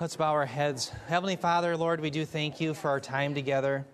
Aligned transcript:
Let's 0.00 0.16
bow 0.16 0.32
our 0.32 0.44
heads. 0.44 0.90
Heavenly 1.06 1.36
Father, 1.36 1.76
Lord, 1.76 2.00
we 2.00 2.10
do 2.10 2.24
thank 2.24 2.60
you 2.60 2.74
for 2.74 2.90
our 2.90 2.98
time 2.98 3.32
together. 3.32 3.86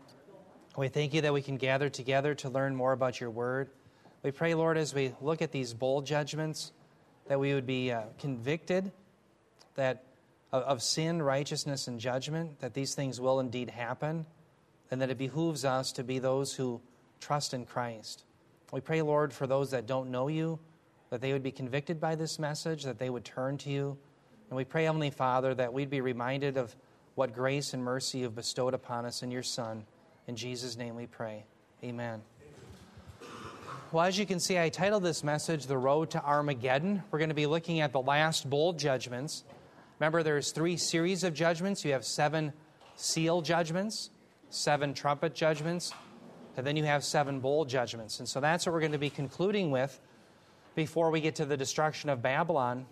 We 0.75 0.88
thank 0.88 1.12
you 1.12 1.21
that 1.21 1.34
we 1.34 1.42
can 1.42 1.58
gather 1.58 1.91
together 1.91 2.34
to 2.37 2.49
learn 2.49 2.75
more 2.75 2.92
about 2.92 3.21
your 3.21 3.29
word. 3.29 3.69
We 4.22 4.30
pray, 4.30 4.54
Lord, 4.54 4.78
as 4.78 4.94
we 4.94 5.12
look 5.21 5.42
at 5.42 5.52
these 5.52 5.74
bowl 5.74 6.00
judgments, 6.00 6.72
that 7.28 7.38
we 7.38 7.52
would 7.52 7.66
be 7.66 7.92
uh, 7.92 8.04
convicted 8.18 8.92
that 9.74 10.04
of, 10.52 10.62
of 10.62 10.82
sin, 10.82 11.21
righteousness, 11.21 11.87
and 11.87 12.01
judgment, 12.01 12.60
that 12.60 12.72
these 12.72 12.94
things 12.94 13.21
will 13.21 13.38
indeed 13.38 13.69
happen, 13.69 14.24
and 14.90 15.03
that 15.03 15.10
it 15.10 15.19
behooves 15.19 15.67
us 15.67 15.92
to 15.92 16.02
be 16.02 16.19
those 16.19 16.55
who 16.55 16.80
trust 17.20 17.52
in 17.52 17.66
Christ. 17.66 18.24
We 18.73 18.80
pray, 18.80 19.02
Lord, 19.02 19.34
for 19.34 19.46
those 19.46 19.70
that 19.73 19.87
don't 19.87 20.10
know 20.10 20.28
you, 20.28 20.60
that 21.10 21.20
they 21.20 21.34
would 21.34 21.42
be 21.42 21.52
convicted 21.52 22.01
by 22.01 22.14
this 22.14 22.38
message, 22.38 22.84
that 22.84 22.98
they 22.98 23.10
would 23.10 23.27
turn 23.27 23.59
to 23.59 23.70
you. 23.70 23.98
And 24.51 24.56
we 24.56 24.64
pray, 24.64 24.84
Heavenly 24.84 25.10
Father, 25.10 25.55
that 25.55 25.73
we'd 25.73 25.91
be 25.91 26.01
reminded 26.01 26.56
of 26.56 26.74
what 27.14 27.33
grace 27.33 27.73
and 27.73 27.84
mercy 27.84 28.19
you've 28.19 28.34
bestowed 28.34 28.75
upon 28.75 29.06
us 29.06 29.23
in 29.23 29.30
your 29.30 29.45
Son. 29.45 29.84
In 30.27 30.34
Jesus' 30.34 30.77
name 30.77 30.97
we 30.97 31.06
pray. 31.06 31.45
Amen. 31.84 32.20
Well, 33.92 34.05
as 34.05 34.19
you 34.19 34.27
can 34.27 34.41
see, 34.41 34.59
I 34.59 34.69
titled 34.69 35.05
this 35.05 35.23
message 35.23 35.66
The 35.66 35.78
Road 35.78 36.11
to 36.11 36.25
Armageddon. 36.25 37.02
We're 37.11 37.20
going 37.20 37.30
to 37.30 37.34
be 37.34 37.47
looking 37.47 37.80
at 37.80 37.92
the 37.92 38.01
last 38.01 38.51
bowl 38.51 38.73
judgments. 38.73 39.45
Remember, 40.01 40.23
there's 40.23 40.51
three 40.51 40.77
series 40.77 41.23
of 41.23 41.33
judgments. 41.33 41.84
You 41.84 41.92
have 41.92 42.05
seven 42.05 42.53
seal 42.97 43.42
judgments, 43.42 44.11
seven 44.48 44.95
trumpet 44.95 45.34
judgments, 45.34 45.92
and 46.56 46.67
then 46.67 46.77
you 46.77 46.84
have 46.84 47.05
seven 47.05 47.39
bowl 47.39 47.64
judgments. 47.64 48.19
And 48.19 48.28
so 48.28 48.41
that's 48.41 48.67
what 48.67 48.73
we're 48.73 48.80
going 48.80 48.92
to 48.92 48.98
be 48.98 49.11
concluding 49.11 49.70
with 49.70 50.01
before 50.75 51.11
we 51.11 51.20
get 51.20 51.37
to 51.37 51.45
the 51.45 51.56
destruction 51.56 52.11
of 52.11 52.20
Babylon 52.20 52.87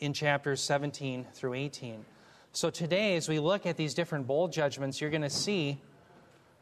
in 0.00 0.12
chapters 0.12 0.60
17 0.60 1.26
through 1.32 1.54
18. 1.54 2.04
So 2.52 2.70
today, 2.70 3.16
as 3.16 3.28
we 3.28 3.38
look 3.38 3.66
at 3.66 3.76
these 3.76 3.94
different 3.94 4.26
bowl 4.26 4.48
judgments, 4.48 5.00
you're 5.00 5.10
going 5.10 5.22
to 5.22 5.30
see 5.30 5.78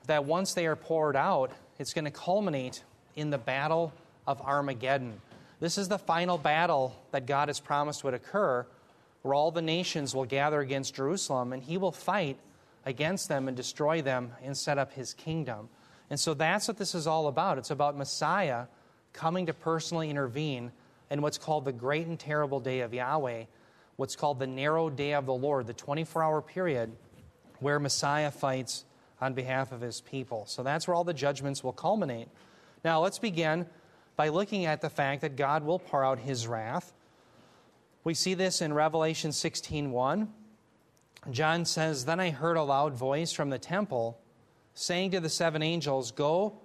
that 0.06 0.24
once 0.24 0.54
they 0.54 0.66
are 0.66 0.76
poured 0.76 1.16
out, 1.16 1.52
it's 1.78 1.92
going 1.92 2.04
to 2.04 2.10
culminate 2.10 2.82
in 3.14 3.30
the 3.30 3.38
battle 3.38 3.92
of 4.26 4.40
Armageddon. 4.40 5.20
This 5.60 5.78
is 5.78 5.88
the 5.88 5.98
final 5.98 6.38
battle 6.38 6.94
that 7.12 7.26
God 7.26 7.48
has 7.48 7.60
promised 7.60 8.04
would 8.04 8.14
occur, 8.14 8.66
where 9.22 9.34
all 9.34 9.50
the 9.50 9.62
nations 9.62 10.14
will 10.14 10.24
gather 10.24 10.60
against 10.60 10.94
Jerusalem, 10.94 11.52
and 11.52 11.62
He 11.62 11.78
will 11.78 11.92
fight 11.92 12.38
against 12.84 13.28
them 13.28 13.48
and 13.48 13.56
destroy 13.56 14.02
them 14.02 14.32
and 14.42 14.56
set 14.56 14.78
up 14.78 14.92
His 14.92 15.14
kingdom. 15.14 15.68
And 16.10 16.20
so 16.20 16.34
that's 16.34 16.68
what 16.68 16.76
this 16.76 16.94
is 16.94 17.06
all 17.06 17.26
about. 17.26 17.58
It's 17.58 17.70
about 17.70 17.96
Messiah 17.96 18.66
coming 19.12 19.46
to 19.46 19.54
personally 19.54 20.10
intervene 20.10 20.72
in 21.10 21.22
what's 21.22 21.38
called 21.38 21.64
the 21.64 21.72
great 21.72 22.06
and 22.06 22.18
terrible 22.18 22.60
day 22.60 22.80
of 22.80 22.92
Yahweh, 22.92 23.44
what's 23.96 24.16
called 24.16 24.38
the 24.38 24.46
narrow 24.46 24.90
day 24.90 25.14
of 25.14 25.26
the 25.26 25.34
Lord, 25.34 25.66
the 25.66 25.74
24 25.74 26.22
hour 26.22 26.42
period 26.42 26.92
where 27.60 27.78
Messiah 27.78 28.30
fights 28.30 28.84
on 29.20 29.34
behalf 29.34 29.72
of 29.72 29.80
his 29.80 30.00
people. 30.00 30.44
So 30.46 30.62
that's 30.62 30.86
where 30.86 30.94
all 30.94 31.04
the 31.04 31.14
judgments 31.14 31.64
will 31.64 31.72
culminate. 31.72 32.28
Now, 32.84 33.00
let's 33.00 33.18
begin 33.18 33.66
by 34.16 34.28
looking 34.28 34.66
at 34.66 34.80
the 34.80 34.90
fact 34.90 35.22
that 35.22 35.36
God 35.36 35.64
will 35.64 35.78
pour 35.78 36.04
out 36.04 36.18
his 36.18 36.46
wrath. 36.46 36.92
We 38.04 38.14
see 38.14 38.34
this 38.34 38.60
in 38.60 38.72
Revelation 38.72 39.32
16:1. 39.32 40.32
John 41.30 41.64
says, 41.64 42.04
"Then 42.04 42.20
I 42.20 42.30
heard 42.30 42.56
a 42.56 42.62
loud 42.62 42.94
voice 42.94 43.32
from 43.32 43.50
the 43.50 43.58
temple 43.58 44.18
saying 44.74 45.10
to 45.10 45.20
the 45.20 45.28
seven 45.28 45.62
angels, 45.62 46.12
Go 46.12 46.60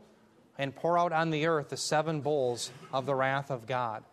and 0.58 0.76
pour 0.76 1.00
out 1.00 1.12
on 1.12 1.32
the 1.32 1.48
earth 1.48 1.70
the 1.70 1.78
seven 1.78 2.22
bowls 2.22 2.72
of 2.94 3.06
the 3.06 3.16
wrath 3.16 3.50
of 3.50 3.66
God." 3.66 4.04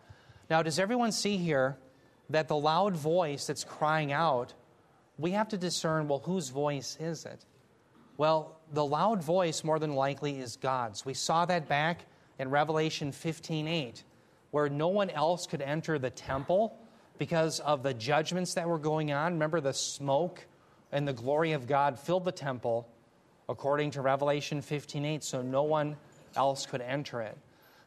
Now, 0.51 0.63
does 0.63 0.79
everyone 0.79 1.13
see 1.13 1.37
here 1.37 1.77
that 2.31 2.49
the 2.49 2.57
loud 2.57 2.95
voice 2.95 3.47
that's 3.47 3.65
crying 3.65 4.13
out, 4.13 4.55
we 5.19 5.33
have 5.33 5.49
to 5.49 5.59
discern, 5.59 6.09
well, 6.09 6.21
whose 6.21 6.49
voice 6.49 6.97
is 7.01 7.25
it? 7.25 7.45
Well, 8.17 8.59
the 8.73 8.85
loud 8.85 9.23
voice 9.23 9.63
more 9.63 9.79
than 9.79 9.95
likely 9.95 10.39
is 10.39 10.57
God's. 10.57 11.05
We 11.05 11.15
saw 11.15 11.45
that 11.47 11.69
back 11.69 12.07
in 12.39 12.51
Revelation 12.51 13.13
15:8, 13.13 14.03
where 14.51 14.69
no 14.69 14.89
one 14.89 15.11
else 15.11 15.47
could 15.47 15.63
enter 15.63 15.99
the 15.99 16.11
temple 16.11 16.77
because 17.19 17.61
of 17.61 17.83
the 17.83 17.95
judgments 17.95 18.55
that 18.55 18.69
were 18.69 18.79
going 18.79 19.13
on. 19.13 19.35
Remember 19.35 19.61
the 19.61 19.73
smoke 19.73 20.47
and 20.93 21.07
the 21.07 21.13
glory 21.13 21.53
of 21.53 21.67
God 21.67 21.99
filled 21.99 22.25
the 22.25 22.33
temple 22.33 22.89
according 23.49 23.91
to 23.93 24.03
Revelation 24.03 24.61
15:8, 24.63 25.23
so 25.23 25.43
no 25.43 25.63
one 25.63 25.97
else 26.37 26.67
could 26.67 26.81
enter 26.81 27.21
it. 27.21 27.37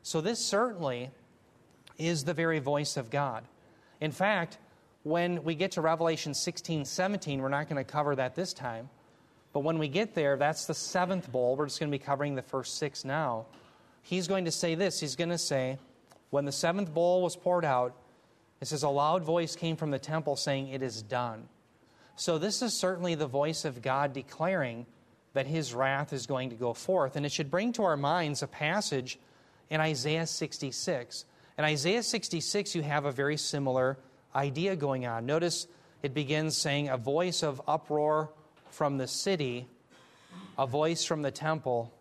So 0.04 0.22
this 0.22 0.40
certainly 0.40 1.12
is 2.08 2.24
the 2.24 2.34
very 2.34 2.60
voice 2.60 2.98
of 2.98 3.10
God. 3.10 3.44
In 4.00 4.12
fact, 4.12 4.58
when 5.04 5.44
we 5.44 5.56
get 5.56 5.72
to 5.72 5.82
Revelation 5.82 6.34
16, 6.34 6.86
17, 6.86 7.42
we're 7.42 7.50
not 7.50 7.70
going 7.70 7.84
to 7.84 7.90
cover 7.90 8.16
that 8.16 8.36
this 8.36 8.54
time. 8.54 8.90
But 9.54 9.62
when 9.62 9.80
we 9.80 9.88
get 9.88 10.14
there, 10.14 10.38
that's 10.38 10.66
the 10.66 10.74
seventh 10.74 11.32
bowl. 11.32 11.56
We're 11.56 11.66
just 11.66 11.80
going 11.80 11.92
to 11.92 11.98
be 11.98 12.04
covering 12.04 12.36
the 12.36 12.42
first 12.42 12.78
six 12.78 13.04
now. 13.04 13.46
He's 14.02 14.28
going 14.28 14.46
to 14.46 14.52
say 14.52 14.76
this. 14.76 15.00
He's 15.00 15.16
going 15.16 15.30
to 15.30 15.38
say, 15.38 15.78
When 16.30 16.46
the 16.46 16.52
seventh 16.52 16.94
bowl 16.94 17.22
was 17.22 17.36
poured 17.36 17.66
out, 17.66 17.96
it 18.62 18.68
says, 18.68 18.84
A 18.84 18.90
loud 18.90 19.24
voice 19.24 19.56
came 19.56 19.76
from 19.76 19.92
the 19.92 20.00
temple 20.00 20.36
saying, 20.36 20.70
It 20.70 20.82
is 20.82 21.02
done. 21.02 21.50
So 22.16 22.38
this 22.38 22.62
is 22.62 22.74
certainly 22.74 23.16
the 23.16 23.28
voice 23.28 23.66
of 23.66 23.82
God 23.82 24.14
declaring 24.14 24.86
that 25.34 25.48
his 25.48 25.74
wrath 25.74 26.14
is 26.14 26.28
going 26.28 26.50
to 26.50 26.56
go 26.56 26.74
forth. 26.74 27.16
And 27.16 27.26
it 27.26 27.32
should 27.32 27.50
bring 27.50 27.74
to 27.74 27.84
our 27.84 27.98
minds 27.98 28.44
a 28.44 28.48
passage 28.48 29.18
in 29.70 29.80
Isaiah 29.80 30.28
66. 30.28 31.26
In 31.58 31.66
Isaiah 31.66 32.04
66, 32.04 32.76
you 32.76 32.82
have 32.82 33.06
a 33.06 33.12
very 33.12 33.38
similar 33.38 33.98
idea 34.34 34.76
going 34.76 35.06
on. 35.06 35.26
Notice 35.26 35.68
it 36.02 36.14
begins 36.14 36.58
saying, 36.58 36.90
A 36.90 36.98
voice 36.98 37.44
of 37.44 37.62
uproar 37.68 38.30
from 38.70 38.98
the 38.98 39.08
city, 39.08 39.68
a 40.58 40.66
voice 40.66 41.04
from 41.04 41.22
the 41.22 41.32
temple, 41.32 41.94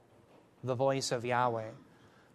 the 0.63 0.75
voice 0.75 1.13
of 1.13 1.25
Yahweh. 1.25 1.71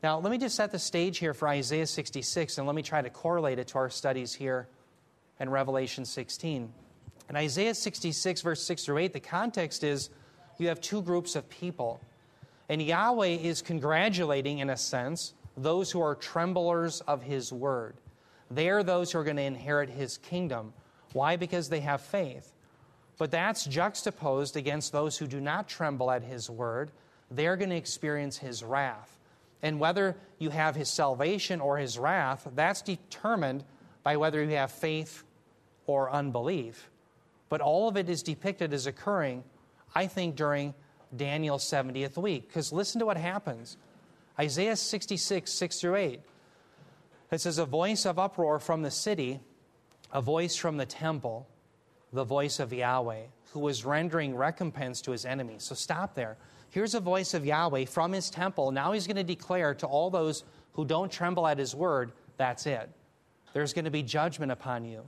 Now, 0.03 0.19
let 0.19 0.29
me 0.29 0.37
just 0.37 0.55
set 0.55 0.71
the 0.71 0.79
stage 0.79 1.17
here 1.17 1.33
for 1.33 1.47
Isaiah 1.47 1.87
66, 1.87 2.57
and 2.57 2.67
let 2.67 2.75
me 2.75 2.83
try 2.83 3.01
to 3.01 3.09
correlate 3.09 3.59
it 3.59 3.69
to 3.69 3.77
our 3.77 3.89
studies 3.89 4.33
here 4.33 4.67
in 5.39 5.49
Revelation 5.49 6.05
16. 6.05 6.71
In 7.29 7.35
Isaiah 7.35 7.73
66, 7.73 8.41
verse 8.41 8.61
6 8.61 8.85
through 8.85 8.99
8, 8.99 9.13
the 9.13 9.19
context 9.19 9.83
is 9.83 10.09
you 10.59 10.67
have 10.67 10.79
two 10.79 11.01
groups 11.01 11.35
of 11.35 11.49
people. 11.49 11.99
And 12.69 12.81
Yahweh 12.81 13.27
is 13.27 13.61
congratulating, 13.61 14.59
in 14.59 14.69
a 14.69 14.77
sense, 14.77 15.33
those 15.57 15.91
who 15.91 16.01
are 16.01 16.15
tremblers 16.15 17.01
of 17.01 17.23
his 17.23 17.51
word. 17.51 17.95
They 18.51 18.69
are 18.69 18.83
those 18.83 19.11
who 19.11 19.19
are 19.19 19.23
going 19.23 19.37
to 19.37 19.43
inherit 19.43 19.89
his 19.89 20.17
kingdom. 20.17 20.73
Why? 21.13 21.35
Because 21.35 21.69
they 21.69 21.79
have 21.81 22.01
faith. 22.01 22.51
But 23.17 23.31
that's 23.31 23.65
juxtaposed 23.65 24.57
against 24.57 24.91
those 24.91 25.17
who 25.17 25.27
do 25.27 25.39
not 25.39 25.69
tremble 25.69 26.11
at 26.11 26.23
his 26.23 26.49
word. 26.49 26.91
They're 27.31 27.55
going 27.55 27.69
to 27.69 27.75
experience 27.75 28.37
his 28.37 28.63
wrath. 28.63 29.17
And 29.61 29.79
whether 29.79 30.17
you 30.37 30.49
have 30.49 30.75
his 30.75 30.89
salvation 30.89 31.61
or 31.61 31.77
his 31.77 31.97
wrath, 31.97 32.47
that's 32.55 32.81
determined 32.81 33.63
by 34.03 34.17
whether 34.17 34.43
you 34.43 34.55
have 34.57 34.71
faith 34.71 35.23
or 35.87 36.11
unbelief. 36.11 36.89
But 37.49 37.61
all 37.61 37.87
of 37.87 37.97
it 37.97 38.09
is 38.09 38.21
depicted 38.21 38.73
as 38.73 38.85
occurring, 38.85 39.43
I 39.93 40.07
think, 40.07 40.35
during 40.35 40.73
Daniel's 41.15 41.63
70th 41.63 42.17
week. 42.17 42.47
Because 42.47 42.73
listen 42.73 42.99
to 42.99 43.05
what 43.05 43.17
happens 43.17 43.77
Isaiah 44.39 44.75
66, 44.75 45.51
6 45.51 45.81
through 45.81 45.95
8. 45.95 46.21
It 47.31 47.41
says, 47.41 47.57
A 47.57 47.65
voice 47.65 48.05
of 48.05 48.19
uproar 48.19 48.59
from 48.59 48.81
the 48.81 48.91
city, 48.91 49.39
a 50.11 50.21
voice 50.21 50.55
from 50.55 50.77
the 50.77 50.85
temple 50.85 51.47
the 52.15 52.23
voice 52.23 52.59
of 52.59 52.73
Yahweh, 52.73 53.23
who 53.51 53.59
was 53.59 53.85
rendering 53.85 54.35
recompense 54.35 55.01
to 55.01 55.11
his 55.11 55.25
enemies. 55.25 55.63
So 55.63 55.75
stop 55.75 56.15
there. 56.15 56.37
Here's 56.69 56.95
a 56.95 56.99
voice 56.99 57.33
of 57.33 57.45
Yahweh 57.45 57.85
from 57.85 58.11
his 58.11 58.29
temple. 58.29 58.71
Now 58.71 58.93
he's 58.93 59.05
going 59.05 59.17
to 59.17 59.23
declare 59.23 59.75
to 59.75 59.85
all 59.85 60.09
those 60.09 60.43
who 60.73 60.85
don't 60.85 61.11
tremble 61.11 61.45
at 61.45 61.57
his 61.57 61.75
word, 61.75 62.11
that's 62.37 62.65
it. 62.65 62.89
There's 63.53 63.73
going 63.73 63.85
to 63.85 63.91
be 63.91 64.03
judgment 64.03 64.51
upon 64.51 64.83
you. 64.83 65.07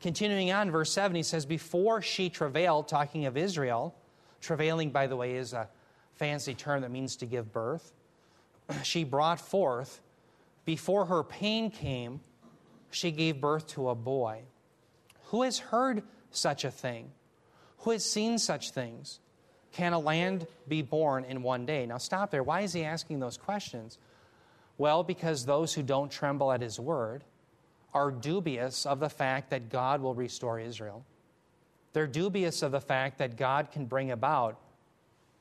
Continuing 0.00 0.52
on, 0.52 0.70
verse 0.70 0.92
7, 0.92 1.16
he 1.16 1.24
says, 1.24 1.44
Before 1.44 2.00
she 2.02 2.30
travailed, 2.30 2.86
talking 2.86 3.26
of 3.26 3.36
Israel, 3.36 3.96
travailing, 4.40 4.90
by 4.90 5.08
the 5.08 5.16
way, 5.16 5.34
is 5.34 5.52
a 5.52 5.68
fancy 6.14 6.54
term 6.54 6.82
that 6.82 6.92
means 6.92 7.16
to 7.16 7.26
give 7.26 7.52
birth. 7.52 7.92
She 8.82 9.04
brought 9.04 9.40
forth, 9.40 10.02
before 10.64 11.06
her 11.06 11.22
pain 11.22 11.70
came, 11.70 12.20
she 12.90 13.10
gave 13.10 13.40
birth 13.40 13.66
to 13.68 13.88
a 13.88 13.94
boy. 13.94 14.42
Who 15.26 15.42
has 15.42 15.58
heard 15.58 16.02
such 16.30 16.64
a 16.64 16.70
thing? 16.70 17.10
Who 17.78 17.90
has 17.90 18.04
seen 18.04 18.38
such 18.38 18.70
things? 18.70 19.20
Can 19.72 19.92
a 19.92 19.98
land 19.98 20.46
be 20.66 20.82
born 20.82 21.24
in 21.24 21.42
one 21.42 21.66
day? 21.66 21.86
Now, 21.86 21.98
stop 21.98 22.30
there. 22.30 22.42
Why 22.42 22.62
is 22.62 22.72
he 22.72 22.84
asking 22.84 23.20
those 23.20 23.36
questions? 23.36 23.98
Well, 24.76 25.02
because 25.02 25.44
those 25.44 25.74
who 25.74 25.82
don't 25.82 26.10
tremble 26.10 26.52
at 26.52 26.62
his 26.62 26.80
word 26.80 27.24
are 27.92 28.10
dubious 28.10 28.86
of 28.86 29.00
the 29.00 29.08
fact 29.08 29.50
that 29.50 29.70
God 29.70 30.00
will 30.00 30.14
restore 30.14 30.58
Israel. 30.58 31.04
They're 31.92 32.06
dubious 32.06 32.62
of 32.62 32.72
the 32.72 32.80
fact 32.80 33.18
that 33.18 33.36
God 33.36 33.70
can 33.72 33.86
bring 33.86 34.10
about 34.10 34.58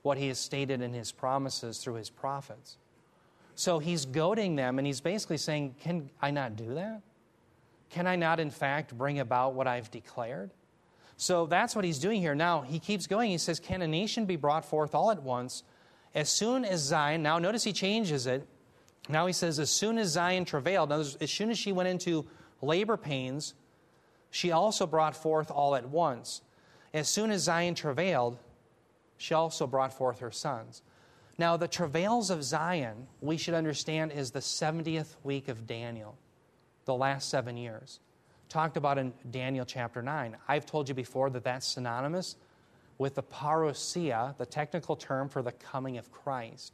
what 0.02 0.18
he 0.18 0.28
has 0.30 0.40
stated 0.40 0.82
in 0.82 0.94
his 0.94 1.12
promises 1.12 1.80
through 1.80 1.96
his 1.96 2.10
prophets. 2.10 2.78
So 3.58 3.80
he's 3.80 4.06
goading 4.06 4.56
them 4.56 4.78
and 4.78 4.86
he's 4.86 5.02
basically 5.02 5.38
saying, 5.38 5.76
Can 5.82 6.12
I 6.22 6.30
not 6.30 6.56
do 6.56 6.76
that? 6.76 7.02
Can 7.90 8.06
I 8.06 8.16
not, 8.16 8.40
in 8.40 8.52
fact, 8.52 8.96
bring 8.96 9.20
about 9.20 9.56
what 9.56 9.66
I've 9.66 9.90
declared? 9.90 10.52
So 11.18 11.48
that's 11.48 11.76
what 11.76 11.84
he's 11.84 11.98
doing 11.98 12.22
here. 12.22 12.36
Now, 12.36 12.62
he 12.62 12.78
keeps 12.78 13.08
going. 13.08 13.32
He 13.32 13.40
says, 13.40 13.60
Can 13.60 13.82
a 13.82 13.88
nation 13.88 14.26
be 14.26 14.36
brought 14.36 14.64
forth 14.64 14.94
all 14.94 15.10
at 15.10 15.24
once? 15.24 15.64
As 16.14 16.30
soon 16.30 16.66
as 16.66 16.82
Zion, 16.82 17.24
now 17.24 17.40
notice 17.40 17.64
he 17.64 17.74
changes 17.74 18.28
it. 18.28 18.48
Now 19.10 19.26
he 19.26 19.34
says, 19.34 19.58
As 19.58 19.72
soon 19.72 19.98
as 19.98 20.10
Zion 20.10 20.46
travailed, 20.46 20.90
now, 20.90 21.00
as 21.00 21.32
soon 21.32 21.50
as 21.50 21.58
she 21.58 21.72
went 21.72 21.90
into 21.90 22.28
labor 22.62 22.96
pains, 22.96 23.56
she 24.30 24.52
also 24.52 24.86
brought 24.86 25.16
forth 25.16 25.50
all 25.50 25.76
at 25.76 25.90
once. 25.90 26.44
As 26.94 27.10
soon 27.10 27.32
as 27.32 27.42
Zion 27.42 27.74
travailed, 27.74 28.38
she 29.18 29.34
also 29.34 29.66
brought 29.66 29.94
forth 29.94 30.20
her 30.20 30.32
sons. 30.32 30.84
Now, 31.38 31.56
the 31.58 31.68
travails 31.68 32.30
of 32.30 32.44
Zion, 32.44 33.08
we 33.22 33.38
should 33.38 33.54
understand, 33.54 34.12
is 34.12 34.32
the 34.32 34.40
70th 34.40 35.16
week 35.24 35.48
of 35.48 35.68
Daniel, 35.68 36.18
the 36.86 36.96
last 36.96 37.30
seven 37.30 37.58
years 37.58 38.00
talked 38.50 38.78
about 38.78 38.98
in 38.98 39.14
Daniel 39.30 39.66
chapter 39.66 40.02
9. 40.02 40.38
I've 40.48 40.66
told 40.66 40.88
you 40.88 40.96
before 40.96 41.30
that 41.32 41.44
that's 41.44 41.68
synonymous 41.68 42.36
with 42.98 43.16
the 43.16 43.24
parousia, 43.24 44.38
the 44.38 44.46
technical 44.46 44.96
term 44.96 45.30
for 45.30 45.42
the 45.42 45.52
coming 45.52 45.98
of 45.98 46.12
Christ. 46.12 46.74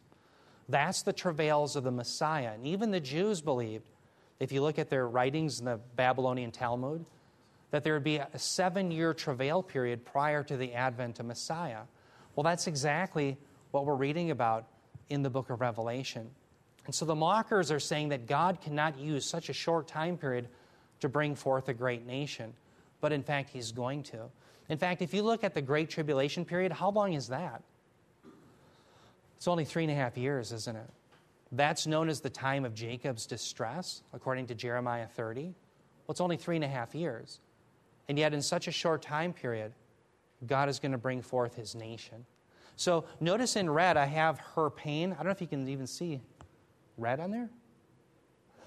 That's 0.70 1.02
the 1.02 1.14
travails 1.14 1.76
of 1.76 1.84
the 1.84 1.92
Messiah. 1.92 2.52
And 2.54 2.66
even 2.66 2.92
the 2.92 3.00
Jews 3.00 3.42
believed, 3.42 3.84
if 4.40 4.52
you 4.52 4.62
look 4.62 4.80
at 4.80 4.90
their 4.90 5.08
writings 5.08 5.60
in 5.60 5.66
the 5.66 5.80
Babylonian 5.96 6.52
Talmud, 6.52 7.06
that 7.72 7.84
there 7.84 7.94
would 7.94 8.04
be 8.04 8.18
a 8.18 8.40
seven 8.40 8.92
year 8.92 9.14
travail 9.14 9.64
period 9.64 10.06
prior 10.06 10.44
to 10.44 10.56
the 10.56 10.74
advent 10.74 11.20
of 11.20 11.26
Messiah. 11.26 11.82
Well, 12.36 12.44
that's 12.44 12.68
exactly 12.68 13.38
what 13.74 13.88
we're 13.88 13.96
reading 13.96 14.30
about 14.30 14.68
in 15.10 15.24
the 15.24 15.32
book 15.32 15.50
of 15.50 15.60
Revelation. 15.60 16.30
And 16.86 16.94
so 16.94 17.06
the 17.06 17.16
mockers 17.16 17.72
are 17.72 17.80
saying 17.80 18.10
that 18.10 18.28
God 18.28 18.62
cannot 18.62 19.00
use 19.00 19.26
such 19.26 19.50
a 19.50 19.54
short 19.54 19.88
time 19.88 20.16
period 20.16 20.48
to 21.00 21.10
bring 21.10 21.34
forth 21.34 21.70
a 21.70 21.74
great 21.74 22.06
nation. 22.06 22.54
But 23.02 23.12
in 23.12 23.24
fact, 23.24 23.50
he's 23.50 23.72
going 23.72 24.04
to. 24.04 24.30
In 24.70 24.78
fact, 24.78 25.02
if 25.02 25.12
you 25.12 25.24
look 25.24 25.44
at 25.44 25.56
the 25.56 25.62
Great 25.62 25.90
Tribulation 25.90 26.46
period, 26.46 26.72
how 26.72 26.92
long 26.92 27.14
is 27.14 27.30
that? 27.30 27.64
It's 29.38 29.48
only 29.48 29.66
three 29.66 29.84
and 29.84 29.92
a 29.92 29.96
half 29.96 30.18
years, 30.18 30.52
isn't 30.52 30.76
it? 30.76 30.90
That's 31.52 31.88
known 31.88 32.10
as 32.10 32.22
the 32.22 32.30
time 32.30 32.66
of 32.66 32.76
Jacob's 32.76 33.26
distress, 33.26 34.04
according 34.14 34.48
to 34.48 34.56
Jeremiah 34.56 35.08
30. 35.08 35.46
Well, 35.46 35.54
it's 36.10 36.22
only 36.22 36.38
three 36.38 36.58
and 36.58 36.64
a 36.64 36.68
half 36.68 36.94
years. 36.94 37.40
And 38.08 38.20
yet, 38.20 38.36
in 38.36 38.42
such 38.44 38.68
a 38.68 38.72
short 38.72 39.02
time 39.02 39.34
period, 39.34 39.74
God 40.46 40.70
is 40.70 40.78
going 40.78 40.92
to 40.92 40.98
bring 41.00 41.24
forth 41.24 41.56
his 41.56 41.74
nation. 41.74 42.26
So, 42.76 43.06
notice 43.20 43.56
in 43.56 43.70
red, 43.70 43.98
I 43.98 44.06
have 44.06 44.40
her 44.56 44.70
pain. 44.70 45.14
I 45.14 45.18
don't 45.18 45.26
know 45.26 45.32
if 45.32 45.42
you 45.42 45.48
can 45.48 45.68
even 45.70 45.88
see 45.88 46.22
red 46.98 47.20
on 47.20 47.32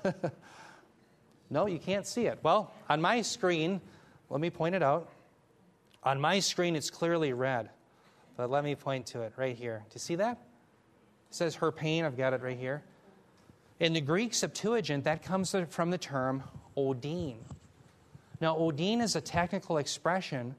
there. 0.05 0.13
No, 1.51 1.67
you 1.67 1.79
can't 1.79 2.07
see 2.07 2.27
it. 2.27 2.39
Well, 2.43 2.73
on 2.89 3.01
my 3.01 3.23
screen, 3.23 3.81
let 4.31 4.41
me 4.41 4.51
point 4.51 4.75
it 4.75 4.83
out. 4.83 5.09
On 6.03 6.21
my 6.21 6.41
screen, 6.41 6.75
it's 6.77 6.91
clearly 6.91 7.33
red. 7.33 7.71
But 8.37 8.51
let 8.51 8.65
me 8.65 8.75
point 8.75 9.07
to 9.07 9.23
it 9.23 9.33
right 9.37 9.57
here. 9.57 9.85
Do 9.89 9.95
you 9.95 10.01
see 10.01 10.17
that? 10.17 10.33
It 10.33 11.35
says 11.35 11.55
her 11.57 11.73
pain. 11.73 12.05
I've 12.05 12.17
got 12.17 12.33
it 12.33 12.43
right 12.43 12.59
here. 12.59 12.83
In 13.79 13.93
the 13.93 14.01
Greek 14.01 14.35
Septuagint, 14.35 15.05
that 15.05 15.23
comes 15.23 15.55
from 15.69 15.91
the 15.91 15.99
term 15.99 16.43
odin. 16.77 17.37
Now, 18.41 18.57
odin 18.57 19.01
is 19.01 19.17
a 19.17 19.21
technical 19.21 19.79
expression 19.79 20.55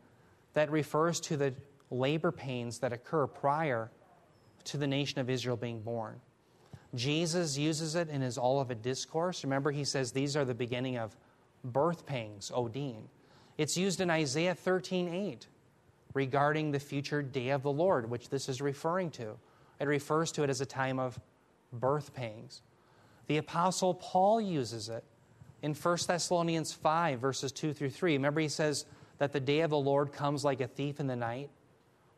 that 0.53 0.71
refers 0.71 1.19
to 1.21 1.38
the 1.38 1.53
labor 1.89 2.31
pains 2.31 2.80
that 2.80 2.94
occur 2.94 3.28
prior 3.28 3.92
to 4.66 4.78
the 4.78 4.88
nation 4.88 5.19
of 5.19 5.30
Israel 5.30 5.56
being 5.56 5.81
born. 5.81 6.19
Jesus 6.95 7.57
uses 7.57 7.95
it 7.95 8.10
in 8.10 8.22
his 8.22 8.38
Olivet 8.38 8.81
Discourse. 8.81 9.44
Remember, 9.44 9.72
he 9.72 9.84
says 9.84 10.12
these 10.12 10.36
are 10.36 10.45
the 10.45 10.54
beginning 10.54 10.98
of 10.98 11.16
birth 11.63 12.06
pangs, 12.06 12.51
Odin. 12.54 13.07
It's 13.57 13.78
used 13.78 14.01
in 14.01 14.10
Isaiah 14.10 14.56
13 14.56 15.07
8 15.07 15.48
regarding 16.13 16.72
the 16.72 16.80
future 16.80 17.22
day 17.22 17.50
of 17.50 17.63
the 17.63 17.72
Lord, 17.72 18.10
which 18.10 18.30
this 18.30 18.50
is 18.50 18.62
referring 18.62 19.12
to. 19.12 19.38
It 19.80 19.88
refers 19.88 20.31
to 20.33 20.44
it 20.44 20.50
as 20.50 20.62
a 20.62 20.66
time 20.66 21.00
of 21.00 21.19
birth 21.74 22.13
pangs. 22.13 22.62
The 23.28 23.38
Apostle 23.38 23.94
Paul 23.94 24.40
uses 24.42 24.90
it 24.90 25.04
in 25.62 25.74
1 25.74 25.98
Thessalonians 26.07 26.74
5, 26.74 27.19
verses 27.19 27.51
2 27.51 27.74
through 27.74 27.90
3. 27.90 28.13
Remember, 28.13 28.40
he 28.40 28.48
says 28.48 28.86
that 29.18 29.33
the 29.33 29.40
day 29.40 29.62
of 29.62 29.69
the 29.69 29.78
Lord 29.78 30.12
comes 30.13 30.45
like 30.45 30.62
a 30.62 30.68
thief 30.68 31.00
in 31.00 31.07
the 31.07 31.16
night. 31.16 31.50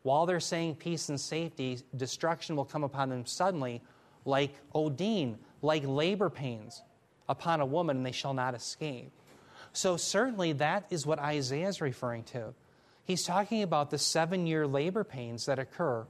While 0.03 0.25
they're 0.25 0.39
saying 0.39 0.75
peace 0.75 1.09
and 1.09 1.19
safety, 1.19 1.79
destruction 1.95 2.55
will 2.55 2.65
come 2.65 2.83
upon 2.83 3.09
them 3.09 3.25
suddenly 3.25 3.81
like 4.25 4.53
Odin, 4.73 5.37
like 5.61 5.83
labor 5.85 6.29
pains 6.29 6.81
upon 7.27 7.61
a 7.61 7.65
woman, 7.65 7.97
and 7.97 8.05
they 8.05 8.11
shall 8.11 8.33
not 8.33 8.55
escape. 8.55 9.11
So, 9.73 9.97
certainly, 9.97 10.53
that 10.53 10.85
is 10.89 11.05
what 11.05 11.19
Isaiah 11.19 11.67
is 11.67 11.81
referring 11.81 12.23
to. 12.25 12.53
He's 13.03 13.23
talking 13.23 13.61
about 13.61 13.91
the 13.91 13.97
seven 13.97 14.47
year 14.47 14.65
labor 14.65 15.03
pains 15.03 15.45
that 15.45 15.59
occur 15.59 16.05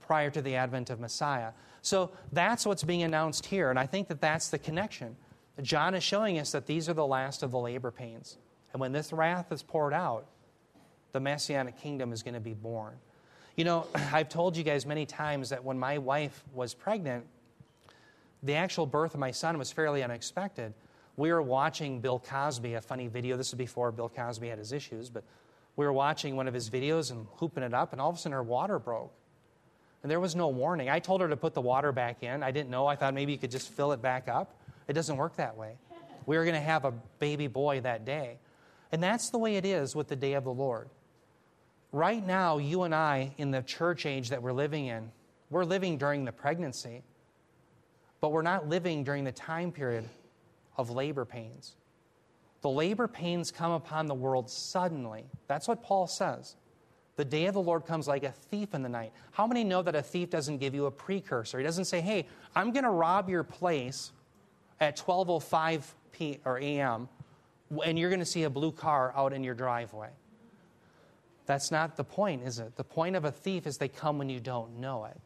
prior 0.00 0.30
to 0.30 0.42
the 0.42 0.56
advent 0.56 0.90
of 0.90 1.00
Messiah. 1.00 1.52
So, 1.80 2.10
that's 2.32 2.66
what's 2.66 2.84
being 2.84 3.02
announced 3.02 3.46
here, 3.46 3.70
and 3.70 3.78
I 3.78 3.86
think 3.86 4.08
that 4.08 4.20
that's 4.20 4.50
the 4.50 4.58
connection. 4.58 5.16
John 5.62 5.94
is 5.94 6.04
showing 6.04 6.38
us 6.38 6.52
that 6.52 6.66
these 6.66 6.88
are 6.88 6.94
the 6.94 7.06
last 7.06 7.42
of 7.42 7.50
the 7.50 7.58
labor 7.58 7.90
pains. 7.90 8.36
And 8.72 8.80
when 8.80 8.92
this 8.92 9.12
wrath 9.12 9.50
is 9.50 9.62
poured 9.62 9.94
out, 9.94 10.26
the 11.12 11.20
Messianic 11.20 11.78
kingdom 11.78 12.12
is 12.12 12.22
going 12.22 12.34
to 12.34 12.40
be 12.40 12.54
born. 12.54 12.94
You 13.58 13.64
know, 13.64 13.88
I've 14.12 14.28
told 14.28 14.56
you 14.56 14.62
guys 14.62 14.86
many 14.86 15.04
times 15.04 15.50
that 15.50 15.62
when 15.62 15.78
my 15.78 15.98
wife 15.98 16.42
was 16.54 16.72
pregnant, 16.72 17.26
the 18.42 18.54
actual 18.54 18.86
birth 18.86 19.14
of 19.14 19.20
my 19.20 19.32
son 19.32 19.58
was 19.58 19.72
fairly 19.72 20.02
unexpected. 20.04 20.72
We 21.16 21.32
were 21.32 21.42
watching 21.42 22.00
Bill 22.00 22.20
Cosby, 22.20 22.74
a 22.74 22.80
funny 22.80 23.08
video. 23.08 23.36
This 23.36 23.50
was 23.50 23.58
before 23.58 23.90
Bill 23.90 24.08
Cosby 24.08 24.48
had 24.48 24.58
his 24.58 24.72
issues, 24.72 25.10
but 25.10 25.24
we 25.74 25.84
were 25.84 25.92
watching 25.92 26.36
one 26.36 26.46
of 26.46 26.54
his 26.54 26.70
videos 26.70 27.10
and 27.10 27.26
hooping 27.34 27.64
it 27.64 27.74
up, 27.74 27.90
and 27.90 28.00
all 28.00 28.10
of 28.10 28.14
a 28.14 28.18
sudden 28.18 28.32
her 28.32 28.44
water 28.44 28.78
broke. 28.78 29.12
And 30.04 30.10
there 30.10 30.20
was 30.20 30.36
no 30.36 30.46
warning. 30.46 30.88
I 30.88 31.00
told 31.00 31.20
her 31.20 31.28
to 31.28 31.36
put 31.36 31.54
the 31.54 31.60
water 31.60 31.90
back 31.90 32.22
in. 32.22 32.44
I 32.44 32.52
didn't 32.52 32.70
know. 32.70 32.86
I 32.86 32.94
thought 32.94 33.12
maybe 33.12 33.32
you 33.32 33.38
could 33.38 33.50
just 33.50 33.70
fill 33.72 33.90
it 33.90 34.00
back 34.00 34.28
up. 34.28 34.54
It 34.86 34.92
doesn't 34.92 35.16
work 35.16 35.34
that 35.34 35.56
way. 35.56 35.72
We 36.26 36.36
were 36.36 36.44
going 36.44 36.54
to 36.54 36.60
have 36.60 36.84
a 36.84 36.92
baby 37.18 37.48
boy 37.48 37.80
that 37.80 38.04
day. 38.04 38.38
And 38.92 39.02
that's 39.02 39.30
the 39.30 39.38
way 39.38 39.56
it 39.56 39.66
is 39.66 39.96
with 39.96 40.06
the 40.06 40.16
day 40.16 40.34
of 40.34 40.44
the 40.44 40.52
Lord. 40.52 40.88
Right 41.92 42.24
now, 42.26 42.58
you 42.58 42.82
and 42.82 42.94
I, 42.94 43.32
in 43.38 43.50
the 43.50 43.62
church 43.62 44.04
age 44.04 44.28
that 44.28 44.42
we're 44.42 44.52
living 44.52 44.86
in, 44.86 45.10
we're 45.50 45.64
living 45.64 45.96
during 45.96 46.24
the 46.24 46.32
pregnancy. 46.32 47.02
But 48.20 48.32
we're 48.32 48.42
not 48.42 48.68
living 48.68 49.04
during 49.04 49.24
the 49.24 49.32
time 49.32 49.72
period 49.72 50.04
of 50.76 50.90
labor 50.90 51.24
pains. 51.24 51.76
The 52.60 52.68
labor 52.68 53.08
pains 53.08 53.50
come 53.50 53.72
upon 53.72 54.06
the 54.06 54.14
world 54.14 54.50
suddenly. 54.50 55.24
That's 55.46 55.68
what 55.68 55.82
Paul 55.82 56.06
says. 56.06 56.56
The 57.16 57.24
day 57.24 57.46
of 57.46 57.54
the 57.54 57.60
Lord 57.60 57.86
comes 57.86 58.06
like 58.06 58.22
a 58.22 58.32
thief 58.32 58.74
in 58.74 58.82
the 58.82 58.88
night. 58.88 59.12
How 59.32 59.46
many 59.46 59.64
know 59.64 59.82
that 59.82 59.94
a 59.94 60.02
thief 60.02 60.30
doesn't 60.30 60.58
give 60.58 60.74
you 60.74 60.86
a 60.86 60.90
precursor? 60.90 61.58
He 61.58 61.64
doesn't 61.64 61.86
say, 61.86 62.00
"Hey, 62.00 62.26
I'm 62.54 62.72
going 62.72 62.84
to 62.84 62.90
rob 62.90 63.28
your 63.28 63.42
place 63.42 64.12
at 64.80 64.96
12:05 64.96 65.94
p 66.12 66.38
or 66.44 66.58
a.m. 66.58 67.08
and 67.84 67.98
you're 67.98 68.10
going 68.10 68.20
to 68.20 68.26
see 68.26 68.44
a 68.44 68.50
blue 68.50 68.72
car 68.72 69.12
out 69.16 69.32
in 69.32 69.42
your 69.42 69.54
driveway." 69.54 70.10
That's 71.48 71.70
not 71.70 71.96
the 71.96 72.04
point, 72.04 72.42
is 72.42 72.58
it? 72.58 72.76
The 72.76 72.84
point 72.84 73.16
of 73.16 73.24
a 73.24 73.32
thief 73.32 73.66
is 73.66 73.78
they 73.78 73.88
come 73.88 74.18
when 74.18 74.28
you 74.28 74.38
don't 74.38 74.80
know 74.80 75.06
it. 75.06 75.18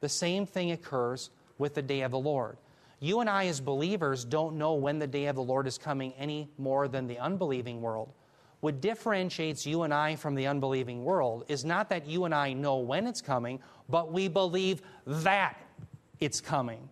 The 0.00 0.10
same 0.10 0.44
thing 0.44 0.72
occurs 0.72 1.30
with 1.56 1.74
the 1.74 1.80
day 1.80 2.02
of 2.02 2.10
the 2.10 2.18
Lord. 2.18 2.58
You 3.00 3.20
and 3.20 3.30
I, 3.30 3.46
as 3.46 3.62
believers, 3.62 4.26
don't 4.26 4.58
know 4.58 4.74
when 4.74 4.98
the 4.98 5.06
day 5.06 5.24
of 5.24 5.36
the 5.36 5.42
Lord 5.42 5.66
is 5.66 5.78
coming 5.78 6.12
any 6.18 6.50
more 6.58 6.86
than 6.86 7.06
the 7.06 7.18
unbelieving 7.18 7.80
world. 7.80 8.12
What 8.60 8.82
differentiates 8.82 9.64
you 9.64 9.84
and 9.84 9.94
I 9.94 10.16
from 10.16 10.34
the 10.34 10.48
unbelieving 10.48 11.02
world 11.02 11.46
is 11.48 11.64
not 11.64 11.88
that 11.88 12.06
you 12.06 12.26
and 12.26 12.34
I 12.34 12.52
know 12.52 12.76
when 12.76 13.06
it's 13.06 13.22
coming, 13.22 13.58
but 13.88 14.12
we 14.12 14.28
believe 14.28 14.82
that 15.06 15.58
it's 16.20 16.42
coming. 16.42 16.90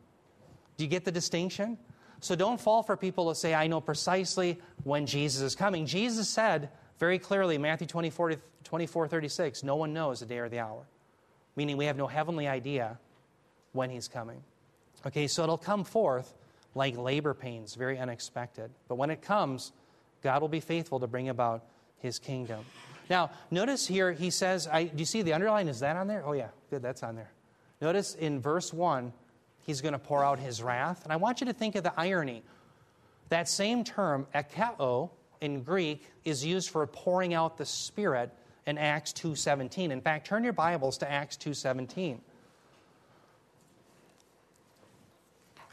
Do 0.78 0.84
you 0.84 0.88
get 0.88 1.04
the 1.04 1.12
distinction? 1.12 1.76
So 2.20 2.34
don't 2.34 2.58
fall 2.58 2.82
for 2.82 2.96
people 2.96 3.28
to 3.28 3.34
say, 3.34 3.52
I 3.52 3.66
know 3.66 3.82
precisely 3.82 4.58
when 4.84 5.04
Jesus 5.04 5.42
is 5.42 5.54
coming. 5.54 5.84
Jesus 5.84 6.26
said 6.26 6.70
very 6.98 7.18
clearly, 7.18 7.58
Matthew 7.58 7.86
24, 7.86 8.34
24 8.64 9.08
36, 9.08 9.62
no 9.62 9.76
one 9.76 9.92
knows 9.92 10.20
the 10.20 10.26
day 10.26 10.38
or 10.38 10.48
the 10.48 10.58
hour, 10.58 10.86
meaning 11.56 11.76
we 11.76 11.84
have 11.86 11.96
no 11.96 12.06
heavenly 12.06 12.48
idea 12.48 12.98
when 13.72 13.90
he's 13.90 14.08
coming. 14.08 14.42
Okay, 15.06 15.26
so 15.26 15.44
it'll 15.44 15.58
come 15.58 15.84
forth 15.84 16.34
like 16.74 16.96
labor 16.96 17.34
pains, 17.34 17.74
very 17.74 17.98
unexpected. 17.98 18.70
But 18.88 18.96
when 18.96 19.10
it 19.10 19.22
comes, 19.22 19.72
God 20.22 20.40
will 20.40 20.48
be 20.48 20.60
faithful 20.60 21.00
to 21.00 21.06
bring 21.06 21.28
about 21.28 21.64
his 21.98 22.18
kingdom. 22.18 22.64
Now, 23.08 23.30
notice 23.50 23.86
here 23.86 24.12
he 24.12 24.30
says, 24.30 24.66
I, 24.66 24.84
do 24.84 24.98
you 24.98 25.04
see 25.04 25.22
the 25.22 25.32
underline? 25.32 25.68
Is 25.68 25.80
that 25.80 25.96
on 25.96 26.08
there? 26.08 26.22
Oh, 26.26 26.32
yeah, 26.32 26.48
good, 26.70 26.82
that's 26.82 27.02
on 27.02 27.16
there. 27.16 27.30
Notice 27.80 28.14
in 28.14 28.40
verse 28.40 28.72
1, 28.72 29.12
he's 29.62 29.80
going 29.80 29.92
to 29.92 29.98
pour 29.98 30.24
out 30.24 30.38
his 30.38 30.62
wrath. 30.62 31.04
And 31.04 31.12
I 31.12 31.16
want 31.16 31.40
you 31.40 31.46
to 31.46 31.52
think 31.52 31.74
of 31.74 31.84
the 31.84 31.92
irony. 31.98 32.42
That 33.28 33.48
same 33.48 33.84
term, 33.84 34.26
ekcheo, 34.34 35.10
in 35.40 35.62
Greek, 35.62 36.06
is 36.24 36.44
used 36.44 36.70
for 36.70 36.86
pouring 36.86 37.34
out 37.34 37.58
the 37.58 37.66
Spirit 37.66 38.32
in 38.66 38.78
Acts 38.78 39.12
2.17. 39.12 39.90
In 39.90 40.00
fact, 40.00 40.26
turn 40.26 40.44
your 40.44 40.52
Bibles 40.52 40.98
to 40.98 41.10
Acts 41.10 41.36
2.17. 41.36 42.20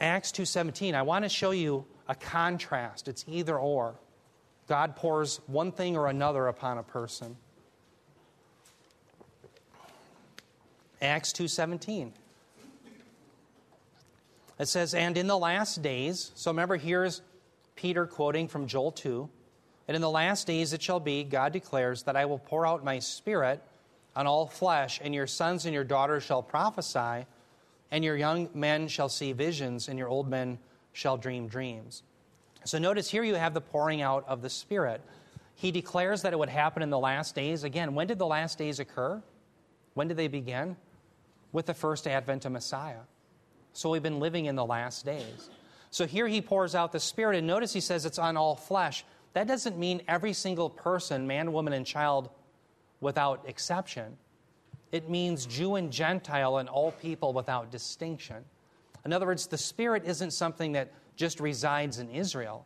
Acts 0.00 0.30
2:17, 0.30 0.94
I 0.94 1.02
want 1.02 1.24
to 1.24 1.28
show 1.28 1.52
you 1.52 1.86
a 2.08 2.14
contrast. 2.14 3.08
It's 3.08 3.24
either 3.26 3.58
or. 3.58 3.98
God 4.66 4.96
pours 4.96 5.40
one 5.46 5.72
thing 5.72 5.96
or 5.96 6.08
another 6.08 6.48
upon 6.48 6.78
a 6.78 6.82
person. 6.82 7.36
Acts 11.00 11.32
2:17. 11.32 12.12
It 14.58 14.66
says, 14.66 14.94
"And 14.94 15.16
in 15.16 15.26
the 15.26 15.38
last 15.38 15.82
days, 15.82 16.32
so 16.34 16.50
remember 16.50 16.76
here's 16.76 17.22
Peter 17.74 18.06
quoting 18.06 18.48
from 18.48 18.66
Joel 18.66 18.92
2, 18.92 19.30
and 19.88 19.94
in 19.94 20.02
the 20.02 20.10
last 20.10 20.46
days 20.46 20.72
it 20.72 20.82
shall 20.82 21.00
be, 21.00 21.24
God 21.24 21.52
declares, 21.52 22.04
that 22.04 22.16
I 22.16 22.24
will 22.24 22.38
pour 22.38 22.66
out 22.66 22.84
my 22.84 22.98
spirit 22.98 23.62
on 24.14 24.26
all 24.26 24.46
flesh, 24.46 25.00
and 25.02 25.14
your 25.14 25.26
sons 25.26 25.66
and 25.66 25.74
your 25.74 25.84
daughters 25.84 26.22
shall 26.22 26.42
prophesy, 26.42 27.26
and 27.90 28.04
your 28.04 28.16
young 28.16 28.48
men 28.54 28.88
shall 28.88 29.08
see 29.08 29.32
visions, 29.32 29.88
and 29.88 29.98
your 29.98 30.08
old 30.08 30.28
men 30.28 30.58
shall 30.92 31.16
dream 31.16 31.46
dreams." 31.46 32.02
So 32.64 32.78
notice 32.78 33.10
here 33.10 33.22
you 33.22 33.34
have 33.34 33.54
the 33.54 33.60
pouring 33.60 34.02
out 34.02 34.24
of 34.26 34.42
the 34.42 34.50
spirit. 34.50 35.00
He 35.54 35.70
declares 35.70 36.22
that 36.22 36.32
it 36.32 36.38
would 36.38 36.48
happen 36.48 36.82
in 36.82 36.90
the 36.90 36.98
last 36.98 37.34
days. 37.34 37.62
Again, 37.62 37.94
when 37.94 38.06
did 38.06 38.18
the 38.18 38.26
last 38.26 38.58
days 38.58 38.80
occur? 38.80 39.22
When 39.94 40.08
did 40.08 40.16
they 40.16 40.28
begin? 40.28 40.76
With 41.52 41.66
the 41.66 41.74
first 41.74 42.06
advent 42.06 42.44
of 42.44 42.52
Messiah. 42.52 43.02
So 43.72 43.90
we've 43.90 44.02
been 44.02 44.20
living 44.20 44.46
in 44.46 44.56
the 44.56 44.64
last 44.64 45.04
days. 45.04 45.48
So 45.90 46.06
here 46.06 46.26
he 46.26 46.42
pours 46.42 46.74
out 46.74 46.92
the 46.92 47.00
Spirit, 47.00 47.36
and 47.36 47.46
notice 47.46 47.72
he 47.72 47.80
says 47.80 48.04
it's 48.04 48.18
on 48.18 48.36
all 48.36 48.56
flesh. 48.56 49.04
That 49.36 49.46
doesn't 49.46 49.76
mean 49.76 50.00
every 50.08 50.32
single 50.32 50.70
person, 50.70 51.26
man, 51.26 51.52
woman, 51.52 51.74
and 51.74 51.84
child, 51.84 52.30
without 53.02 53.44
exception. 53.46 54.16
It 54.92 55.10
means 55.10 55.44
Jew 55.44 55.74
and 55.74 55.92
Gentile 55.92 56.56
and 56.56 56.70
all 56.70 56.92
people 56.92 57.34
without 57.34 57.70
distinction. 57.70 58.46
In 59.04 59.12
other 59.12 59.26
words, 59.26 59.46
the 59.46 59.58
Spirit 59.58 60.04
isn't 60.06 60.30
something 60.30 60.72
that 60.72 60.90
just 61.16 61.38
resides 61.38 61.98
in 61.98 62.08
Israel, 62.08 62.64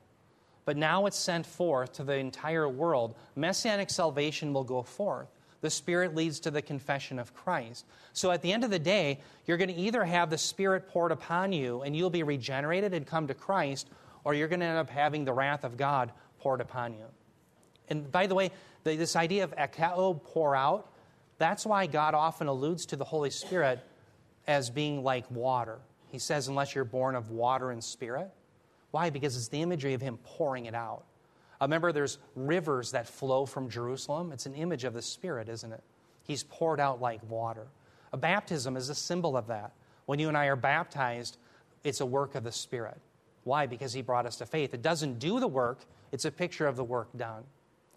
but 0.64 0.76
now 0.76 1.06
it's 1.06 1.18
sent 1.18 1.44
forth 1.44 1.92
to 1.94 2.04
the 2.04 2.14
entire 2.14 2.68
world. 2.68 3.16
Messianic 3.34 3.90
salvation 3.90 4.52
will 4.52 4.62
go 4.62 4.84
forth. 4.84 5.26
The 5.62 5.70
Spirit 5.70 6.14
leads 6.14 6.38
to 6.38 6.52
the 6.52 6.62
confession 6.62 7.18
of 7.18 7.34
Christ. 7.34 7.84
So 8.12 8.30
at 8.30 8.42
the 8.42 8.52
end 8.52 8.62
of 8.62 8.70
the 8.70 8.78
day, 8.78 9.18
you're 9.44 9.56
going 9.56 9.74
to 9.74 9.74
either 9.74 10.04
have 10.04 10.30
the 10.30 10.38
Spirit 10.38 10.86
poured 10.86 11.10
upon 11.10 11.52
you 11.52 11.82
and 11.82 11.96
you'll 11.96 12.10
be 12.10 12.22
regenerated 12.22 12.94
and 12.94 13.04
come 13.04 13.26
to 13.26 13.34
Christ, 13.34 13.90
or 14.22 14.34
you're 14.34 14.46
going 14.46 14.60
to 14.60 14.66
end 14.66 14.78
up 14.78 14.90
having 14.90 15.24
the 15.24 15.32
wrath 15.32 15.64
of 15.64 15.76
God 15.76 16.12
poured 16.40 16.60
upon 16.60 16.94
you. 16.94 17.04
And 17.88 18.10
by 18.10 18.26
the 18.26 18.34
way, 18.34 18.50
the, 18.84 18.96
this 18.96 19.16
idea 19.16 19.44
of 19.44 19.54
ekcheo, 19.56 20.22
pour 20.24 20.56
out, 20.56 20.90
that's 21.38 21.64
why 21.64 21.86
God 21.86 22.14
often 22.14 22.48
alludes 22.48 22.86
to 22.86 22.96
the 22.96 23.04
Holy 23.04 23.30
Spirit 23.30 23.80
as 24.46 24.70
being 24.70 25.02
like 25.02 25.30
water. 25.30 25.78
He 26.08 26.18
says, 26.18 26.48
unless 26.48 26.74
you're 26.74 26.84
born 26.84 27.14
of 27.14 27.30
water 27.30 27.70
and 27.70 27.82
spirit. 27.82 28.30
Why? 28.90 29.10
Because 29.10 29.36
it's 29.36 29.48
the 29.48 29.62
imagery 29.62 29.94
of 29.94 30.00
Him 30.00 30.18
pouring 30.24 30.66
it 30.66 30.74
out. 30.74 31.04
Uh, 31.60 31.64
remember, 31.64 31.92
there's 31.92 32.18
rivers 32.34 32.90
that 32.92 33.06
flow 33.06 33.46
from 33.46 33.68
Jerusalem. 33.68 34.32
It's 34.32 34.46
an 34.46 34.54
image 34.54 34.84
of 34.84 34.94
the 34.94 35.02
Spirit, 35.02 35.48
isn't 35.48 35.72
it? 35.72 35.82
He's 36.24 36.42
poured 36.44 36.80
out 36.80 37.00
like 37.00 37.20
water. 37.28 37.66
A 38.12 38.16
baptism 38.16 38.76
is 38.76 38.88
a 38.88 38.94
symbol 38.94 39.36
of 39.36 39.46
that. 39.48 39.72
When 40.06 40.18
you 40.18 40.28
and 40.28 40.36
I 40.36 40.46
are 40.46 40.56
baptized, 40.56 41.36
it's 41.84 42.00
a 42.00 42.06
work 42.06 42.34
of 42.34 42.44
the 42.44 42.52
Spirit. 42.52 42.98
Why? 43.44 43.66
Because 43.66 43.92
He 43.92 44.02
brought 44.02 44.26
us 44.26 44.36
to 44.36 44.46
faith. 44.46 44.74
It 44.74 44.82
doesn't 44.82 45.18
do 45.18 45.38
the 45.38 45.48
work, 45.48 45.80
it's 46.12 46.24
a 46.24 46.30
picture 46.30 46.66
of 46.66 46.76
the 46.76 46.84
work 46.84 47.08
done. 47.16 47.44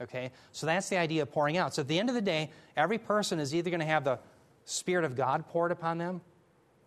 Okay? 0.01 0.31
So 0.51 0.65
that's 0.65 0.89
the 0.89 0.97
idea 0.97 1.21
of 1.21 1.31
pouring 1.31 1.57
out. 1.57 1.73
So 1.73 1.81
at 1.81 1.87
the 1.87 1.99
end 1.99 2.09
of 2.09 2.15
the 2.15 2.21
day, 2.21 2.49
every 2.75 2.97
person 2.97 3.39
is 3.39 3.53
either 3.53 3.69
going 3.69 3.79
to 3.79 3.85
have 3.85 4.03
the 4.03 4.19
Spirit 4.65 5.05
of 5.05 5.15
God 5.15 5.47
poured 5.49 5.71
upon 5.71 5.97
them 5.97 6.21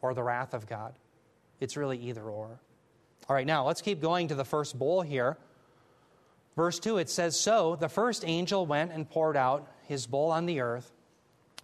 or 0.00 0.14
the 0.14 0.22
wrath 0.22 0.54
of 0.54 0.66
God. 0.66 0.94
It's 1.60 1.76
really 1.76 1.98
either 1.98 2.22
or. 2.22 2.60
All 3.28 3.34
right, 3.34 3.46
now 3.46 3.66
let's 3.66 3.82
keep 3.82 4.00
going 4.00 4.28
to 4.28 4.34
the 4.34 4.44
first 4.44 4.78
bowl 4.78 5.02
here. 5.02 5.36
Verse 6.54 6.78
2, 6.78 6.98
it 6.98 7.10
says, 7.10 7.38
So 7.38 7.76
the 7.76 7.88
first 7.88 8.24
angel 8.26 8.66
went 8.66 8.92
and 8.92 9.08
poured 9.08 9.36
out 9.36 9.68
his 9.86 10.06
bowl 10.06 10.30
on 10.30 10.46
the 10.46 10.60
earth, 10.60 10.90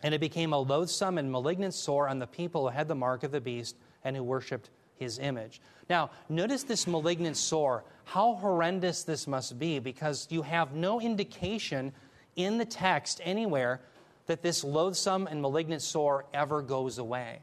and 0.02 0.14
it 0.14 0.20
became 0.20 0.52
a 0.52 0.58
loathsome 0.58 1.18
and 1.18 1.30
malignant 1.30 1.74
sore 1.74 2.08
on 2.08 2.18
the 2.18 2.26
people 2.26 2.68
who 2.68 2.76
had 2.76 2.88
the 2.88 2.94
mark 2.94 3.22
of 3.22 3.30
the 3.30 3.40
beast 3.40 3.76
and 4.04 4.16
who 4.16 4.22
worshipped 4.22 4.70
his 4.96 5.18
image. 5.18 5.60
Now, 5.88 6.10
notice 6.28 6.64
this 6.64 6.86
malignant 6.86 7.36
sore, 7.36 7.84
how 8.04 8.34
horrendous 8.34 9.04
this 9.04 9.26
must 9.26 9.58
be, 9.58 9.78
because 9.78 10.26
you 10.30 10.42
have 10.42 10.74
no 10.74 11.00
indication 11.00 11.92
in 12.36 12.58
the 12.58 12.64
text 12.64 13.20
anywhere 13.24 13.80
that 14.26 14.42
this 14.42 14.64
loathsome 14.64 15.26
and 15.26 15.42
malignant 15.42 15.82
sore 15.82 16.24
ever 16.32 16.62
goes 16.62 16.98
away. 16.98 17.40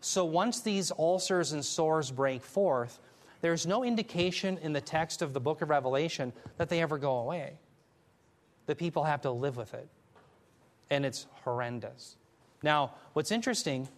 So 0.00 0.24
once 0.24 0.60
these 0.60 0.92
ulcers 0.98 1.52
and 1.52 1.64
sores 1.64 2.10
break 2.10 2.42
forth, 2.42 3.00
there's 3.40 3.66
no 3.66 3.84
indication 3.84 4.58
in 4.58 4.72
the 4.72 4.80
text 4.80 5.22
of 5.22 5.32
the 5.32 5.40
book 5.40 5.62
of 5.62 5.70
Revelation 5.70 6.32
that 6.56 6.68
they 6.68 6.80
ever 6.80 6.98
go 6.98 7.18
away. 7.18 7.58
The 8.66 8.74
people 8.74 9.04
have 9.04 9.22
to 9.22 9.30
live 9.30 9.56
with 9.56 9.74
it. 9.74 9.88
And 10.90 11.04
it's 11.04 11.26
horrendous. 11.44 12.16
Now, 12.62 12.94
what's 13.12 13.30
interesting 13.30 13.88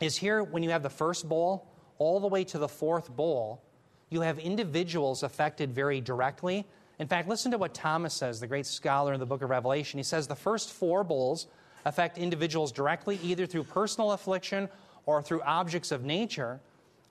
is 0.00 0.16
here 0.16 0.42
when 0.42 0.62
you 0.62 0.70
have 0.70 0.82
the 0.82 0.90
first 0.90 1.28
bowl 1.28 1.66
all 1.98 2.20
the 2.20 2.26
way 2.26 2.44
to 2.44 2.58
the 2.58 2.68
fourth 2.68 3.14
bowl, 3.14 3.62
you 4.12 4.20
have 4.20 4.38
individuals 4.38 5.22
affected 5.22 5.74
very 5.74 6.00
directly. 6.00 6.66
In 6.98 7.08
fact, 7.08 7.28
listen 7.28 7.50
to 7.52 7.58
what 7.58 7.74
Thomas 7.74 8.14
says, 8.14 8.40
the 8.40 8.46
great 8.46 8.66
scholar 8.66 9.12
in 9.12 9.20
the 9.20 9.26
book 9.26 9.42
of 9.42 9.50
Revelation. 9.50 9.98
He 9.98 10.04
says 10.04 10.26
the 10.26 10.36
first 10.36 10.70
four 10.70 11.02
bowls 11.02 11.46
affect 11.84 12.18
individuals 12.18 12.70
directly, 12.70 13.18
either 13.22 13.46
through 13.46 13.64
personal 13.64 14.12
affliction 14.12 14.68
or 15.06 15.22
through 15.22 15.42
objects 15.42 15.90
of 15.90 16.04
nature. 16.04 16.60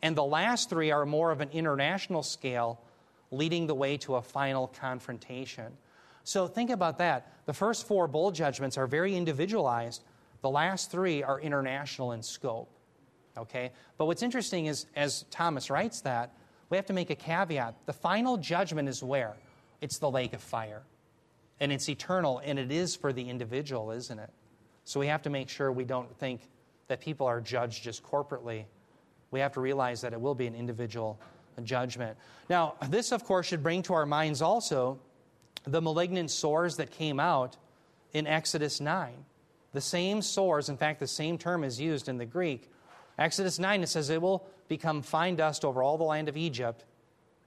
And 0.02 0.16
the 0.16 0.24
last 0.24 0.70
three 0.70 0.92
are 0.92 1.06
more 1.06 1.32
of 1.32 1.42
an 1.42 1.50
international 1.52 2.24
scale, 2.24 2.80
leading 3.32 3.68
the 3.68 3.76
way 3.76 3.98
to 3.98 4.16
a 4.16 4.22
final 4.22 4.68
confrontation. 4.68 5.74
So 6.24 6.48
think 6.48 6.70
about 6.70 7.00
that. 7.00 7.34
The 7.46 7.54
first 7.54 7.88
four 7.88 8.08
bowl 8.08 8.32
judgments 8.32 8.78
are 8.78 8.88
very 8.88 9.16
individualized, 9.16 10.04
the 10.42 10.50
last 10.50 10.90
three 10.92 11.22
are 11.24 11.40
international 11.40 12.14
in 12.14 12.24
scope. 12.24 12.70
Okay? 13.38 13.72
But 13.98 14.06
what's 14.06 14.24
interesting 14.24 14.66
is, 14.66 14.86
as 14.96 15.26
Thomas 15.32 15.70
writes 15.70 16.02
that, 16.02 16.34
we 16.72 16.78
have 16.78 16.88
to 16.88 16.94
make 16.94 17.12
a 17.12 17.16
caveat. 17.16 17.76
The 17.86 17.94
final 17.94 18.38
judgment 18.38 18.90
is 18.90 19.04
where? 19.04 19.36
It's 19.80 20.00
the 20.00 20.10
lake 20.10 20.34
of 20.34 20.42
fire. 20.42 20.82
And 21.60 21.72
it's 21.72 21.88
eternal, 21.88 22.42
and 22.44 22.58
it 22.58 22.72
is 22.72 22.96
for 22.96 23.14
the 23.14 23.30
individual, 23.30 23.92
isn't 23.92 24.18
it? 24.18 24.32
So 24.86 25.00
we 25.00 25.06
have 25.08 25.22
to 25.22 25.30
make 25.30 25.50
sure 25.50 25.72
we 25.72 25.86
don't 25.86 26.18
think 26.18 26.42
that 26.88 27.02
people 27.02 27.28
are 27.28 27.40
judged 27.40 27.84
just 27.84 28.04
corporately 28.04 28.66
we 29.32 29.40
have 29.40 29.54
to 29.54 29.62
realize 29.62 30.02
that 30.02 30.14
it 30.14 30.22
will 30.22 30.36
be 30.36 30.46
an 30.46 30.56
individual 30.56 31.20
judgment. 31.64 32.18
Now, 32.50 32.76
this, 32.90 33.12
of 33.12 33.24
course, 33.24 33.48
should 33.48 33.64
bring 33.64 33.82
to 33.84 33.94
our 33.94 34.06
minds 34.06 34.42
also 34.42 35.00
the 35.64 35.82
malignant 35.82 36.32
sores 36.32 36.78
that 36.78 36.92
came 36.92 37.20
out 37.20 37.58
in 38.14 38.28
Exodus 38.28 38.82
9. 38.82 39.14
The 39.74 39.82
same 39.82 40.22
sores, 40.22 40.68
in 40.68 40.76
fact, 40.76 41.00
the 41.00 41.08
same 41.08 41.38
term 41.38 41.64
is 41.64 41.80
used 41.80 42.10
in 42.10 42.18
the 42.18 42.26
Greek. 42.26 42.70
Exodus 43.18 43.58
9, 43.58 43.84
it 43.84 43.88
says, 43.88 44.10
It 44.10 44.22
will 44.22 44.46
become 44.72 45.02
fine 45.02 45.36
dust 45.36 45.66
over 45.66 45.84
all 45.84 45.98
the 45.98 46.06
land 46.06 46.30
of 46.30 46.38
Egypt 46.38 46.86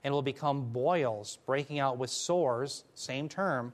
and 0.04 0.12
will 0.12 0.20
become 0.20 0.66
boils, 0.72 1.38
breaking 1.46 1.78
out 1.78 1.96
with 1.96 2.10
sores, 2.10 2.84
same 2.92 3.30
term, 3.30 3.72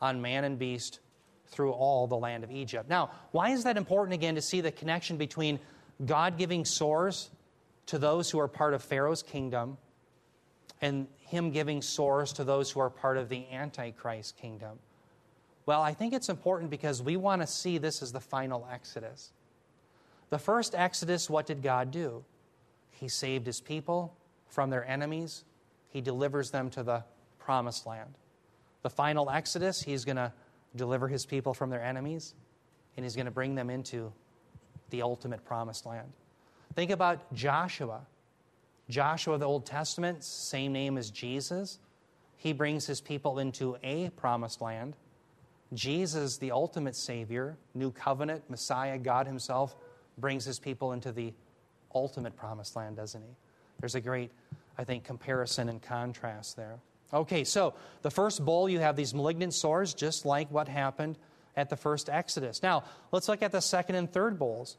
on 0.00 0.20
man 0.20 0.42
and 0.42 0.58
beast 0.58 0.98
through 1.46 1.70
all 1.70 2.08
the 2.08 2.16
land 2.16 2.42
of 2.42 2.50
Egypt. 2.50 2.90
Now, 2.90 3.12
why 3.30 3.50
is 3.50 3.62
that 3.62 3.76
important 3.76 4.14
again 4.14 4.34
to 4.34 4.42
see 4.42 4.60
the 4.60 4.72
connection 4.72 5.16
between 5.18 5.60
God 6.04 6.36
giving 6.36 6.64
sores 6.64 7.30
to 7.86 7.96
those 7.96 8.28
who 8.28 8.40
are 8.40 8.48
part 8.48 8.74
of 8.74 8.82
Pharaoh's 8.82 9.22
kingdom 9.22 9.78
and 10.80 11.06
him 11.20 11.52
giving 11.52 11.82
sores 11.82 12.32
to 12.32 12.42
those 12.42 12.72
who 12.72 12.80
are 12.80 12.90
part 12.90 13.18
of 13.18 13.28
the 13.28 13.44
Antichrist 13.52 14.36
kingdom? 14.36 14.80
Well, 15.64 15.80
I 15.80 15.94
think 15.94 16.12
it's 16.12 16.28
important 16.28 16.70
because 16.70 17.00
we 17.00 17.16
want 17.16 17.40
to 17.40 17.46
see 17.46 17.78
this 17.78 18.02
as 18.02 18.10
the 18.10 18.18
final 18.18 18.66
Exodus. 18.72 19.30
The 20.30 20.38
first 20.38 20.74
Exodus, 20.74 21.30
what 21.30 21.46
did 21.46 21.62
God 21.62 21.92
do? 21.92 22.24
He 23.00 23.08
saved 23.08 23.46
his 23.46 23.60
people 23.60 24.14
from 24.46 24.68
their 24.68 24.84
enemies, 24.84 25.44
he 25.88 26.02
delivers 26.02 26.50
them 26.50 26.68
to 26.70 26.82
the 26.82 27.02
promised 27.38 27.86
land. 27.86 28.14
The 28.82 28.90
final 28.90 29.30
Exodus, 29.30 29.80
he's 29.80 30.04
going 30.04 30.16
to 30.16 30.32
deliver 30.76 31.08
his 31.08 31.24
people 31.24 31.54
from 31.54 31.70
their 31.70 31.82
enemies, 31.82 32.34
and 32.96 33.04
he's 33.04 33.16
going 33.16 33.26
to 33.26 33.32
bring 33.32 33.54
them 33.54 33.70
into 33.70 34.12
the 34.90 35.02
ultimate 35.02 35.44
promised 35.44 35.86
land. 35.86 36.12
Think 36.74 36.90
about 36.90 37.32
Joshua. 37.32 38.02
Joshua 38.90 39.38
the 39.38 39.46
Old 39.46 39.64
Testament, 39.64 40.22
same 40.22 40.72
name 40.72 40.98
as 40.98 41.10
Jesus. 41.10 41.78
He 42.36 42.52
brings 42.52 42.86
his 42.86 43.00
people 43.00 43.38
into 43.38 43.78
a 43.82 44.10
promised 44.10 44.60
land. 44.60 44.94
Jesus, 45.72 46.36
the 46.36 46.50
ultimate 46.50 46.96
Savior, 46.96 47.56
new 47.74 47.92
covenant, 47.92 48.48
Messiah, 48.50 48.98
God 48.98 49.26
Himself, 49.26 49.76
brings 50.18 50.44
His 50.44 50.58
people 50.58 50.92
into 50.92 51.12
the 51.12 51.32
ultimate 51.94 52.36
promised 52.36 52.76
land, 52.76 52.96
doesn't 52.96 53.22
He? 53.22 53.36
There's 53.80 53.94
a 53.94 54.00
great, 54.00 54.30
I 54.78 54.84
think, 54.84 55.04
comparison 55.04 55.68
and 55.68 55.80
contrast 55.80 56.56
there. 56.56 56.78
Okay, 57.12 57.44
so 57.44 57.74
the 58.02 58.10
first 58.10 58.44
bowl, 58.44 58.68
you 58.68 58.78
have 58.78 58.94
these 58.96 59.14
malignant 59.14 59.54
sores, 59.54 59.94
just 59.94 60.24
like 60.24 60.50
what 60.50 60.68
happened 60.68 61.18
at 61.56 61.68
the 61.68 61.76
first 61.76 62.08
Exodus. 62.08 62.62
Now, 62.62 62.84
let's 63.10 63.28
look 63.28 63.42
at 63.42 63.52
the 63.52 63.60
second 63.60 63.96
and 63.96 64.10
third 64.10 64.38
bowls. 64.38 64.76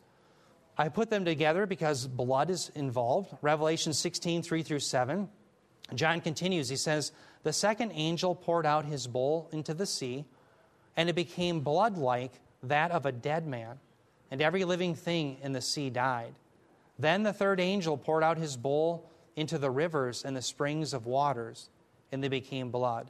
I 0.77 0.87
put 0.89 1.09
them 1.09 1.25
together 1.25 1.65
because 1.65 2.07
blood 2.07 2.49
is 2.49 2.71
involved. 2.75 3.35
Revelation 3.41 3.91
16, 3.93 4.43
3 4.43 4.63
through 4.63 4.79
7. 4.79 5.27
John 5.93 6.21
continues. 6.21 6.69
He 6.69 6.77
says, 6.77 7.11
The 7.43 7.51
second 7.51 7.91
angel 7.91 8.33
poured 8.33 8.65
out 8.65 8.85
his 8.85 9.07
bowl 9.07 9.49
into 9.51 9.73
the 9.73 9.85
sea, 9.85 10.23
and 10.95 11.09
it 11.09 11.13
became 11.13 11.59
blood 11.59 11.97
like 11.97 12.31
that 12.63 12.91
of 12.91 13.05
a 13.05 13.11
dead 13.11 13.45
man. 13.45 13.79
and 14.29 14.41
every 14.41 14.63
living 14.63 14.95
thing 14.95 15.37
in 15.43 15.51
the 15.51 15.59
sea 15.59 15.89
died. 15.89 16.33
Then 17.01 17.23
the 17.23 17.33
third 17.33 17.59
angel 17.59 17.97
poured 17.97 18.23
out 18.23 18.37
his 18.37 18.55
bowl 18.55 19.09
into 19.35 19.57
the 19.57 19.71
rivers 19.71 20.23
and 20.23 20.37
the 20.37 20.41
springs 20.41 20.93
of 20.93 21.07
waters, 21.07 21.71
and 22.11 22.23
they 22.23 22.27
became 22.27 22.69
blood. 22.69 23.09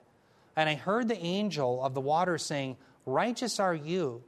And 0.56 0.70
I 0.70 0.76
heard 0.76 1.10
the 1.10 1.22
angel 1.22 1.84
of 1.84 1.94
the 1.94 2.00
waters 2.00 2.42
saying, 2.46 2.78
Righteous 3.06 3.60
are 3.60 3.76
you, 3.76 4.24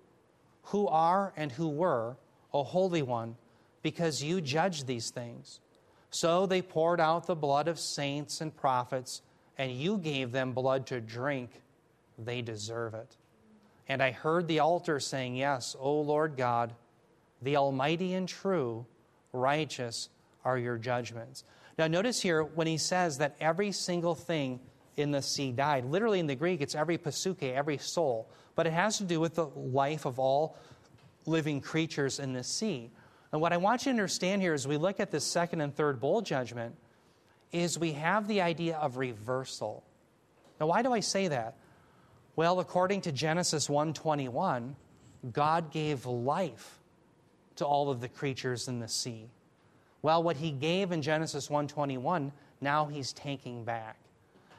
who 0.64 0.88
are 0.88 1.32
and 1.38 1.50
who 1.50 1.70
were, 1.70 2.18
O 2.54 2.64
Holy 2.64 3.04
One, 3.04 3.38
because 3.82 4.22
you 4.22 4.42
judge 4.42 4.84
these 4.84 5.12
things. 5.12 5.62
So 6.10 6.46
they 6.46 6.62
poured 6.62 7.00
out 7.00 7.26
the 7.26 7.36
blood 7.36 7.70
of 7.70 7.80
saints 7.80 8.42
and 8.42 8.54
prophets, 8.54 9.22
and 9.58 9.72
you 9.72 9.98
gave 9.98 10.34
them 10.34 10.52
blood 10.52 10.88
to 10.88 11.00
drink. 11.00 11.52
They 12.20 12.42
deserve 12.42 12.96
it. 12.96 13.16
And 13.88 14.04
I 14.04 14.12
heard 14.12 14.50
the 14.50 14.60
altar 14.60 15.00
saying, 15.00 15.38
Yes, 15.38 15.74
O 15.80 16.02
Lord 16.02 16.36
God, 16.36 16.74
the 17.42 17.56
Almighty 17.56 18.14
and 18.14 18.28
true, 18.28 18.86
righteous 19.34 20.10
are 20.46 20.58
your 20.58 20.78
judgments. 20.78 21.44
Now, 21.78 21.88
notice 21.88 22.22
here 22.22 22.44
when 22.44 22.68
he 22.68 22.78
says 22.78 23.18
that 23.18 23.36
every 23.40 23.72
single 23.72 24.16
thing 24.16 24.60
in 24.96 25.12
the 25.12 25.22
sea 25.22 25.52
died. 25.52 25.86
Literally 25.86 26.20
in 26.20 26.28
the 26.28 26.36
Greek, 26.36 26.62
it's 26.62 26.76
every 26.76 26.98
psuche, 26.98 27.54
every 27.54 27.78
soul. 27.78 28.30
But 28.56 28.68
it 28.68 28.74
has 28.74 29.00
to 29.00 29.04
do 29.04 29.20
with 29.20 29.36
the 29.36 29.48
life 29.48 30.06
of 30.06 30.20
all 30.20 30.56
living 31.26 31.62
creatures 31.62 32.20
in 32.20 32.34
the 32.34 32.44
sea. 32.44 32.92
And 33.32 33.42
what 33.42 33.52
I 33.54 33.58
want 33.58 33.82
you 33.82 33.86
to 33.86 33.90
understand 33.90 34.42
here 34.42 34.54
as 34.54 34.68
we 34.68 34.78
look 34.78 35.00
at 35.00 35.10
this 35.10 35.26
second 35.26 35.62
and 35.62 35.76
third 35.76 36.00
bowl 36.00 36.22
judgment 36.22 36.76
is 37.52 37.80
we 37.80 37.94
have 37.94 38.28
the 38.28 38.42
idea 38.42 38.78
of 38.78 38.98
reversal. 38.98 39.84
Now, 40.60 40.68
why 40.68 40.84
do 40.84 40.94
I 40.94 41.00
say 41.00 41.28
that? 41.30 41.58
Well, 42.36 42.60
according 42.60 43.02
to 43.02 43.12
Genesis 43.12 43.68
1:21, 43.68 44.76
God 45.32 45.72
gave 45.72 46.06
life 46.06 46.80
to 47.58 47.66
all 47.66 47.90
of 47.90 48.02
the 48.02 48.10
creatures 48.10 48.68
in 48.68 48.80
the 48.80 48.88
sea. 48.88 49.30
Well, 50.02 50.22
what 50.22 50.38
he 50.38 50.52
gave 50.52 50.92
in 50.92 51.02
Genesis 51.02 51.50
1:21, 51.50 52.32
now 52.62 52.86
he's 52.86 53.14
taking 53.14 53.64
back. 53.64 53.98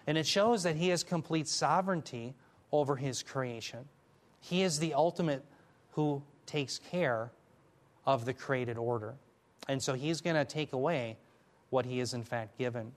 And 0.06 0.18
it 0.18 0.26
shows 0.26 0.62
that 0.62 0.76
he 0.76 0.88
has 0.88 1.02
complete 1.02 1.48
sovereignty 1.48 2.34
over 2.72 2.96
his 2.96 3.22
creation. 3.22 3.88
He 4.40 4.62
is 4.62 4.78
the 4.78 4.94
ultimate 4.94 5.44
who 5.92 6.22
takes 6.46 6.78
care 6.78 7.30
of 8.06 8.24
the 8.24 8.34
created 8.34 8.76
order. 8.76 9.14
And 9.68 9.82
so 9.82 9.94
he's 9.94 10.20
going 10.20 10.36
to 10.36 10.44
take 10.44 10.72
away 10.72 11.16
what 11.70 11.86
he 11.86 12.00
is 12.00 12.12
in 12.12 12.22
fact 12.22 12.58
given. 12.58 12.92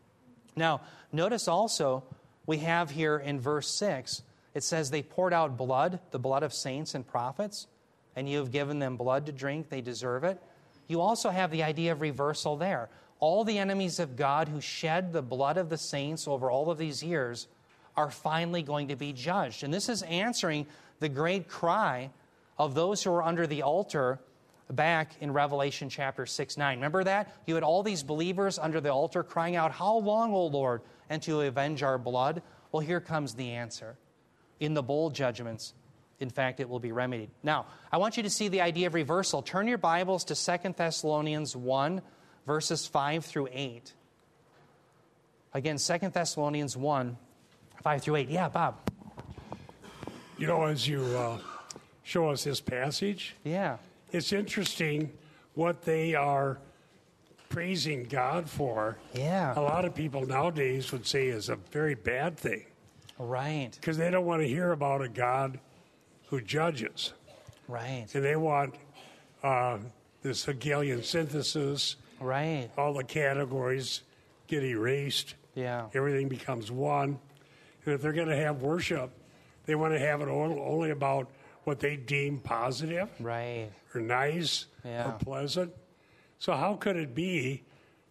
Now, 0.56 0.82
notice 1.12 1.48
also 1.48 2.04
we 2.46 2.58
have 2.58 2.90
here 2.90 3.18
in 3.18 3.40
verse 3.40 3.70
6, 3.70 4.24
it 4.54 4.64
says, 4.64 4.90
They 4.90 5.04
poured 5.04 5.34
out 5.34 5.56
blood, 5.56 6.00
the 6.12 6.20
blood 6.20 6.44
of 6.44 6.54
saints 6.54 6.96
and 6.96 7.08
prophets, 7.08 7.68
and 8.18 8.28
you 8.28 8.40
have 8.40 8.52
given 8.52 8.80
them 8.80 8.98
blood 8.98 9.28
to 9.28 9.32
drink, 9.32 9.70
they 9.70 9.80
deserve 9.80 10.26
it. 10.26 10.42
You 10.90 11.00
also 11.00 11.30
have 11.30 11.52
the 11.52 11.64
idea 11.64 11.94
of 11.94 12.02
reversal 12.02 12.58
there 12.58 12.90
all 13.20 13.44
the 13.44 13.58
enemies 13.58 14.00
of 14.00 14.16
God 14.16 14.48
who 14.48 14.62
shed 14.62 15.12
the 15.12 15.22
blood 15.22 15.58
of 15.58 15.70
the 15.70 15.78
saints 15.78 16.28
over 16.28 16.52
all 16.52 16.70
of 16.70 16.78
these 16.78 17.02
years 17.02 17.48
are 17.96 18.12
finally 18.12 18.62
going 18.62 18.90
to 18.90 18.96
be 18.96 19.12
judged. 19.12 19.64
And 19.64 19.74
this 19.74 19.90
is 19.90 20.04
answering 20.04 20.68
the 21.00 21.10
great 21.10 21.48
cry 21.48 22.12
of 22.58 22.76
those 22.76 23.04
who 23.04 23.12
were 23.12 23.24
under 23.24 23.48
the 23.48 23.64
altar 23.64 24.20
back 24.70 25.14
in 25.20 25.32
Revelation 25.32 25.90
chapter 25.90 26.26
6 26.26 26.58
9. 26.58 26.78
Remember 26.78 27.04
that? 27.04 27.34
You 27.46 27.56
had 27.56 27.64
all 27.64 27.82
these 27.82 28.04
believers 28.04 28.60
under 28.60 28.80
the 28.80 28.90
altar 28.90 29.24
crying 29.24 29.56
out, 29.56 29.72
How 29.72 29.98
long, 29.98 30.34
O 30.34 30.46
Lord, 30.46 30.82
and 31.10 31.22
to 31.24 31.42
avenge 31.42 31.82
our 31.82 31.98
blood? 31.98 32.44
Well, 32.72 32.82
here 32.82 33.02
comes 33.02 33.34
the 33.34 33.52
answer. 33.52 33.98
In 34.60 34.74
the 34.74 34.84
bowl 34.84 35.10
judgments, 35.10 35.74
in 36.20 36.30
fact, 36.30 36.60
it 36.60 36.68
will 36.68 36.80
be 36.80 36.92
remedied. 36.92 37.30
Now, 37.44 37.68
I 37.92 37.98
want 37.98 38.18
you 38.18 38.24
to 38.24 38.30
see 38.30 38.48
the 38.48 38.62
idea 38.62 38.88
of 38.88 38.94
reversal. 38.94 39.42
Turn 39.42 39.68
your 39.68 39.78
Bibles 39.78 40.26
to 40.26 40.36
Second 40.36 40.76
Thessalonians 40.76 41.56
1 41.56 42.02
verses 42.48 42.88
5 42.88 43.26
through 43.26 43.50
8. 43.52 43.94
Again, 45.54 45.78
Second 45.78 46.14
Thessalonians 46.14 46.76
1, 46.76 47.18
5 47.84 48.02
through 48.02 48.16
8. 48.16 48.30
Yeah, 48.30 48.50
Bob. 48.50 48.78
You 50.38 50.48
know, 50.48 50.64
as 50.64 50.88
you 50.88 51.04
uh, 51.04 51.38
show 52.04 52.30
us 52.30 52.46
this 52.46 52.62
passage, 52.62 53.36
yeah, 53.44 53.78
it's 54.12 54.32
interesting 54.32 55.12
what 55.56 55.82
they 55.82 56.16
are 56.16 56.58
praising 57.50 58.04
God 58.04 58.50
for. 58.50 58.98
Yeah. 59.14 59.58
A 59.58 59.62
lot 59.62 59.84
of 59.84 59.94
people 59.94 60.26
nowadays 60.26 60.92
would 60.92 61.06
say 61.06 61.28
is 61.28 61.50
a 61.50 61.56
very 61.56 61.96
bad 61.96 62.38
thing. 62.38 62.66
Right. 63.18 63.72
Because 63.72 63.98
they 63.98 64.12
don't 64.12 64.26
want 64.26 64.44
to 64.44 64.48
hear 64.48 64.72
about 64.72 65.02
a 65.02 65.10
God 65.10 65.60
who 66.28 66.42
judges. 66.42 67.14
Right. 67.68 68.08
And 68.14 68.24
they 68.24 68.36
want 68.36 68.76
uh, 69.44 69.80
this 70.22 70.46
Hegelian 70.46 71.04
synthesis 71.04 71.96
Right. 72.20 72.70
All 72.78 72.94
the 72.94 73.04
categories 73.04 74.02
get 74.48 74.64
erased. 74.64 75.36
Yeah. 75.56 75.88
Everything 75.94 76.28
becomes 76.28 76.72
one. 76.72 77.20
And 77.86 77.94
if 77.94 78.02
they're 78.02 78.14
going 78.14 78.30
to 78.30 78.36
have 78.36 78.62
worship, 78.62 79.12
they 79.66 79.76
want 79.76 79.94
to 79.94 80.00
have 80.00 80.22
it 80.22 80.28
only 80.28 80.92
about 80.92 81.30
what 81.64 81.80
they 81.80 81.98
deem 81.98 82.40
positive 82.40 83.10
right. 83.20 83.70
or 83.94 84.02
nice 84.02 84.66
yeah. 84.86 85.10
or 85.10 85.12
pleasant. 85.14 85.74
So, 86.40 86.54
how 86.54 86.76
could 86.76 86.96
it 86.96 87.14
be 87.14 87.64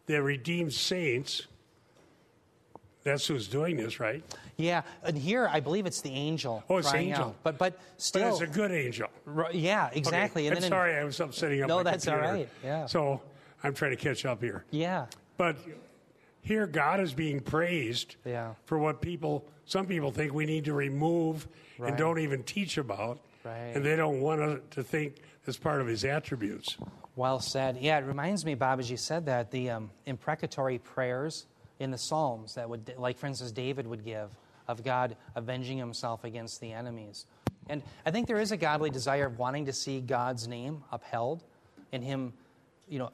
that 0.06 0.22
redeemed 0.22 0.72
saints, 0.72 1.46
that's 3.02 3.26
who's 3.26 3.48
doing 3.48 3.76
this, 3.76 3.98
right? 3.98 4.22
Yeah, 4.58 4.82
and 5.02 5.18
here 5.18 5.48
I 5.52 5.60
believe 5.60 5.84
it's 5.86 6.00
the 6.00 6.10
angel. 6.10 6.64
Oh, 6.70 6.78
it's 6.78 6.92
angel. 6.94 7.26
Out. 7.26 7.36
But 7.42 7.58
but 7.58 7.78
still, 7.98 8.22
but 8.22 8.32
it's 8.32 8.40
a 8.40 8.46
good 8.46 8.72
angel. 8.72 9.08
yeah, 9.52 9.90
exactly. 9.92 10.48
Okay. 10.48 10.56
And 10.56 10.64
I'm 10.64 10.70
sorry, 10.70 10.96
I 10.96 11.04
was 11.04 11.20
upsetting 11.20 11.62
up. 11.62 11.68
No, 11.68 11.82
that's 11.82 12.04
computer. 12.04 12.26
all 12.26 12.34
right. 12.34 12.48
Yeah. 12.64 12.86
So 12.86 13.20
I'm 13.62 13.74
trying 13.74 13.90
to 13.90 13.96
catch 13.96 14.24
up 14.24 14.40
here. 14.42 14.64
Yeah. 14.70 15.06
But 15.36 15.56
here, 16.40 16.66
God 16.66 17.00
is 17.00 17.12
being 17.12 17.40
praised 17.40 18.16
yeah. 18.24 18.54
for 18.64 18.78
what 18.78 19.00
people, 19.00 19.44
some 19.64 19.86
people 19.86 20.10
think 20.10 20.32
we 20.32 20.46
need 20.46 20.64
to 20.66 20.74
remove 20.74 21.48
right. 21.78 21.88
and 21.88 21.98
don't 21.98 22.20
even 22.20 22.42
teach 22.44 22.78
about. 22.78 23.18
Right. 23.44 23.72
And 23.74 23.84
they 23.84 23.96
don't 23.96 24.20
want 24.20 24.70
to 24.72 24.82
think 24.82 25.16
as 25.46 25.56
part 25.56 25.80
of 25.80 25.86
his 25.86 26.04
attributes. 26.04 26.76
Well 27.16 27.40
said. 27.40 27.78
Yeah, 27.80 27.98
it 27.98 28.04
reminds 28.04 28.44
me, 28.44 28.54
Bob, 28.54 28.78
as 28.78 28.90
you 28.90 28.96
said 28.96 29.26
that, 29.26 29.50
the 29.50 29.70
um, 29.70 29.90
imprecatory 30.06 30.78
prayers 30.78 31.46
in 31.78 31.90
the 31.90 31.98
Psalms 31.98 32.54
that 32.54 32.68
would, 32.68 32.94
like 32.96 33.18
for 33.18 33.26
instance, 33.26 33.52
David 33.52 33.86
would 33.86 34.04
give 34.04 34.30
of 34.68 34.84
God 34.84 35.16
avenging 35.34 35.78
himself 35.78 36.24
against 36.24 36.60
the 36.60 36.72
enemies. 36.72 37.26
And 37.68 37.82
I 38.04 38.10
think 38.10 38.28
there 38.28 38.38
is 38.38 38.52
a 38.52 38.56
godly 38.56 38.90
desire 38.90 39.26
of 39.26 39.38
wanting 39.38 39.66
to 39.66 39.72
see 39.72 40.00
God's 40.00 40.46
name 40.46 40.84
upheld 40.92 41.42
and 41.92 42.02
him, 42.02 42.32
you 42.88 42.98
know, 42.98 43.10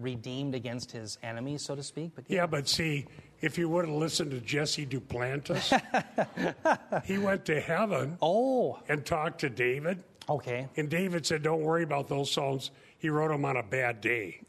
redeemed 0.00 0.54
against 0.54 0.92
his 0.92 1.18
enemies, 1.22 1.64
so 1.64 1.74
to 1.74 1.82
speak. 1.82 2.12
But 2.14 2.24
yeah, 2.28 2.46
but 2.46 2.68
see, 2.68 3.06
if 3.40 3.58
you 3.58 3.68
would 3.68 3.86
have 3.86 3.94
listened 3.94 4.30
to 4.32 4.40
Jesse 4.40 4.86
Duplantis, 4.86 5.72
he 7.04 7.18
went 7.18 7.44
to 7.46 7.60
heaven. 7.60 8.16
Oh, 8.20 8.78
and 8.88 9.04
talked 9.04 9.40
to 9.40 9.50
David. 9.50 10.02
Okay. 10.28 10.68
And 10.76 10.88
David 10.88 11.24
said, 11.24 11.42
"Don't 11.42 11.62
worry 11.62 11.82
about 11.82 12.08
those 12.08 12.30
psalms. 12.30 12.70
He 12.98 13.08
wrote 13.08 13.28
them 13.28 13.44
on 13.44 13.56
a 13.56 13.62
bad 13.62 14.00
day." 14.00 14.40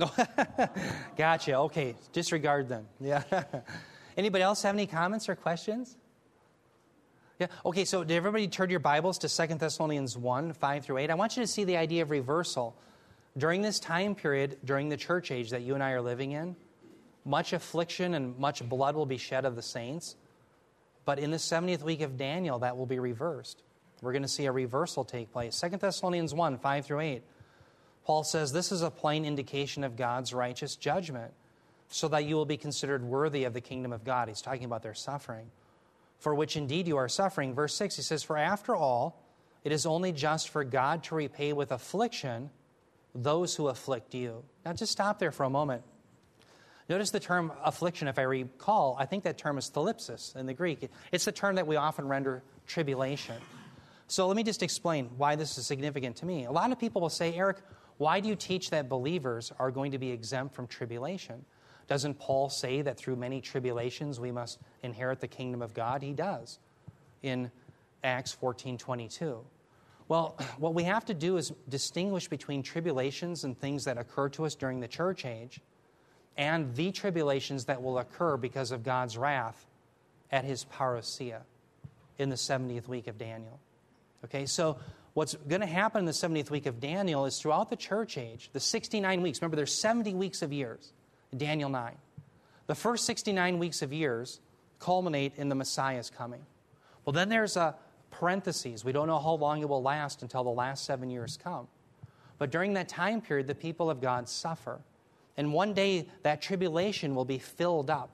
gotcha. 1.18 1.56
Okay, 1.56 1.96
disregard 2.12 2.68
them. 2.68 2.88
Yeah. 3.00 3.24
Anybody 4.18 4.44
else 4.44 4.62
have 4.64 4.76
any 4.76 4.88
comments 4.88 5.30
or 5.30 5.36
questions? 5.36 5.96
Yeah. 7.40 7.48
Okay, 7.66 7.86
so 7.86 8.04
did 8.04 8.18
everybody 8.18 8.50
turn 8.50 8.70
your 8.70 8.82
Bibles 8.82 9.20
to 9.20 9.30
Second 9.30 9.62
Thessalonians 9.62 10.18
1, 10.18 10.52
5 10.52 10.84
through 10.84 10.98
8? 10.98 11.10
I 11.10 11.14
want 11.14 11.38
you 11.38 11.44
to 11.44 11.48
see 11.48 11.64
the 11.64 11.78
idea 11.78 12.02
of 12.02 12.12
reversal. 12.12 12.76
During 13.38 13.62
this 13.62 13.80
time 13.80 14.14
period, 14.14 14.58
during 14.66 14.90
the 14.90 14.98
church 14.98 15.32
age 15.32 15.52
that 15.52 15.62
you 15.62 15.74
and 15.74 15.82
I 15.82 15.92
are 15.92 16.02
living 16.02 16.34
in, 16.34 16.58
much 17.24 17.54
affliction 17.54 18.14
and 18.14 18.38
much 18.38 18.68
blood 18.68 18.94
will 18.94 19.06
be 19.06 19.16
shed 19.16 19.46
of 19.46 19.56
the 19.56 19.62
saints. 19.62 20.18
But 21.06 21.18
in 21.18 21.32
the 21.32 21.38
70th 21.38 21.82
week 21.82 22.02
of 22.02 22.18
Daniel, 22.18 22.60
that 22.60 22.76
will 22.76 22.86
be 22.86 23.00
reversed. 23.00 23.64
We're 24.02 24.12
going 24.12 24.24
to 24.24 24.28
see 24.28 24.46
a 24.46 24.52
reversal 24.52 25.06
take 25.06 25.32
place. 25.32 25.58
2 25.62 25.78
Thessalonians 25.78 26.34
1 26.34 26.58
5 26.58 26.86
through 26.86 27.00
8. 27.00 27.24
Paul 28.04 28.26
says, 28.26 28.52
This 28.52 28.74
is 28.74 28.82
a 28.82 28.92
plain 28.92 29.24
indication 29.24 29.86
of 29.86 29.96
God's 29.96 30.34
righteous 30.34 30.76
judgment, 30.76 31.32
so 31.88 32.10
that 32.10 32.26
you 32.26 32.36
will 32.36 32.46
be 32.46 32.58
considered 32.58 33.02
worthy 33.02 33.46
of 33.46 33.54
the 33.54 33.62
kingdom 33.62 33.94
of 33.94 34.04
God. 34.04 34.28
He's 34.28 34.42
talking 34.42 34.66
about 34.66 34.84
their 34.84 34.94
suffering, 34.94 35.52
for 36.20 36.36
which 36.36 36.56
indeed 36.56 36.88
you 36.88 36.98
are 36.98 37.10
suffering. 37.10 37.54
Verse 37.54 37.74
6, 37.76 37.96
he 37.96 38.02
says, 38.02 38.24
For 38.24 38.38
after 38.38 38.76
all, 38.76 39.26
it 39.64 39.72
is 39.72 39.86
only 39.86 40.12
just 40.12 40.50
for 40.50 40.64
God 40.64 41.04
to 41.06 41.16
repay 41.16 41.54
with 41.54 41.72
affliction 41.72 42.50
those 43.16 43.56
who 43.56 43.68
afflict 43.68 44.14
you. 44.14 44.44
Now, 44.66 44.74
just 44.74 44.92
stop 44.92 45.20
there 45.20 45.32
for 45.32 45.44
a 45.44 45.50
moment. 45.50 45.84
Notice 46.88 47.12
the 47.12 47.20
term 47.20 47.52
affliction, 47.64 48.08
if 48.08 48.18
I 48.18 48.24
recall, 48.24 48.96
I 49.00 49.06
think 49.06 49.24
that 49.24 49.38
term 49.38 49.58
is 49.58 49.70
thlipsis 49.70 50.36
in 50.36 50.46
the 50.46 50.54
Greek. 50.54 50.90
It's 51.12 51.26
the 51.26 51.32
term 51.32 51.56
that 51.56 51.68
we 51.68 51.76
often 51.76 52.08
render 52.08 52.44
tribulation. 52.68 53.36
So 54.08 54.28
let 54.28 54.36
me 54.36 54.44
just 54.44 54.64
explain 54.64 55.12
why 55.18 55.36
this 55.36 55.58
is 55.58 55.68
significant 55.68 56.16
to 56.18 56.26
me. 56.26 56.46
A 56.46 56.52
lot 56.52 56.72
of 56.72 56.80
people 56.80 57.02
will 57.02 57.10
say, 57.10 57.36
Eric, 57.36 57.58
why 57.98 58.22
do 58.22 58.28
you 58.28 58.36
teach 58.36 58.72
that 58.72 58.90
believers 58.90 59.52
are 59.60 59.70
going 59.70 59.92
to 59.92 60.00
be 60.00 60.10
exempt 60.10 60.56
from 60.56 60.66
tribulation? 60.66 61.46
Doesn't 61.90 62.20
Paul 62.20 62.50
say 62.50 62.84
that 62.84 62.98
through 62.98 63.16
many 63.16 63.42
tribulations 63.42 64.20
we 64.20 64.32
must 64.32 64.60
inherit 64.84 65.20
the 65.20 65.28
kingdom 65.28 65.64
of 65.64 65.74
God? 65.74 66.04
He 66.04 66.14
does 66.14 66.60
in 67.24 67.52
Acts 68.04 68.32
14 68.32 68.78
22. 68.78 69.44
Well, 70.08 70.38
what 70.60 70.76
we 70.76 70.84
have 70.84 71.04
to 71.06 71.16
do 71.16 71.38
is 71.38 71.52
distinguish 71.68 72.28
between 72.28 72.62
tribulations 72.62 73.44
and 73.44 73.60
things 73.60 73.86
that 73.86 73.98
occur 73.98 74.30
to 74.30 74.46
us 74.46 74.54
during 74.54 74.80
the 74.80 74.88
church 74.88 75.26
age 75.26 75.60
and 76.38 76.74
the 76.76 76.92
tribulations 76.92 77.66
that 77.66 77.82
will 77.82 77.98
occur 77.98 78.38
because 78.38 78.72
of 78.72 78.84
God's 78.84 79.18
wrath 79.18 79.66
at 80.32 80.46
his 80.46 80.66
parousia 80.66 81.42
in 82.20 82.30
the 82.30 82.36
70th 82.36 82.88
week 82.88 83.08
of 83.08 83.18
Daniel. 83.18 83.60
Okay, 84.26 84.46
so 84.46 84.78
what's 85.16 85.34
going 85.34 85.62
to 85.62 85.68
happen 85.68 86.00
in 86.00 86.06
the 86.06 86.12
70th 86.12 86.52
week 86.52 86.68
of 86.68 86.80
Daniel 86.80 87.26
is 87.26 87.40
throughout 87.40 87.72
the 87.72 87.76
church 87.76 88.16
age, 88.16 88.52
the 88.54 88.60
69 88.60 89.22
weeks, 89.22 89.42
remember 89.42 89.56
there's 89.56 89.74
70 89.74 90.14
weeks 90.14 90.44
of 90.44 90.54
years, 90.54 90.94
Daniel 91.36 91.70
9. 91.70 91.96
The 92.68 92.76
first 92.76 93.06
69 93.06 93.60
weeks 93.60 93.82
of 93.82 93.92
years 93.94 94.40
culminate 94.80 95.34
in 95.38 95.50
the 95.50 95.56
Messiah's 95.56 96.10
coming. 96.10 96.46
Well, 97.06 97.14
then 97.14 97.30
there's 97.30 97.58
a 97.58 97.76
parentheses. 98.12 98.84
We 98.84 98.92
don't 98.92 99.08
know 99.08 99.20
how 99.20 99.34
long 99.34 99.62
it 99.62 99.70
will 99.70 99.82
last 99.82 100.22
until 100.22 100.44
the 100.44 100.50
last 100.50 100.86
seven 100.86 101.10
years 101.10 101.38
come. 101.42 101.68
But 102.38 102.52
during 102.52 102.74
that 102.74 102.88
time 102.88 103.22
period, 103.22 103.48
the 103.48 103.56
people 103.56 103.90
of 103.90 104.02
God 104.02 104.28
suffer. 104.28 104.80
And 105.38 105.54
one 105.54 105.74
day, 105.74 106.08
that 106.24 106.42
tribulation 106.42 107.16
will 107.16 107.26
be 107.26 107.38
filled 107.38 107.90
up. 107.90 108.10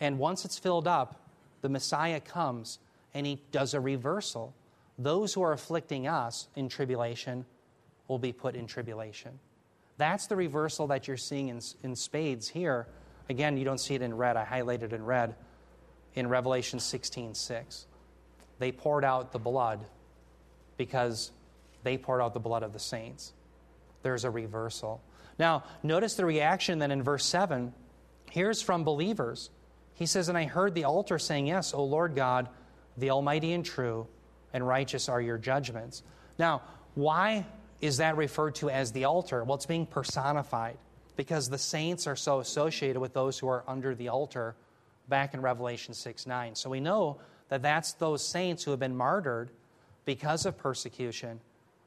And 0.00 0.18
once 0.18 0.44
it's 0.44 0.58
filled 0.58 0.88
up, 0.88 1.28
the 1.60 1.68
Messiah 1.68 2.20
comes 2.20 2.78
and 3.14 3.26
he 3.26 3.40
does 3.52 3.74
a 3.74 3.80
reversal. 3.80 4.54
Those 4.98 5.34
who 5.34 5.42
are 5.42 5.52
afflicting 5.52 6.06
us 6.06 6.48
in 6.56 6.68
tribulation 6.68 7.44
will 8.08 8.18
be 8.18 8.32
put 8.32 8.56
in 8.56 8.66
tribulation. 8.66 9.38
That's 9.98 10.26
the 10.26 10.36
reversal 10.36 10.86
that 10.88 11.06
you're 11.06 11.16
seeing 11.16 11.48
in, 11.48 11.60
in 11.82 11.96
spades 11.96 12.48
here. 12.48 12.86
Again, 13.28 13.56
you 13.56 13.64
don't 13.64 13.78
see 13.78 13.94
it 13.94 14.02
in 14.02 14.16
red. 14.16 14.36
I 14.36 14.44
highlighted 14.44 14.92
in 14.92 15.04
red 15.04 15.34
in 16.14 16.28
Revelation 16.28 16.80
16 16.80 17.34
6 17.34 17.86
they 18.62 18.70
poured 18.70 19.04
out 19.04 19.32
the 19.32 19.40
blood 19.40 19.84
because 20.76 21.32
they 21.82 21.98
poured 21.98 22.22
out 22.22 22.32
the 22.32 22.38
blood 22.38 22.62
of 22.62 22.72
the 22.72 22.78
saints. 22.78 23.32
There's 24.04 24.24
a 24.24 24.30
reversal. 24.30 25.02
Now, 25.36 25.64
notice 25.82 26.14
the 26.14 26.24
reaction 26.24 26.78
then 26.78 26.92
in 26.92 27.02
verse 27.02 27.24
7. 27.24 27.74
Here's 28.30 28.62
from 28.62 28.84
believers. 28.84 29.50
He 29.94 30.06
says, 30.06 30.28
And 30.28 30.38
I 30.38 30.44
heard 30.44 30.76
the 30.76 30.84
altar 30.84 31.18
saying, 31.18 31.48
Yes, 31.48 31.74
O 31.74 31.82
Lord 31.82 32.14
God, 32.14 32.48
the 32.96 33.10
Almighty 33.10 33.52
and 33.52 33.64
true, 33.64 34.06
and 34.52 34.64
righteous 34.64 35.08
are 35.08 35.20
your 35.20 35.38
judgments. 35.38 36.04
Now, 36.38 36.62
why 36.94 37.46
is 37.82 37.98
that 37.98 38.16
referred 38.16 38.54
to 38.54 38.70
as 38.70 38.92
the 38.92 39.04
altar? 39.04 39.44
Well, 39.44 39.56
it's 39.56 39.66
being 39.66 39.86
personified 39.86 40.78
because 41.16 41.50
the 41.50 41.58
saints 41.58 42.06
are 42.06 42.16
so 42.16 42.40
associated 42.40 43.00
with 43.00 43.12
those 43.12 43.38
who 43.38 43.48
are 43.48 43.64
under 43.66 43.94
the 43.94 44.08
altar 44.08 44.54
back 45.08 45.34
in 45.34 45.42
Revelation 45.42 45.92
6 45.92 46.26
9. 46.26 46.54
So 46.54 46.70
we 46.70 46.80
know 46.80 47.18
that 47.48 47.60
that's 47.60 47.92
those 47.94 48.26
saints 48.26 48.64
who 48.64 48.70
have 48.70 48.80
been 48.80 48.96
martyred 48.96 49.50
because 50.04 50.46
of 50.46 50.56
persecution. 50.56 51.40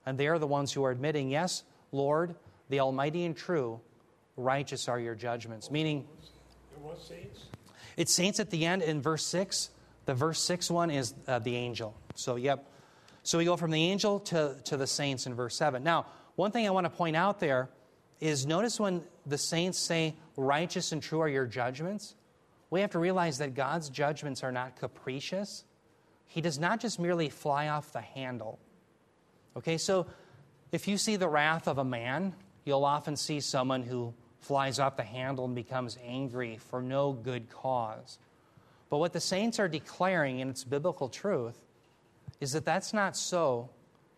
And 0.05 0.17
they 0.17 0.27
are 0.27 0.37
the 0.37 0.45
ones 0.45 0.71
who 0.71 0.83
are 0.83 0.91
admitting, 0.91 1.31
Yes, 1.31 1.63
Lord, 1.91 2.35
the 2.69 2.81
Almighty 2.81 3.25
and 3.25 3.35
true, 3.35 3.79
righteous 4.37 4.87
are 4.87 4.99
your 4.99 5.15
judgments. 5.15 5.71
Meaning, 5.71 6.05
saints? 7.07 7.45
it's 7.97 8.13
saints 8.13 8.39
at 8.39 8.49
the 8.49 8.65
end 8.65 8.81
in 8.81 9.01
verse 9.01 9.25
6. 9.25 9.71
The 10.05 10.13
verse 10.13 10.41
6 10.41 10.69
one 10.69 10.91
is 10.91 11.13
uh, 11.27 11.39
the 11.39 11.55
angel. 11.55 11.95
So, 12.15 12.35
yep. 12.35 12.69
So 13.25 13.39
we 13.39 13.45
go 13.45 13.57
from 13.57 13.71
the 13.71 13.83
angel 13.83 14.19
to, 14.19 14.55
to 14.65 14.77
the 14.77 14.85
saints 14.85 15.25
in 15.25 15.33
verse 15.33 15.55
7. 15.55 15.83
Now, 15.83 16.05
one 16.35 16.51
thing 16.51 16.67
I 16.67 16.69
want 16.69 16.85
to 16.85 16.91
point 16.91 17.15
out 17.15 17.39
there 17.39 17.69
is 18.19 18.45
notice 18.45 18.79
when 18.79 19.03
the 19.25 19.39
saints 19.39 19.79
say, 19.79 20.13
Righteous 20.37 20.91
and 20.91 21.01
true 21.01 21.21
are 21.21 21.27
your 21.27 21.47
judgments, 21.47 22.13
we 22.69 22.81
have 22.81 22.91
to 22.91 22.99
realize 22.99 23.39
that 23.39 23.55
God's 23.55 23.89
judgments 23.89 24.43
are 24.43 24.51
not 24.51 24.75
capricious. 24.75 25.63
He 26.27 26.39
does 26.39 26.59
not 26.59 26.79
just 26.79 26.99
merely 26.99 27.29
fly 27.29 27.69
off 27.69 27.91
the 27.91 28.01
handle. 28.01 28.59
Okay, 29.57 29.79
so 29.79 30.05
if 30.71 30.87
you 30.87 30.97
see 30.97 31.15
the 31.15 31.27
wrath 31.27 31.67
of 31.67 31.79
a 31.79 31.83
man, 31.83 32.35
you'll 32.63 32.85
often 32.85 33.15
see 33.15 33.39
someone 33.39 33.81
who 33.81 34.13
flies 34.39 34.77
off 34.77 34.97
the 34.97 35.03
handle 35.03 35.45
and 35.45 35.55
becomes 35.55 35.97
angry 36.05 36.57
for 36.69 36.79
no 36.79 37.11
good 37.11 37.49
cause. 37.49 38.19
But 38.91 38.99
what 38.99 39.13
the 39.13 39.19
saints 39.19 39.59
are 39.59 39.67
declaring, 39.67 40.41
in 40.41 40.49
its 40.49 40.63
biblical 40.63 41.09
truth, 41.09 41.64
is 42.41 42.53
that 42.53 42.65
that's 42.65 42.93
not 42.93 43.15
so 43.15 43.69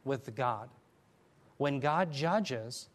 with 0.03 0.33
God. 0.35 0.69
When 1.57 1.79
God 1.79 2.11
judges, 2.11 2.89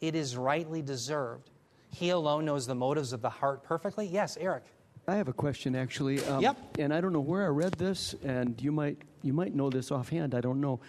it 0.00 0.14
is 0.14 0.36
rightly 0.36 0.82
deserved. 0.82 1.50
He 1.90 2.10
alone 2.10 2.44
knows 2.44 2.66
the 2.66 2.74
motives 2.74 3.12
of 3.12 3.22
the 3.22 3.30
heart 3.30 3.62
perfectly. 3.62 4.06
Yes, 4.06 4.36
Eric. 4.40 4.64
I 5.08 5.16
have 5.16 5.28
a 5.28 5.32
question 5.32 5.76
actually. 5.76 6.22
Um, 6.24 6.42
Yep. 6.42 6.78
And 6.78 6.92
I 6.92 7.00
don't 7.00 7.12
know 7.12 7.20
where 7.20 7.44
I 7.44 7.48
read 7.48 7.74
this, 7.74 8.14
and 8.24 8.60
you 8.60 8.72
might 8.72 8.98
you 9.22 9.32
might 9.32 9.54
know 9.54 9.70
this 9.70 9.90
offhand. 9.90 10.34
I 10.34 10.40
don't 10.40 10.60
know. 10.60 10.80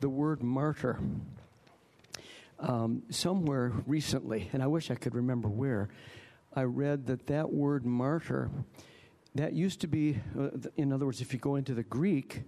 The 0.00 0.08
word 0.08 0.42
martyr. 0.42 0.98
Um, 2.58 3.02
somewhere 3.10 3.72
recently, 3.88 4.48
and 4.52 4.62
I 4.62 4.68
wish 4.68 4.90
I 4.90 4.94
could 4.94 5.16
remember 5.16 5.48
where, 5.48 5.88
I 6.54 6.62
read 6.62 7.06
that 7.06 7.26
that 7.26 7.52
word 7.52 7.84
martyr, 7.84 8.50
that 9.34 9.52
used 9.52 9.80
to 9.80 9.88
be, 9.88 10.20
uh, 10.38 10.50
in 10.76 10.92
other 10.92 11.04
words, 11.04 11.20
if 11.20 11.32
you 11.32 11.40
go 11.40 11.56
into 11.56 11.74
the 11.74 11.82
Greek, 11.82 12.42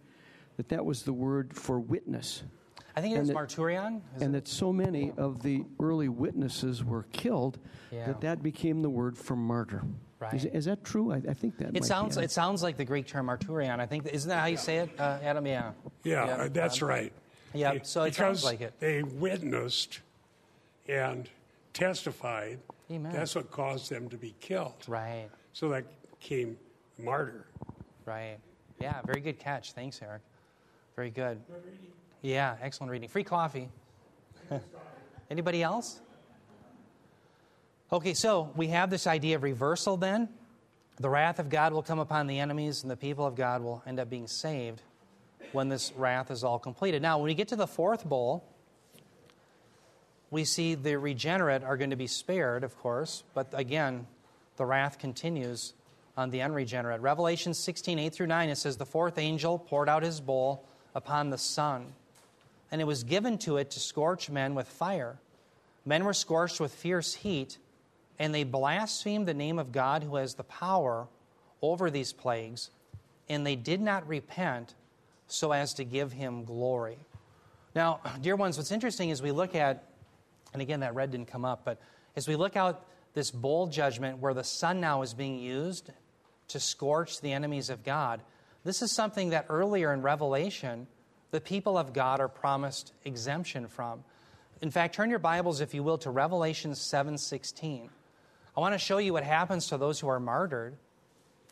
that 0.56 0.68
that 0.68 0.84
was 0.84 1.02
the 1.02 1.12
word 1.12 1.54
for 1.54 1.78
witness. 1.80 2.42
I 2.96 3.00
think 3.00 3.14
it 3.14 3.18
And 3.18 3.28
was 3.28 3.30
it- 3.30 3.36
Marturion. 3.36 4.00
Is 4.16 4.22
and 4.22 4.34
it? 4.34 4.44
that 4.44 4.48
so 4.48 4.72
many 4.72 5.12
of 5.16 5.42
the 5.42 5.64
early 5.80 6.08
witnesses 6.08 6.84
were 6.84 7.04
killed 7.12 7.58
Yeah. 7.90 8.06
that 8.06 8.20
that 8.20 8.42
became 8.42 8.82
the 8.82 8.90
word 8.90 9.18
for 9.18 9.34
martyr. 9.36 9.82
Is, 10.32 10.44
Right. 10.44 10.54
is 10.54 10.64
that 10.66 10.84
true? 10.84 11.12
I, 11.12 11.16
I 11.16 11.34
think 11.34 11.58
that 11.58 11.68
It 11.68 11.72
be 11.74 11.82
sounds 11.82 12.16
it. 12.16 12.24
it 12.24 12.30
sounds 12.30 12.62
like 12.62 12.76
the 12.76 12.84
Greek 12.84 13.06
term 13.06 13.26
marturion. 13.26 13.78
I 13.80 13.86
think 13.86 14.06
isn't 14.06 14.28
that 14.28 14.40
how 14.40 14.46
you 14.46 14.56
say 14.56 14.78
it, 14.78 14.90
uh, 14.98 15.18
Adam? 15.22 15.46
Yeah. 15.46 15.72
Yeah, 16.02 16.24
uh, 16.24 16.48
that's 16.48 16.80
um, 16.80 16.88
right. 16.88 17.12
yeah, 17.52 17.74
Be- 17.74 17.80
so 17.82 18.02
it 18.04 18.10
because 18.10 18.16
sounds 18.16 18.44
like 18.44 18.60
it. 18.62 18.72
They 18.78 19.02
witnessed 19.02 20.00
and 20.88 21.28
testified. 21.74 22.60
Amen. 22.90 23.12
That's 23.12 23.34
what 23.34 23.50
caused 23.50 23.90
them 23.90 24.08
to 24.10 24.16
be 24.16 24.34
killed. 24.40 24.84
Right. 24.86 25.28
So 25.52 25.68
that 25.70 25.84
came 26.20 26.56
martyr. 26.98 27.46
Right. 28.06 28.38
Yeah. 28.80 29.00
Very 29.04 29.20
good 29.20 29.38
catch. 29.38 29.72
Thanks, 29.72 30.00
Eric. 30.00 30.22
Very 30.96 31.11
good. 31.11 31.40
Yeah. 32.22 32.57
Excellent 32.62 32.90
reading. 32.90 33.09
Free 33.09 33.24
coffee. 33.24 33.68
Anybody 35.30 35.62
else? 35.62 36.00
Okay, 37.92 38.14
so 38.14 38.50
we 38.57 38.68
have 38.68 38.90
this 38.90 39.07
idea 39.07 39.37
of 39.37 39.42
reversal 39.42 39.96
then. 39.96 40.28
The 40.98 41.09
wrath 41.11 41.38
of 41.38 41.48
God 41.48 41.72
will 41.72 41.83
come 41.83 41.98
upon 41.98 42.26
the 42.26 42.38
enemies, 42.38 42.83
and 42.83 42.90
the 42.90 42.96
people 42.96 43.26
of 43.26 43.35
God 43.35 43.62
will 43.62 43.83
end 43.87 43.98
up 43.98 44.09
being 44.09 44.26
saved 44.26 44.83
when 45.52 45.68
this 45.68 45.92
wrath 45.96 46.30
is 46.30 46.44
all 46.44 46.59
completed. 46.59 47.02
Now, 47.02 47.18
when 47.18 47.26
we 47.26 47.35
get 47.35 47.48
to 47.48 47.57
the 47.57 47.66
fourth 47.66 48.04
bowl, 48.04 48.44
we 50.30 50.44
see 50.44 50.74
the 50.74 50.96
regenerate 50.96 51.64
are 51.64 51.76
going 51.76 51.90
to 51.90 51.96
be 51.96 52.07
spared, 52.07 52.64
of 52.64 52.78
course, 52.78 53.24
but 53.35 53.48
again, 53.52 54.07
the 54.57 54.64
wrath 54.64 54.98
continues 54.98 55.74
on 56.16 56.30
the 56.30 56.42
unregenerate. 56.42 57.00
Revelation 57.00 57.54
16, 57.54 57.98
8 57.98 58.12
through 58.12 58.26
9, 58.28 58.48
it 58.48 58.57
says, 58.57 58.76
The 58.76 58.87
fourth 58.87 59.18
angel 59.18 59.59
poured 59.59 59.88
out 59.88 60.02
his 60.02 60.20
bowl 60.20 60.66
upon 60.94 61.30
the 61.30 61.38
sun, 61.38 61.92
and 62.70 62.80
it 62.80 62.85
was 62.85 63.04
given 63.04 63.38
to 63.38 63.57
it 63.57 63.70
to 63.72 63.80
scorch 63.80 64.30
men 64.30 64.54
with 64.54 64.68
fire. 64.68 65.16
Men 65.85 66.04
were 66.04 66.14
scorched 66.14 66.61
with 66.61 66.74
fierce 66.74 67.14
heat, 67.14 67.59
and 68.18 68.35
they 68.35 68.44
blasphemed 68.44 69.26
the 69.26 69.35
name 69.35 69.59
of 69.59 69.72
God 69.72 70.02
who 70.02 70.16
has 70.16 70.35
the 70.35 70.44
power 70.44 71.07
over 71.61 71.90
these 71.90 72.12
plagues, 72.12 72.70
and 73.28 73.46
they 73.46 73.57
did 73.57 73.80
not 73.80 74.07
repent 74.07 74.74
so 75.26 75.52
as 75.52 75.74
to 75.74 75.85
give 75.85 76.12
him 76.12 76.44
glory. 76.44 76.98
Now, 77.74 78.00
dear 78.20 78.37
ones, 78.37 78.57
what's 78.57 78.70
interesting 78.70 79.11
is 79.11 79.20
we 79.20 79.33
look 79.33 79.54
at, 79.54 79.85
and 80.52 80.62
again, 80.62 80.80
that 80.80 80.94
red 80.94 81.11
didn't 81.11 81.28
come 81.28 81.44
up, 81.44 81.62
but 81.64 81.80
as 82.16 82.28
we 82.28 82.37
look 82.37 82.57
out 82.57 82.87
this 83.14 83.30
bowl 83.30 83.66
judgment 83.66 84.18
where 84.18 84.35
the 84.35 84.44
sun 84.44 84.80
now 84.80 85.02
is 85.02 85.14
being 85.14 85.38
used 85.38 85.90
to 86.48 86.61
scorch 86.61 87.20
the 87.20 87.33
enemies 87.33 87.70
of 87.70 87.85
God, 87.85 88.20
this 88.64 88.83
is 88.83 88.90
something 88.90 89.31
that 89.31 89.46
earlier 89.48 89.92
in 89.92 90.03
Revelation, 90.03 90.87
the 91.31 91.40
people 91.40 91.77
of 91.77 91.92
God 91.92 92.20
are 92.20 92.29
promised 92.29 92.92
exemption 93.05 93.68
from. 93.68 94.05
In 94.61 94.70
fact, 94.70 94.94
turn 94.94 95.11
your 95.11 95.18
Bibles, 95.18 95.61
if 95.61 95.74
you 95.74 95.83
will, 95.83 95.98
to 95.98 96.11
Revelation 96.11 96.74
7:16. 96.74 97.90
I 98.57 98.61
want 98.61 98.72
to 98.72 98.79
show 98.79 98.98
you 98.98 99.12
what 99.12 99.24
happens 99.24 99.66
to 99.68 99.77
those 99.77 100.00
who 100.00 100.09
are 100.09 100.20
martyred. 100.20 100.77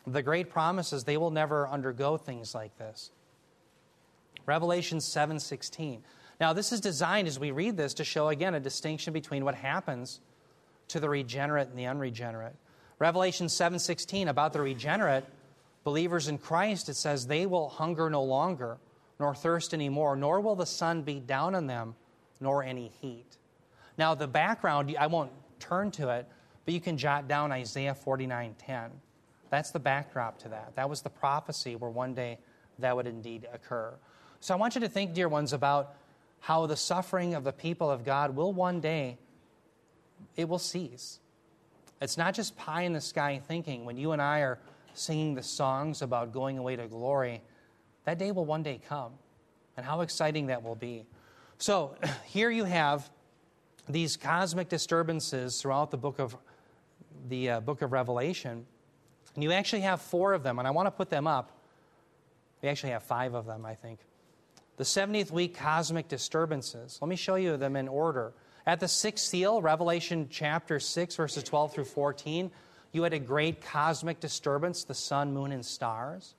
The 0.07 0.23
great 0.23 0.49
promise 0.49 0.93
is 0.93 1.03
they 1.03 1.17
will 1.17 1.31
never 1.31 1.67
undergo 1.67 2.17
things 2.17 2.55
like 2.55 2.77
this. 2.77 3.11
Revelation 4.45 4.99
7:16. 4.99 6.03
Now, 6.39 6.53
this 6.53 6.71
is 6.71 6.81
designed 6.81 7.27
as 7.27 7.39
we 7.39 7.51
read 7.51 7.77
this 7.77 7.93
to 7.95 8.03
show 8.03 8.29
again 8.29 8.55
a 8.55 8.59
distinction 8.59 9.13
between 9.13 9.45
what 9.45 9.55
happens 9.55 10.19
to 10.87 10.99
the 10.99 11.09
regenerate 11.09 11.69
and 11.69 11.77
the 11.77 11.85
unregenerate. 11.85 12.55
Revelation 12.99 13.47
7:16 13.47 14.27
about 14.27 14.53
the 14.53 14.61
regenerate 14.61 15.25
believers 15.83 16.27
in 16.27 16.37
Christ 16.37 16.89
it 16.89 16.95
says 16.95 17.27
they 17.27 17.45
will 17.45 17.69
hunger 17.69 18.09
no 18.09 18.23
longer 18.23 18.77
nor 19.19 19.35
thirst 19.35 19.73
any 19.73 19.89
more 19.89 20.15
nor 20.15 20.39
will 20.41 20.55
the 20.55 20.65
sun 20.65 21.01
beat 21.01 21.27
down 21.27 21.55
on 21.55 21.67
them 21.67 21.95
nor 22.39 22.63
any 22.63 22.91
heat. 23.01 23.37
Now, 23.97 24.15
the 24.15 24.27
background 24.27 24.95
I 24.99 25.07
won't 25.07 25.31
turn 25.59 25.91
to 25.91 26.09
it, 26.09 26.27
but 26.65 26.73
you 26.73 26.81
can 26.81 26.97
jot 26.97 27.27
down 27.27 27.51
Isaiah 27.51 27.95
49:10. 27.95 28.91
That's 29.49 29.71
the 29.71 29.79
backdrop 29.79 30.39
to 30.39 30.49
that. 30.49 30.75
That 30.75 30.89
was 30.89 31.01
the 31.01 31.09
prophecy 31.09 31.75
where 31.75 31.89
one 31.89 32.13
day 32.13 32.39
that 32.79 32.95
would 32.95 33.07
indeed 33.07 33.47
occur. 33.53 33.93
So 34.39 34.53
I 34.53 34.57
want 34.57 34.75
you 34.75 34.81
to 34.81 34.89
think, 34.89 35.13
dear 35.13 35.29
ones, 35.29 35.53
about 35.53 35.95
how 36.39 36.65
the 36.65 36.75
suffering 36.75 37.33
of 37.35 37.43
the 37.43 37.53
people 37.53 37.89
of 37.89 38.03
God 38.03 38.35
will 38.35 38.51
one 38.51 38.81
day, 38.81 39.17
it 40.35 40.49
will 40.49 40.59
cease. 40.59 41.19
It's 42.01 42.17
not 42.17 42.33
just 42.33 42.57
pie 42.57 42.81
in 42.81 42.93
the 42.93 42.99
sky 42.99 43.39
thinking. 43.47 43.85
When 43.85 43.95
you 43.95 44.11
and 44.11 44.21
I 44.21 44.39
are 44.39 44.59
singing 44.93 45.35
the 45.35 45.43
songs 45.43 46.01
about 46.01 46.31
going 46.31 46.57
away 46.57 46.75
to 46.75 46.87
glory, 46.87 47.41
that 48.05 48.17
day 48.17 48.31
will 48.31 48.45
one 48.45 48.63
day 48.63 48.79
come. 48.87 49.13
And 49.75 49.85
how 49.85 50.01
exciting 50.01 50.47
that 50.47 50.63
will 50.63 50.75
be. 50.75 51.05
So 51.57 51.95
here 52.25 52.51
you 52.51 52.63
have 52.63 53.09
these 53.89 54.17
cosmic 54.17 54.69
disturbances 54.69 55.61
throughout 55.61 55.91
the 55.91 55.97
book 55.97 56.19
of 56.19 56.35
the 57.29 57.51
uh, 57.51 57.59
book 57.59 57.81
of 57.81 57.91
Revelation. 57.91 58.65
And 59.35 59.43
you 59.43 59.51
actually 59.51 59.81
have 59.81 60.01
four 60.01 60.33
of 60.33 60.43
them, 60.43 60.59
and 60.59 60.67
I 60.67 60.71
want 60.71 60.87
to 60.87 60.91
put 60.91 61.09
them 61.09 61.27
up. 61.27 61.51
We 62.61 62.69
actually 62.69 62.91
have 62.91 63.03
five 63.03 63.33
of 63.33 63.45
them, 63.45 63.65
I 63.65 63.75
think. 63.75 63.99
The 64.77 64.83
70th 64.83 65.31
week 65.31 65.55
cosmic 65.55 66.07
disturbances. 66.07 66.97
Let 67.01 67.09
me 67.09 67.15
show 67.15 67.35
you 67.35 67.57
them 67.57 67.75
in 67.75 67.87
order. 67.87 68.33
At 68.65 68.79
the 68.79 68.87
sixth 68.87 69.25
seal, 69.25 69.61
Revelation 69.61 70.27
chapter 70.29 70.79
6, 70.79 71.15
verses 71.15 71.43
12 71.43 71.73
through 71.73 71.85
14, 71.85 72.51
you 72.93 73.03
had 73.03 73.13
a 73.13 73.19
great 73.19 73.59
cosmic 73.61 74.19
disturbance, 74.19 74.85
the 74.85 74.93
sun, 74.93 75.33
moon, 75.33 75.51
and 75.51 75.65
stars. 75.65 76.35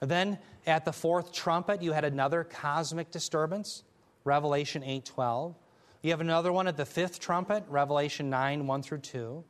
Then 0.00 0.38
at 0.66 0.84
the 0.84 0.92
fourth 0.92 1.32
trumpet, 1.32 1.82
you 1.82 1.92
had 1.92 2.04
another 2.04 2.42
cosmic 2.42 3.10
disturbance, 3.10 3.84
Revelation 4.24 4.82
8:12. 4.82 5.54
You 6.02 6.10
have 6.10 6.22
another 6.22 6.50
one 6.50 6.66
at 6.66 6.78
the 6.78 6.86
fifth 6.86 7.20
trumpet, 7.20 7.62
Revelation 7.68 8.30
9, 8.30 8.66
1 8.66 8.82
through 8.82 9.00
2. 9.00 9.44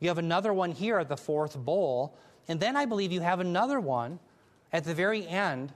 You 0.00 0.08
have 0.08 0.18
another 0.18 0.52
one 0.52 0.72
here 0.72 0.98
at 0.98 1.08
the 1.08 1.16
fourth 1.16 1.56
bowl. 1.56 2.16
And 2.48 2.58
then 2.58 2.76
I 2.76 2.86
believe 2.86 3.12
you 3.12 3.20
have 3.20 3.40
another 3.40 3.78
one 3.78 4.18
at 4.72 4.84
the 4.84 4.94
very 4.94 5.28
end 5.28 5.72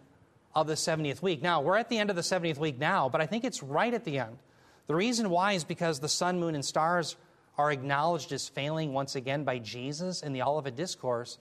of 0.55 0.67
the 0.67 0.75
70th 0.75 1.21
week. 1.21 1.43
Now, 1.43 1.61
we're 1.61 1.77
at 1.77 1.91
the 1.91 1.99
end 1.99 2.09
of 2.09 2.17
the 2.17 2.23
70th 2.23 2.59
week 2.59 2.79
now, 2.79 3.11
but 3.11 3.21
I 3.21 3.27
think 3.27 3.45
it's 3.45 3.62
right 3.62 3.93
at 3.93 4.05
the 4.05 4.19
end. 4.19 4.39
The 4.87 4.95
reason 4.95 5.29
why 5.31 5.53
is 5.53 5.65
because 5.65 6.01
the 6.01 6.09
sun, 6.09 6.41
moon, 6.41 6.55
and 6.55 6.65
stars 6.65 7.17
are 7.59 7.73
acknowledged 7.73 8.33
as 8.33 8.49
failing 8.49 8.92
once 8.92 9.16
again 9.16 9.45
by 9.45 9.59
Jesus 9.59 10.23
in 10.23 10.33
the 10.33 10.42
Olivet 10.42 10.77
Discourse 10.77 11.38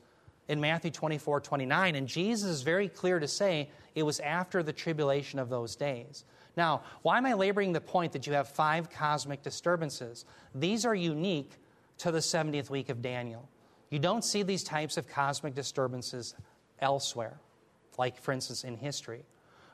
in 0.48 0.62
Matthew 0.62 0.92
24 0.92 1.42
29. 1.42 1.96
And 1.96 2.08
Jesus 2.08 2.50
is 2.50 2.62
very 2.62 2.88
clear 2.88 3.20
to 3.20 3.28
say 3.28 3.70
it 3.96 4.04
was 4.04 4.20
after 4.20 4.64
the 4.64 4.74
tribulation 4.74 5.40
of 5.40 5.50
those 5.50 5.76
days. 5.76 6.24
Now, 6.58 6.84
why 7.02 7.18
am 7.18 7.26
I 7.26 7.34
laboring 7.34 7.74
the 7.74 7.82
point 7.82 8.14
that 8.14 8.28
you 8.28 8.34
have 8.34 8.48
five 8.48 8.90
cosmic 8.90 9.42
disturbances? 9.42 10.26
These 10.54 10.86
are 10.86 10.96
unique 10.96 11.52
to 12.00 12.12
the 12.12 12.20
70th 12.20 12.70
week 12.70 12.90
of 12.90 13.02
Daniel. 13.02 13.50
You 13.90 14.00
don't 14.00 14.24
see 14.24 14.44
these 14.44 14.64
types 14.64 14.98
of 14.98 15.08
cosmic 15.08 15.54
disturbances 15.54 16.34
elsewhere, 16.80 17.40
like, 17.98 18.22
for 18.22 18.32
instance, 18.32 18.64
in 18.64 18.76
history. 18.78 19.24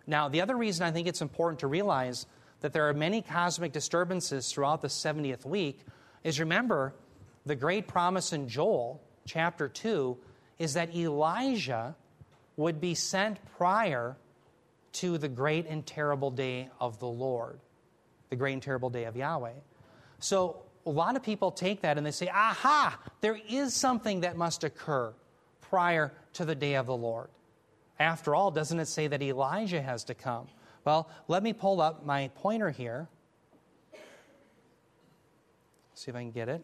Now, 0.07 0.27
the 0.27 0.41
other 0.41 0.57
reason 0.57 0.85
I 0.85 0.91
think 0.91 1.07
it's 1.07 1.21
important 1.21 1.59
to 1.59 1.67
realize 1.67 2.25
that 2.61 2.73
there 2.73 2.87
are 2.89 2.93
many 2.93 3.21
cosmic 3.21 3.71
disturbances 3.71 4.51
throughout 4.51 4.81
the 4.81 4.87
70th 4.87 5.45
week 5.45 5.81
is 6.23 6.39
remember 6.39 6.93
the 7.45 7.55
great 7.55 7.87
promise 7.87 8.33
in 8.33 8.47
Joel 8.47 9.01
chapter 9.25 9.67
2 9.67 10.17
is 10.59 10.73
that 10.73 10.95
Elijah 10.95 11.95
would 12.57 12.79
be 12.79 12.93
sent 12.93 13.37
prior 13.57 14.15
to 14.93 15.17
the 15.17 15.29
great 15.29 15.65
and 15.67 15.85
terrible 15.85 16.29
day 16.29 16.69
of 16.79 16.99
the 16.99 17.07
Lord, 17.07 17.59
the 18.29 18.35
great 18.35 18.53
and 18.53 18.61
terrible 18.61 18.89
day 18.89 19.05
of 19.05 19.15
Yahweh. 19.15 19.53
So 20.19 20.61
a 20.85 20.89
lot 20.89 21.15
of 21.15 21.23
people 21.23 21.51
take 21.51 21.81
that 21.81 21.97
and 21.97 22.05
they 22.05 22.11
say, 22.11 22.29
aha, 22.29 22.99
there 23.21 23.39
is 23.49 23.73
something 23.73 24.21
that 24.21 24.37
must 24.37 24.63
occur 24.63 25.13
prior 25.61 26.11
to 26.33 26.45
the 26.45 26.55
day 26.55 26.75
of 26.75 26.85
the 26.85 26.95
Lord. 26.95 27.29
After 27.99 28.35
all, 28.35 28.51
doesn't 28.51 28.79
it 28.79 28.87
say 28.87 29.07
that 29.07 29.21
Elijah 29.21 29.81
has 29.81 30.03
to 30.05 30.13
come? 30.13 30.47
Well, 30.83 31.09
let 31.27 31.43
me 31.43 31.53
pull 31.53 31.81
up 31.81 32.05
my 32.05 32.29
pointer 32.35 32.69
here. 32.69 33.07
See 36.01 36.09
if 36.09 36.15
I 36.15 36.21
can 36.21 36.31
get 36.31 36.49
it. 36.49 36.63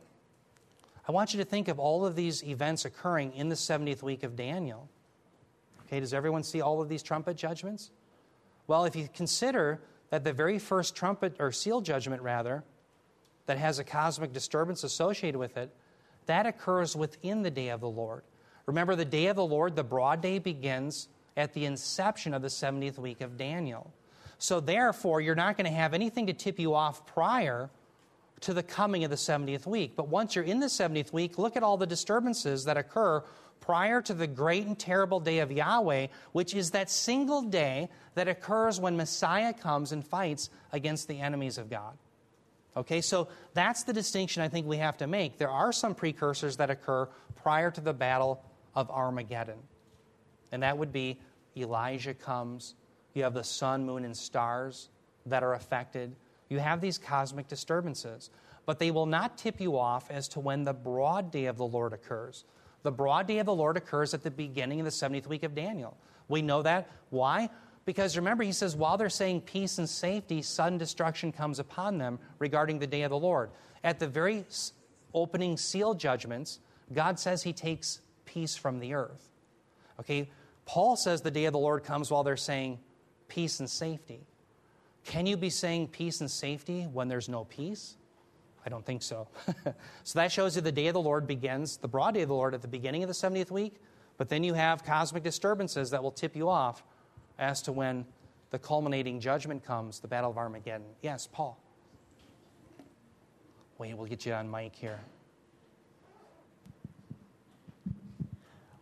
I 1.07 1.11
want 1.11 1.31
you 1.31 1.37
to 1.37 1.45
think 1.45 1.67
of 1.67 1.77
all 1.77 2.07
of 2.07 2.15
these 2.15 2.43
events 2.43 2.85
occurring 2.85 3.33
in 3.33 3.49
the 3.49 3.55
70th 3.55 4.01
week 4.01 4.23
of 4.23 4.35
Daniel. 4.35 4.89
Okay, 5.85 5.99
does 5.99 6.11
everyone 6.11 6.41
see 6.41 6.59
all 6.59 6.81
of 6.81 6.89
these 6.89 7.03
trumpet 7.03 7.37
judgments? 7.37 7.91
Well, 8.65 8.85
if 8.85 8.95
you 8.95 9.07
consider 9.13 9.79
that 10.09 10.23
the 10.23 10.33
very 10.33 10.57
first 10.57 10.95
trumpet, 10.95 11.35
or 11.37 11.51
seal 11.51 11.81
judgment 11.81 12.23
rather, 12.23 12.63
that 13.45 13.59
has 13.59 13.77
a 13.77 13.83
cosmic 13.83 14.33
disturbance 14.33 14.83
associated 14.83 15.37
with 15.37 15.55
it, 15.55 15.69
that 16.25 16.47
occurs 16.47 16.95
within 16.95 17.43
the 17.43 17.51
day 17.51 17.69
of 17.69 17.79
the 17.79 17.87
Lord. 17.87 18.23
Remember, 18.65 18.95
the 18.95 19.05
day 19.05 19.27
of 19.27 19.35
the 19.35 19.45
Lord, 19.45 19.75
the 19.75 19.83
broad 19.83 20.19
day, 20.19 20.39
begins 20.39 21.09
at 21.37 21.53
the 21.53 21.65
inception 21.65 22.33
of 22.33 22.41
the 22.41 22.47
70th 22.47 22.97
week 22.97 23.21
of 23.21 23.37
Daniel. 23.37 23.93
So, 24.39 24.59
therefore, 24.59 25.21
you're 25.21 25.35
not 25.35 25.57
going 25.57 25.69
to 25.69 25.77
have 25.77 25.93
anything 25.93 26.25
to 26.25 26.33
tip 26.33 26.57
you 26.57 26.73
off 26.73 27.05
prior 27.05 27.69
to 28.41 28.53
the 28.53 28.63
coming 28.63 29.03
of 29.03 29.09
the 29.09 29.15
70th 29.15 29.65
week. 29.65 29.95
But 29.95 30.09
once 30.09 30.35
you're 30.35 30.43
in 30.43 30.59
the 30.59 30.67
70th 30.67 31.11
week, 31.11 31.37
look 31.37 31.55
at 31.55 31.63
all 31.63 31.77
the 31.77 31.87
disturbances 31.87 32.65
that 32.65 32.77
occur 32.77 33.23
prior 33.59 34.01
to 34.01 34.13
the 34.13 34.27
great 34.27 34.65
and 34.65 34.77
terrible 34.77 35.19
day 35.19 35.39
of 35.39 35.51
Yahweh, 35.51 36.07
which 36.31 36.53
is 36.53 36.71
that 36.71 36.89
single 36.89 37.41
day 37.41 37.89
that 38.15 38.27
occurs 38.27 38.79
when 38.79 38.95
Messiah 38.95 39.53
comes 39.53 39.91
and 39.91 40.05
fights 40.05 40.49
against 40.71 41.07
the 41.07 41.19
enemies 41.19 41.57
of 41.57 41.69
God. 41.69 41.97
Okay, 42.75 43.01
so 43.01 43.27
that's 43.55 43.83
the 43.83 43.93
distinction 43.93 44.43
I 44.43 44.49
think 44.49 44.67
we 44.67 44.77
have 44.77 44.97
to 44.97 45.07
make. 45.07 45.39
There 45.39 45.49
are 45.49 45.71
some 45.71 45.95
precursors 45.95 46.57
that 46.57 46.69
occur 46.69 47.09
prior 47.35 47.71
to 47.71 47.81
the 47.81 47.93
battle 47.93 48.43
of 48.75 48.91
Armageddon. 48.91 49.57
And 50.51 50.61
that 50.61 50.77
would 50.77 50.93
be 50.93 51.19
Elijah 51.57 52.13
comes, 52.13 52.75
you 53.15 53.23
have 53.23 53.33
the 53.33 53.43
sun, 53.43 53.85
moon, 53.85 54.05
and 54.05 54.15
stars 54.15 54.89
that 55.25 55.43
are 55.43 55.55
affected, 55.55 56.15
you 56.49 56.59
have 56.59 56.81
these 56.81 56.97
cosmic 56.97 57.47
disturbances. 57.47 58.29
But 58.65 58.79
they 58.79 58.91
will 58.91 59.05
not 59.05 59.37
tip 59.37 59.61
you 59.61 59.77
off 59.77 60.11
as 60.11 60.27
to 60.29 60.41
when 60.41 60.65
the 60.65 60.73
broad 60.73 61.31
day 61.31 61.45
of 61.45 61.57
the 61.57 61.65
Lord 61.65 61.93
occurs. 61.93 62.43
The 62.83 62.91
broad 62.91 63.25
day 63.27 63.39
of 63.39 63.45
the 63.45 63.55
Lord 63.55 63.77
occurs 63.77 64.13
at 64.13 64.23
the 64.23 64.31
beginning 64.31 64.79
of 64.79 64.85
the 64.85 64.91
70th 64.91 65.27
week 65.27 65.43
of 65.43 65.55
Daniel. 65.55 65.97
We 66.27 66.41
know 66.41 66.61
that. 66.63 66.89
Why? 67.09 67.49
Because 67.85 68.17
remember, 68.17 68.43
he 68.43 68.51
says, 68.51 68.75
while 68.75 68.97
they're 68.97 69.09
saying 69.09 69.41
peace 69.41 69.77
and 69.77 69.87
safety, 69.87 70.41
sudden 70.41 70.77
destruction 70.77 71.31
comes 71.31 71.59
upon 71.59 71.97
them 71.97 72.19
regarding 72.39 72.79
the 72.79 72.87
day 72.87 73.03
of 73.03 73.11
the 73.11 73.17
Lord. 73.17 73.51
At 73.83 73.99
the 73.99 74.07
very 74.07 74.45
opening 75.13 75.55
seal 75.55 75.93
judgments, 75.93 76.59
God 76.93 77.17
says 77.19 77.43
he 77.43 77.53
takes 77.53 78.01
peace 78.25 78.57
from 78.57 78.79
the 78.79 78.93
earth. 78.93 79.29
Okay, 80.01 80.29
Paul 80.65 80.97
says 80.97 81.21
the 81.21 81.31
day 81.31 81.45
of 81.45 81.53
the 81.53 81.59
Lord 81.59 81.85
comes 81.85 82.11
while 82.11 82.23
they're 82.23 82.35
saying 82.35 82.79
peace 83.29 83.61
and 83.61 83.69
safety. 83.69 84.27
Can 85.07 85.25
you 85.25 85.37
be 85.37 85.49
saying 85.49 85.87
peace 85.87 86.19
and 86.19 86.29
safety 86.29 86.83
when 86.83 87.07
there's 87.07 87.29
no 87.29 87.45
peace? 87.45 87.95
I 88.65 88.69
don't 88.69 88.85
think 88.85 89.01
so. 89.01 89.29
so 90.03 90.19
that 90.19 90.33
shows 90.33 90.57
you 90.57 90.61
the 90.61 90.71
day 90.71 90.87
of 90.87 90.93
the 90.93 91.01
Lord 91.01 91.25
begins, 91.25 91.77
the 91.77 91.87
broad 91.87 92.13
day 92.13 92.23
of 92.23 92.27
the 92.27 92.35
Lord, 92.35 92.53
at 92.53 92.61
the 92.61 92.67
beginning 92.67 93.03
of 93.03 93.07
the 93.07 93.13
70th 93.13 93.49
week, 93.49 93.75
but 94.17 94.27
then 94.27 94.43
you 94.43 94.53
have 94.53 94.83
cosmic 94.83 95.23
disturbances 95.23 95.91
that 95.91 96.03
will 96.03 96.11
tip 96.11 96.35
you 96.35 96.49
off 96.49 96.83
as 97.39 97.61
to 97.61 97.71
when 97.71 98.05
the 98.49 98.59
culminating 98.59 99.21
judgment 99.21 99.63
comes, 99.63 100.01
the 100.01 100.09
Battle 100.09 100.29
of 100.29 100.37
Armageddon. 100.37 100.87
Yes, 101.01 101.25
Paul. 101.25 101.57
Wait, 103.77 103.95
we'll 103.95 104.07
get 104.07 104.25
you 104.25 104.33
on 104.33 104.51
mic 104.51 104.75
here. 104.75 104.99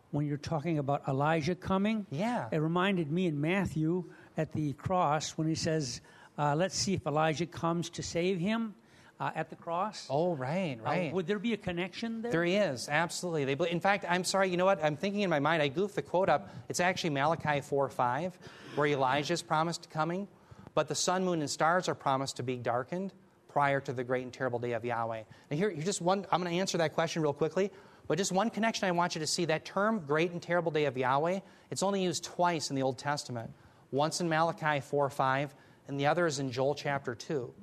When 0.10 0.26
you're 0.26 0.38
talking 0.38 0.80
about 0.80 1.08
Elijah 1.08 1.54
coming, 1.54 2.08
yeah, 2.10 2.48
it 2.52 2.58
reminded 2.58 3.12
me 3.12 3.28
in 3.28 3.40
Matthew 3.40 4.06
at 4.38 4.52
the 4.54 4.74
cross 4.74 5.32
when 5.32 5.48
he 5.48 5.56
says, 5.56 6.02
uh, 6.38 6.56
"Let's 6.56 6.78
see 6.78 6.94
if 6.94 7.06
Elijah 7.06 7.46
comes 7.46 7.90
to 7.92 8.04
save 8.04 8.40
him." 8.40 8.76
uh, 9.20 9.32
at 9.36 9.50
the 9.50 9.56
cross. 9.56 10.08
Oh, 10.10 10.36
right, 10.36 10.78
right. 10.84 11.12
Uh, 11.12 11.16
would 11.16 11.28
there 11.28 11.40
be 11.40 11.54
a 11.54 11.58
connection 11.58 12.22
there? 12.22 12.32
There 12.32 12.46
is, 12.46 12.90
absolutely. 12.90 13.56
They, 13.56 13.70
in 13.70 13.80
fact, 13.80 14.06
I'm 14.08 14.24
sorry, 14.24 14.50
you 14.50 14.58
know 14.58 14.66
what? 14.66 14.84
I'm 14.84 14.98
thinking 14.98 15.22
in 15.22 15.30
my 15.30 15.40
mind, 15.40 15.62
I 15.62 15.68
goofed 15.68 15.96
the 15.96 16.02
quote 16.02 16.30
up. 16.30 16.50
It's 16.70 16.80
actually 16.80 17.12
Malachi 17.12 17.62
4 17.62 17.90
5, 17.90 18.38
where 18.76 18.88
Elijah 18.88 19.34
is 19.34 19.42
promised 19.42 19.90
coming, 19.90 20.28
but 20.74 20.88
the 20.88 20.96
sun, 20.96 21.24
moon, 21.24 21.40
and 21.40 21.50
stars 21.50 21.88
are 21.88 21.96
promised 21.96 22.38
to 22.38 22.44
be 22.44 22.58
darkened 22.58 23.14
prior 23.48 23.80
to 23.80 23.94
the 23.94 24.04
great 24.04 24.24
and 24.24 24.34
terrible 24.34 24.60
day 24.60 24.74
of 24.74 24.84
Yahweh. 24.84 25.24
Now, 25.50 25.58
here, 25.58 25.72
just 25.74 26.02
one, 26.02 26.26
I'm 26.32 26.42
going 26.42 26.52
to 26.52 26.60
answer 26.60 26.78
that 26.80 26.94
question 26.94 27.22
real 27.22 27.34
quickly. 27.34 27.72
But 28.08 28.20
just 28.20 28.32
one 28.32 28.52
connection 28.52 28.88
I 28.88 28.92
want 28.92 29.16
you 29.16 29.22
to 29.22 29.28
see 29.28 29.46
that 29.46 29.66
term, 29.66 30.04
great 30.06 30.30
and 30.30 30.40
terrible 30.40 30.72
day 30.72 30.86
of 30.86 30.96
Yahweh, 30.96 31.40
it's 31.72 31.82
only 31.82 32.04
used 32.04 32.24
twice 32.24 32.70
in 32.70 32.76
the 32.76 32.84
Old 32.84 33.00
Testament. 33.00 33.50
Once 33.92 34.22
in 34.22 34.30
Malachi 34.30 34.80
4 34.82 35.10
5, 35.10 35.56
and 35.88 36.00
the 36.00 36.08
other 36.08 36.26
is 36.26 36.40
in 36.40 36.52
Joel 36.52 36.76
chapter 36.76 37.16
2. 37.16 37.54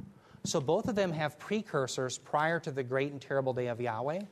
So 0.45 0.61
both 0.61 0.89
of 0.89 0.95
them 0.95 1.13
have 1.13 1.39
precursors 1.39 2.19
prior 2.19 2.59
to 2.61 2.71
the 2.71 2.83
great 2.83 3.13
and 3.13 3.21
terrible 3.21 3.53
day 3.53 3.69
of 3.69 3.81
Yahweh. 3.81 4.23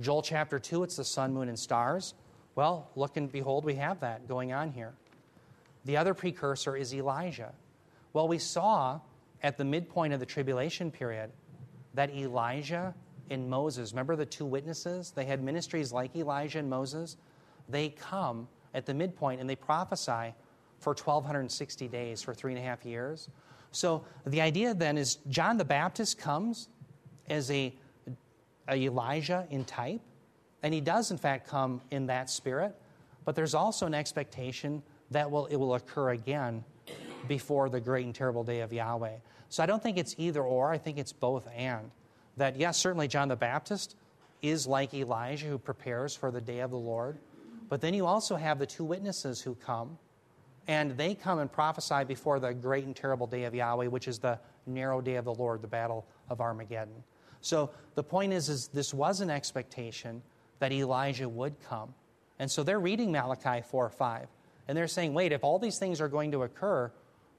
Joel 0.00 0.22
chapter 0.22 0.58
2, 0.58 0.84
it's 0.84 0.96
the 0.96 1.04
sun, 1.04 1.32
moon, 1.32 1.48
and 1.48 1.58
stars. 1.58 2.14
Well, 2.54 2.90
look 2.96 3.16
and 3.16 3.30
behold, 3.30 3.64
we 3.64 3.74
have 3.74 4.00
that 4.00 4.28
going 4.28 4.52
on 4.52 4.70
here. 4.70 4.92
The 5.84 5.96
other 5.96 6.14
precursor 6.14 6.76
is 6.76 6.94
Elijah. 6.94 7.52
Well, 8.12 8.28
we 8.28 8.38
saw 8.38 9.00
at 9.42 9.58
the 9.58 9.64
midpoint 9.64 10.12
of 10.12 10.20
the 10.20 10.26
tribulation 10.26 10.90
period 10.90 11.30
that 11.94 12.10
Elijah 12.14 12.94
and 13.30 13.48
Moses, 13.48 13.92
remember 13.92 14.14
the 14.16 14.26
two 14.26 14.44
witnesses? 14.44 15.12
They 15.14 15.24
had 15.24 15.42
ministries 15.42 15.92
like 15.92 16.14
Elijah 16.14 16.58
and 16.58 16.68
Moses. 16.70 17.16
They 17.68 17.88
come 17.88 18.48
at 18.74 18.86
the 18.86 18.94
midpoint 18.94 19.40
and 19.40 19.48
they 19.48 19.56
prophesy 19.56 20.34
for 20.82 20.90
1,260 20.90 21.88
days, 21.88 22.22
for 22.22 22.34
three 22.34 22.52
and 22.52 22.60
a 22.60 22.64
half 22.64 22.84
years. 22.84 23.28
So 23.70 24.04
the 24.26 24.40
idea 24.40 24.74
then 24.74 24.98
is 24.98 25.16
John 25.28 25.56
the 25.56 25.64
Baptist 25.64 26.18
comes 26.18 26.68
as 27.28 27.50
a, 27.50 27.72
a 28.68 28.74
Elijah 28.76 29.46
in 29.50 29.64
type, 29.64 30.00
and 30.62 30.74
he 30.74 30.80
does 30.80 31.10
in 31.10 31.18
fact 31.18 31.48
come 31.48 31.80
in 31.90 32.06
that 32.06 32.28
spirit, 32.28 32.74
but 33.24 33.34
there's 33.34 33.54
also 33.54 33.86
an 33.86 33.94
expectation 33.94 34.82
that 35.10 35.30
will, 35.30 35.46
it 35.46 35.56
will 35.56 35.74
occur 35.74 36.10
again 36.10 36.64
before 37.28 37.68
the 37.68 37.80
great 37.80 38.04
and 38.04 38.14
terrible 38.14 38.42
day 38.42 38.60
of 38.60 38.72
Yahweh. 38.72 39.16
So 39.48 39.62
I 39.62 39.66
don't 39.66 39.82
think 39.82 39.98
it's 39.98 40.14
either 40.18 40.42
or, 40.42 40.70
I 40.70 40.78
think 40.78 40.98
it's 40.98 41.12
both 41.12 41.46
and. 41.54 41.90
That, 42.36 42.56
yes, 42.56 42.78
certainly 42.78 43.08
John 43.08 43.28
the 43.28 43.36
Baptist 43.36 43.96
is 44.40 44.66
like 44.66 44.92
Elijah 44.94 45.46
who 45.46 45.58
prepares 45.58 46.16
for 46.16 46.30
the 46.30 46.40
day 46.40 46.60
of 46.60 46.70
the 46.70 46.78
Lord, 46.78 47.18
but 47.68 47.80
then 47.80 47.94
you 47.94 48.06
also 48.06 48.36
have 48.36 48.58
the 48.58 48.66
two 48.66 48.84
witnesses 48.84 49.40
who 49.40 49.54
come, 49.54 49.98
and 50.68 50.96
they 50.96 51.14
come 51.14 51.38
and 51.38 51.50
prophesy 51.50 52.04
before 52.04 52.38
the 52.38 52.54
great 52.54 52.84
and 52.84 52.94
terrible 52.94 53.26
day 53.26 53.44
of 53.44 53.54
Yahweh, 53.54 53.86
which 53.86 54.08
is 54.08 54.18
the 54.18 54.38
narrow 54.66 55.00
day 55.00 55.16
of 55.16 55.24
the 55.24 55.34
Lord, 55.34 55.62
the 55.62 55.68
battle 55.68 56.06
of 56.28 56.40
Armageddon. 56.40 57.02
So 57.40 57.70
the 57.94 58.04
point 58.04 58.32
is, 58.32 58.48
is 58.48 58.68
this 58.68 58.94
was 58.94 59.20
an 59.20 59.30
expectation 59.30 60.22
that 60.60 60.72
Elijah 60.72 61.28
would 61.28 61.56
come. 61.68 61.92
And 62.38 62.50
so 62.50 62.62
they're 62.62 62.80
reading 62.80 63.10
Malachi 63.10 63.62
4 63.68 63.86
or 63.86 63.90
5. 63.90 64.28
And 64.68 64.78
they're 64.78 64.88
saying, 64.88 65.12
wait, 65.12 65.32
if 65.32 65.42
all 65.42 65.58
these 65.58 65.78
things 65.78 66.00
are 66.00 66.08
going 66.08 66.30
to 66.32 66.44
occur, 66.44 66.90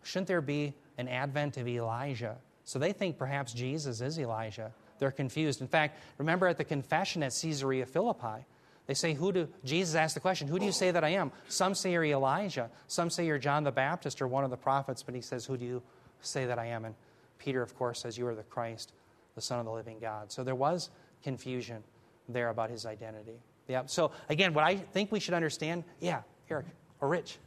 shouldn't 0.03 0.27
there 0.27 0.41
be 0.41 0.73
an 0.97 1.07
advent 1.07 1.57
of 1.57 1.67
Elijah? 1.67 2.36
So 2.65 2.79
they 2.79 2.91
think 2.91 3.17
perhaps 3.17 3.53
Jesus 3.53 4.01
is 4.01 4.19
Elijah. 4.19 4.71
They're 4.99 5.12
confused. 5.12 5.62
In 5.62 5.67
fact, 5.67 5.99
remember 6.17 6.47
at 6.47 6.57
the 6.57 6.63
confession 6.63 7.23
at 7.23 7.33
Caesarea 7.41 7.86
Philippi, 7.86 8.45
they 8.86 8.93
say, 8.93 9.13
Who 9.13 9.32
do 9.32 9.48
Jesus 9.63 9.96
asked 9.96 10.15
the 10.15 10.19
question, 10.19 10.48
Who 10.48 10.60
do 10.60 10.65
you 10.65 10.72
say 10.72 10.91
that 10.91 11.04
I 11.04 11.10
am? 11.10 11.32
Some 11.48 11.76
say 11.76 11.91
you're 11.93 12.04
Elijah, 12.06 12.69
some 12.88 13.10
say 13.10 13.26
you're 13.26 13.38
John 13.38 13.63
the 13.63 13.72
Baptist 13.72 14.22
or 14.22 14.28
one 14.28 14.43
of 14.43 14.50
the 14.50 14.58
prophets, 14.58 15.04
but 15.04 15.15
he 15.15 15.22
says, 15.22 15.46
Who 15.46 15.58
do 15.58 15.65
you 15.65 15.82
say 16.22 16.46
that 16.46 16.60
I 16.60 16.67
am? 16.67 16.86
And 16.86 16.96
Peter, 17.39 17.62
of 17.62 17.76
course, 17.78 18.02
says, 18.02 18.17
You 18.17 18.28
are 18.28 18.36
the 18.36 18.43
Christ, 18.43 18.91
the 19.36 19.41
Son 19.41 19.60
of 19.60 19.65
the 19.65 19.72
living 19.72 20.00
God. 20.00 20.32
So 20.32 20.43
there 20.43 20.56
was 20.56 20.89
confusion 21.24 21.84
there 22.28 22.50
about 22.50 22.69
his 22.69 22.86
identity. 22.86 23.39
Yeah. 23.67 23.84
So 23.86 24.12
again, 24.30 24.54
what 24.54 24.63
I 24.63 24.76
think 24.76 25.12
we 25.12 25.19
should 25.19 25.34
understand, 25.34 25.84
yeah, 26.00 26.22
Eric 26.50 26.65
or 27.00 27.10
Rich. 27.10 27.38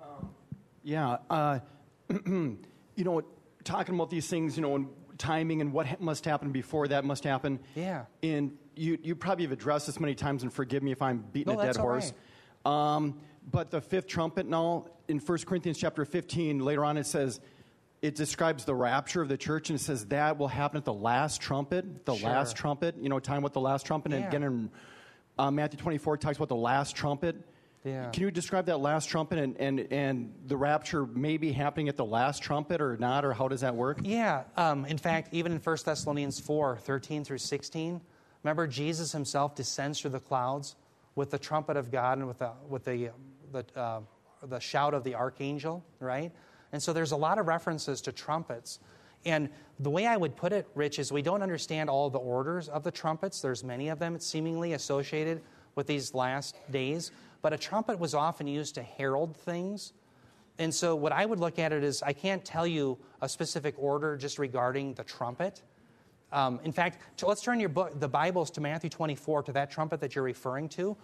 Oh. 0.00 0.28
Yeah. 0.82 1.18
Uh, 1.28 1.58
you 2.26 2.58
know, 2.96 3.22
talking 3.64 3.94
about 3.94 4.10
these 4.10 4.28
things, 4.28 4.56
you 4.56 4.62
know, 4.62 4.76
and 4.76 4.88
timing 5.18 5.60
and 5.60 5.72
what 5.72 5.86
ha- 5.86 5.96
must 5.98 6.24
happen 6.24 6.52
before 6.52 6.88
that 6.88 7.04
must 7.04 7.24
happen. 7.24 7.58
Yeah. 7.74 8.04
And 8.22 8.56
you, 8.78 8.98
you 9.02 9.14
probably 9.14 9.44
have 9.44 9.52
addressed 9.52 9.86
this 9.86 9.98
many 10.00 10.14
times, 10.14 10.42
and 10.42 10.52
forgive 10.52 10.82
me 10.82 10.92
if 10.92 11.02
I'm 11.02 11.24
beating 11.32 11.54
No, 11.54 11.60
a 11.60 11.66
dead 11.66 11.76
horse. 11.76 12.12
Um, 12.64 13.20
but 13.50 13.70
the 13.70 13.80
fifth 13.80 14.06
trumpet 14.06 14.46
and 14.46 14.54
all, 14.54 14.88
in 15.08 15.18
1 15.18 15.38
Corinthians 15.46 15.78
chapter 15.78 16.04
15, 16.04 16.60
later 16.60 16.84
on 16.84 16.96
it 16.96 17.06
says, 17.06 17.40
it 18.00 18.14
describes 18.14 18.64
the 18.64 18.74
rapture 18.74 19.20
of 19.22 19.28
the 19.28 19.36
church, 19.36 19.70
and 19.70 19.78
it 19.78 19.82
says 19.82 20.06
that 20.06 20.38
will 20.38 20.48
happen 20.48 20.76
at 20.78 20.84
the 20.84 20.92
last 20.92 21.40
trumpet, 21.40 22.04
the 22.04 22.14
Sure. 22.14 22.28
last 22.30 22.56
trumpet, 22.56 22.94
you 23.00 23.08
know, 23.08 23.18
time 23.18 23.42
with 23.42 23.52
the 23.54 23.60
last 23.60 23.84
trumpet. 23.86 24.12
And 24.12 24.22
Yeah. 24.22 24.28
again, 24.28 24.42
in 24.44 24.70
uh, 25.38 25.50
Matthew 25.50 25.78
24, 25.78 26.14
it 26.14 26.20
talks 26.20 26.36
about 26.36 26.48
the 26.48 26.54
last 26.56 26.94
trumpet. 26.94 27.36
Yeah. 27.84 28.10
Can 28.10 28.22
you 28.24 28.30
describe 28.30 28.66
that 28.66 28.78
last 28.80 29.06
trumpet 29.08 29.38
and, 29.38 29.56
and, 29.56 29.80
and 29.92 30.34
the 30.46 30.56
rapture 30.56 31.06
maybe 31.06 31.52
happening 31.52 31.88
at 31.88 31.96
the 31.96 32.04
last 32.04 32.42
trumpet 32.42 32.80
or 32.80 32.96
not, 32.98 33.24
or 33.24 33.32
how 33.32 33.48
does 33.48 33.60
that 33.62 33.74
work? 33.74 34.00
Yeah. 34.02 34.44
Um, 34.56 34.84
in 34.84 34.98
fact, 34.98 35.28
even 35.32 35.52
in 35.52 35.58
1 35.58 35.76
Thessalonians 35.84 36.38
4 36.40 36.76
13 36.78 37.24
through 37.24 37.38
16, 37.38 38.00
remember 38.42 38.66
Jesus 38.66 39.12
himself 39.12 39.54
descends 39.54 40.00
through 40.00 40.10
the 40.10 40.20
clouds 40.20 40.76
with 41.14 41.30
the 41.30 41.38
trumpet 41.38 41.76
of 41.76 41.90
God 41.90 42.18
and 42.18 42.28
with 42.28 42.38
the, 42.38 42.52
with 42.68 42.84
the, 42.84 43.10
the, 43.52 43.64
uh, 43.74 44.00
the 44.42 44.60
shout 44.60 44.94
of 44.94 45.04
the 45.04 45.14
archangel, 45.14 45.84
right? 46.00 46.32
And 46.72 46.82
so 46.82 46.92
there's 46.92 47.12
a 47.12 47.16
lot 47.16 47.38
of 47.38 47.46
references 47.46 48.00
to 48.02 48.12
trumpets. 48.12 48.78
And 49.24 49.48
the 49.80 49.90
way 49.90 50.06
I 50.06 50.16
would 50.16 50.36
put 50.36 50.52
it, 50.52 50.68
Rich, 50.74 50.98
is 50.98 51.10
we 51.10 51.22
don't 51.22 51.42
understand 51.42 51.90
all 51.90 52.08
the 52.10 52.18
orders 52.18 52.68
of 52.68 52.84
the 52.84 52.90
trumpets. 52.90 53.40
There's 53.40 53.64
many 53.64 53.88
of 53.88 53.98
them 53.98 54.18
seemingly 54.20 54.74
associated 54.74 55.42
with 55.74 55.86
these 55.86 56.14
last 56.14 56.56
days. 56.70 57.10
But 57.42 57.52
a 57.52 57.58
trumpet 57.58 57.98
was 57.98 58.14
often 58.14 58.46
used 58.46 58.74
to 58.76 58.82
herald 58.82 59.36
things. 59.36 59.92
And 60.58 60.74
so, 60.74 60.96
what 60.96 61.12
I 61.12 61.24
would 61.24 61.38
look 61.38 61.58
at 61.58 61.72
it 61.72 61.84
is, 61.84 62.02
I 62.02 62.12
can't 62.12 62.44
tell 62.44 62.66
you 62.66 62.98
a 63.22 63.28
specific 63.28 63.76
order 63.78 64.16
just 64.16 64.38
regarding 64.38 64.94
the 64.94 65.04
trumpet. 65.04 65.62
Um, 66.32 66.60
in 66.64 66.72
fact, 66.72 66.98
let's 67.22 67.40
turn 67.40 67.58
your 67.58 67.70
book, 67.70 67.98
the 67.98 68.08
Bibles 68.08 68.50
to 68.52 68.60
Matthew 68.60 68.90
24, 68.90 69.44
to 69.44 69.52
that 69.52 69.70
trumpet 69.70 70.00
that 70.00 70.14
you're 70.14 70.24
referring 70.24 70.68
to, 70.70 70.96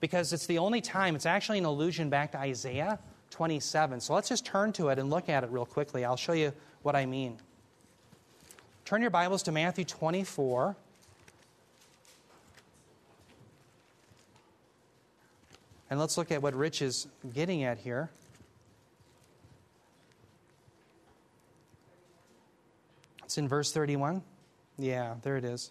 because 0.00 0.32
it's 0.32 0.46
the 0.46 0.58
only 0.58 0.80
time, 0.80 1.14
it's 1.14 1.26
actually 1.26 1.58
an 1.58 1.64
allusion 1.64 2.10
back 2.10 2.32
to 2.32 2.38
Isaiah 2.38 2.98
27. 3.30 4.00
So 4.00 4.14
let's 4.14 4.28
just 4.28 4.44
turn 4.44 4.72
to 4.74 4.88
it 4.88 4.98
and 4.98 5.10
look 5.10 5.28
at 5.28 5.44
it 5.44 5.50
real 5.50 5.66
quickly. 5.66 6.04
I'll 6.04 6.16
show 6.16 6.32
you 6.32 6.52
what 6.82 6.96
I 6.96 7.06
mean. 7.06 7.38
Turn 8.84 9.00
your 9.00 9.10
Bibles 9.10 9.42
to 9.44 9.52
Matthew 9.52 9.84
24. 9.84 10.76
And 15.90 16.00
let's 16.00 16.18
look 16.18 16.32
at 16.32 16.42
what 16.42 16.54
Rich 16.54 16.82
is 16.82 17.06
getting 17.32 17.62
at 17.62 17.78
here. 17.78 18.10
It's 23.24 23.38
in 23.38 23.48
verse 23.48 23.72
31. 23.72 24.22
Yeah, 24.78 25.14
there 25.22 25.36
it 25.36 25.44
is. 25.44 25.70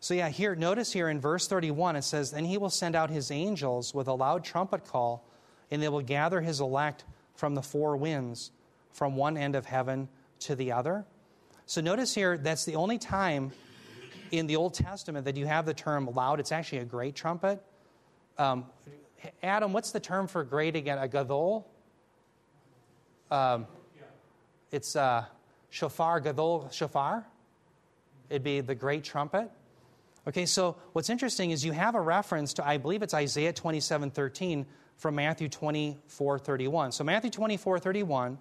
So, 0.00 0.14
yeah, 0.14 0.30
here, 0.30 0.54
notice 0.54 0.92
here 0.92 1.08
in 1.08 1.20
verse 1.20 1.46
31, 1.46 1.96
it 1.96 2.02
says, 2.02 2.32
And 2.32 2.46
he 2.46 2.56
will 2.56 2.70
send 2.70 2.96
out 2.96 3.10
his 3.10 3.30
angels 3.30 3.92
with 3.92 4.08
a 4.08 4.14
loud 4.14 4.44
trumpet 4.44 4.86
call, 4.86 5.24
and 5.70 5.82
they 5.82 5.88
will 5.88 6.00
gather 6.00 6.40
his 6.40 6.60
elect 6.60 7.04
from 7.34 7.54
the 7.54 7.62
four 7.62 7.96
winds, 7.96 8.50
from 8.92 9.16
one 9.16 9.36
end 9.36 9.54
of 9.54 9.66
heaven 9.66 10.08
to 10.40 10.54
the 10.54 10.72
other. 10.72 11.04
So, 11.66 11.80
notice 11.82 12.14
here, 12.14 12.38
that's 12.38 12.64
the 12.64 12.76
only 12.76 12.98
time 12.98 13.52
in 14.30 14.46
the 14.46 14.56
Old 14.56 14.74
Testament 14.74 15.26
that 15.26 15.36
you 15.36 15.46
have 15.46 15.66
the 15.66 15.74
term 15.74 16.06
loud. 16.06 16.40
It's 16.40 16.52
actually 16.52 16.78
a 16.78 16.84
great 16.86 17.14
trumpet. 17.14 17.62
Um, 18.38 18.64
Adam, 19.42 19.72
what's 19.72 19.90
the 19.90 20.00
term 20.00 20.26
for 20.28 20.44
great 20.44 20.76
again? 20.76 20.96
A 20.98 21.08
gadol? 21.08 21.68
Um, 23.30 23.66
it's 24.72 24.96
uh, 24.96 25.24
shofar, 25.68 26.20
gadol, 26.20 26.68
shofar. 26.72 27.26
It'd 28.30 28.44
be 28.44 28.60
the 28.60 28.74
great 28.74 29.04
trumpet. 29.04 29.50
Okay, 30.26 30.46
so 30.46 30.76
what's 30.92 31.10
interesting 31.10 31.50
is 31.50 31.64
you 31.64 31.72
have 31.72 31.94
a 31.94 32.00
reference 32.00 32.54
to, 32.54 32.66
I 32.66 32.78
believe 32.78 33.02
it's 33.02 33.14
Isaiah 33.14 33.52
27 33.52 34.10
13 34.10 34.66
from 34.96 35.14
Matthew 35.16 35.48
24 35.48 36.38
31. 36.38 36.92
So 36.92 37.04
Matthew 37.04 37.30
24 37.30 37.80
31 37.80 38.38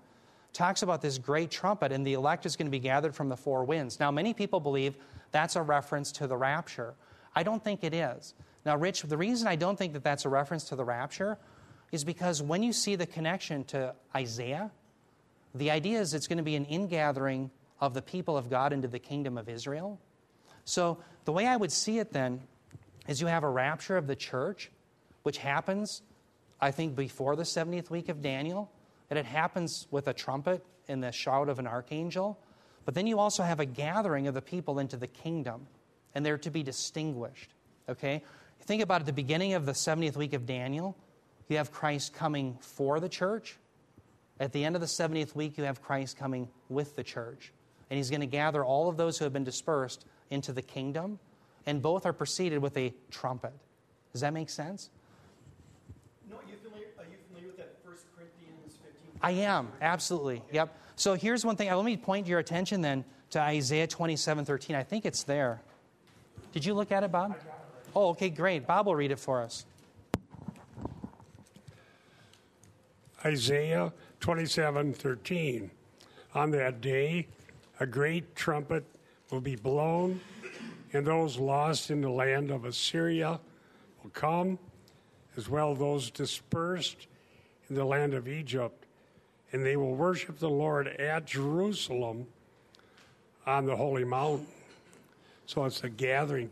talks 0.54 0.84
about 0.84 1.02
this 1.02 1.18
great 1.18 1.50
trumpet, 1.50 1.92
and 1.92 2.06
the 2.06 2.14
elect 2.14 2.46
is 2.46 2.56
going 2.56 2.68
to 2.68 2.72
be 2.72 2.80
gathered 2.80 3.16
from 3.16 3.30
the 3.30 3.38
four 3.38 3.64
winds. 3.64 4.00
Now, 4.00 4.12
many 4.12 4.34
people 4.34 4.60
believe 4.60 4.96
that's 5.32 5.56
a 5.56 5.62
reference 5.62 6.12
to 6.14 6.28
the 6.28 6.38
rapture. 6.38 6.94
I 7.36 7.44
don't 7.44 7.64
think 7.64 7.84
it 7.84 7.94
is. 7.94 8.34
Now, 8.66 8.76
Rich, 8.76 9.04
the 9.04 9.18
reason 9.18 9.48
I 9.48 9.56
don't 9.56 9.78
think 9.78 9.94
that 9.94 10.04
that's 10.04 10.26
a 10.26 10.30
reference 10.30 10.66
to 10.66 10.76
the 10.76 10.84
rapture 10.84 11.38
is 11.92 12.04
because 12.04 12.42
when 12.42 12.62
you 12.62 12.74
see 12.74 12.96
the 12.96 13.06
connection 13.06 13.64
to 13.66 13.96
Isaiah, 14.16 14.72
the 15.56 15.72
idea 15.72 16.00
is 16.00 16.14
it's 16.14 16.28
going 16.28 16.38
to 16.38 16.44
be 16.44 16.56
an 16.56 16.66
ingathering 16.66 17.50
of 17.82 17.94
the 17.94 18.02
people 18.02 18.38
of 18.38 18.50
God 18.50 18.74
into 18.74 18.88
the 18.88 19.00
kingdom 19.00 19.38
of 19.38 19.50
Israel. 19.50 20.00
So, 20.66 21.00
the 21.26 21.32
way 21.32 21.48
I 21.48 21.56
would 21.56 21.72
see 21.72 22.00
it 22.00 22.12
then 22.12 22.42
is 23.08 23.22
you 23.22 23.28
have 23.28 23.44
a 23.44 23.50
rapture 23.50 23.98
of 23.98 24.08
the 24.08 24.16
church, 24.16 24.72
which 25.24 25.38
happens, 25.38 26.02
I 26.62 26.72
think, 26.72 26.96
before 26.96 27.36
the 27.36 27.44
70th 27.44 27.90
week 27.90 28.10
of 28.10 28.22
Daniel, 28.22 28.72
and 29.10 29.18
it 29.18 29.26
happens 29.26 29.88
with 29.90 30.08
a 30.08 30.14
trumpet 30.14 30.64
and 30.88 31.04
the 31.04 31.12
shout 31.12 31.50
of 31.50 31.60
an 31.60 31.68
archangel. 31.68 32.40
But 32.86 32.96
then 32.96 33.08
you 33.08 33.20
also 33.20 33.44
have 33.44 33.60
a 33.60 33.66
gathering 33.66 34.28
of 34.28 34.34
the 34.34 34.42
people 34.42 34.80
into 34.80 34.98
the 34.98 35.08
kingdom, 35.08 35.68
and 36.14 36.26
they're 36.26 36.38
to 36.40 36.52
be 36.52 36.64
distinguished. 36.64 37.54
Okay? 37.88 38.24
Think 38.62 38.82
about 38.82 39.02
at 39.02 39.06
the 39.08 39.14
beginning 39.14 39.54
of 39.54 39.66
the 39.66 39.72
70th 39.72 40.16
week 40.16 40.34
of 40.34 40.46
Daniel, 40.46 40.96
you 41.48 41.58
have 41.58 41.72
Christ 41.72 42.14
coming 42.14 42.58
for 42.62 43.00
the 43.00 43.10
church. 43.10 43.58
At 44.40 44.54
the 44.54 44.64
end 44.64 44.76
of 44.76 44.82
the 44.82 44.88
70th 44.88 45.36
week, 45.36 45.58
you 45.58 45.64
have 45.64 45.82
Christ 45.82 46.18
coming 46.18 46.48
with 46.70 46.96
the 46.96 47.04
church. 47.04 47.52
And 47.90 47.98
he's 47.98 48.10
going 48.10 48.22
to 48.22 48.28
gather 48.28 48.64
all 48.64 48.90
of 48.90 48.98
those 48.98 49.18
who 49.18 49.26
have 49.26 49.34
been 49.34 49.44
dispersed 49.44 50.06
into 50.30 50.54
the 50.54 50.62
kingdom, 50.62 51.20
and 51.66 51.82
both 51.82 52.06
are 52.06 52.14
preceded 52.14 52.60
with 52.60 52.78
a 52.78 52.94
trumpet. 53.10 53.54
Does 54.12 54.22
that 54.22 54.34
make 54.34 54.50
sense? 54.50 54.90
No, 56.30 56.38
are 56.38 56.42
you 56.50 56.56
familiar, 56.58 56.88
are 56.98 57.06
you 57.06 57.18
familiar 57.28 57.48
with 57.48 57.58
that 57.58 57.76
1 57.84 57.96
Corinthians 58.16 58.78
15? 58.84 59.20
I 59.22 59.32
am, 59.32 59.70
absolutely. 59.82 60.42
Yep. 60.52 60.76
So 60.96 61.14
here's 61.14 61.46
one 61.46 61.56
thing. 61.56 61.70
Uh, 61.70 61.78
Let 61.78 61.86
me 61.86 61.98
point 61.98 62.28
your 62.28 62.40
attention 62.40 62.82
then 62.82 63.06
to 63.32 63.40
Isaiah 63.40 63.88
27 63.88 64.46
13. 64.46 64.76
I 64.76 64.84
think 64.84 65.06
it's 65.06 65.24
there. 65.24 65.62
Did 66.52 66.66
you 66.66 66.74
look 66.74 66.92
at 66.92 67.04
it, 67.04 67.12
Bob? 67.12 67.36
Oh, 67.96 68.10
okay, 68.10 68.30
great. 68.30 68.68
Bob 68.68 68.86
will 68.88 68.96
read 68.96 69.12
it 69.12 69.20
for 69.20 69.42
us. 69.42 69.66
Isaiah 73.26 73.92
27 74.20 74.94
13. 74.94 75.72
On 76.36 76.52
that 76.52 76.82
day, 76.82 77.28
a 77.80 77.88
great 77.88 78.36
trumpet 78.36 78.84
will 79.32 79.42
be 79.42 79.56
blown, 79.56 80.20
and 80.94 81.06
those 81.06 81.38
lost 81.38 81.92
in 81.92 82.02
the 82.02 82.10
land 82.10 82.52
of 82.52 82.66
Assyria 82.66 83.40
will 84.04 84.10
come, 84.12 84.60
as 85.38 85.50
well 85.50 85.76
those 85.76 86.10
dispersed 86.10 87.08
in 87.70 87.76
the 87.76 87.86
land 87.86 88.14
of 88.14 88.28
Egypt, 88.28 88.86
and 89.52 89.66
they 89.66 89.78
will 89.78 89.96
worship 89.96 90.40
the 90.40 90.50
Lord 90.50 90.88
at 90.88 91.26
Jerusalem 91.26 92.28
on 93.46 93.66
the 93.66 93.76
Holy 93.76 94.04
Mountain. 94.04 94.48
So 95.46 95.66
it's 95.66 95.84
a 95.84 95.90
gathering 95.90 96.50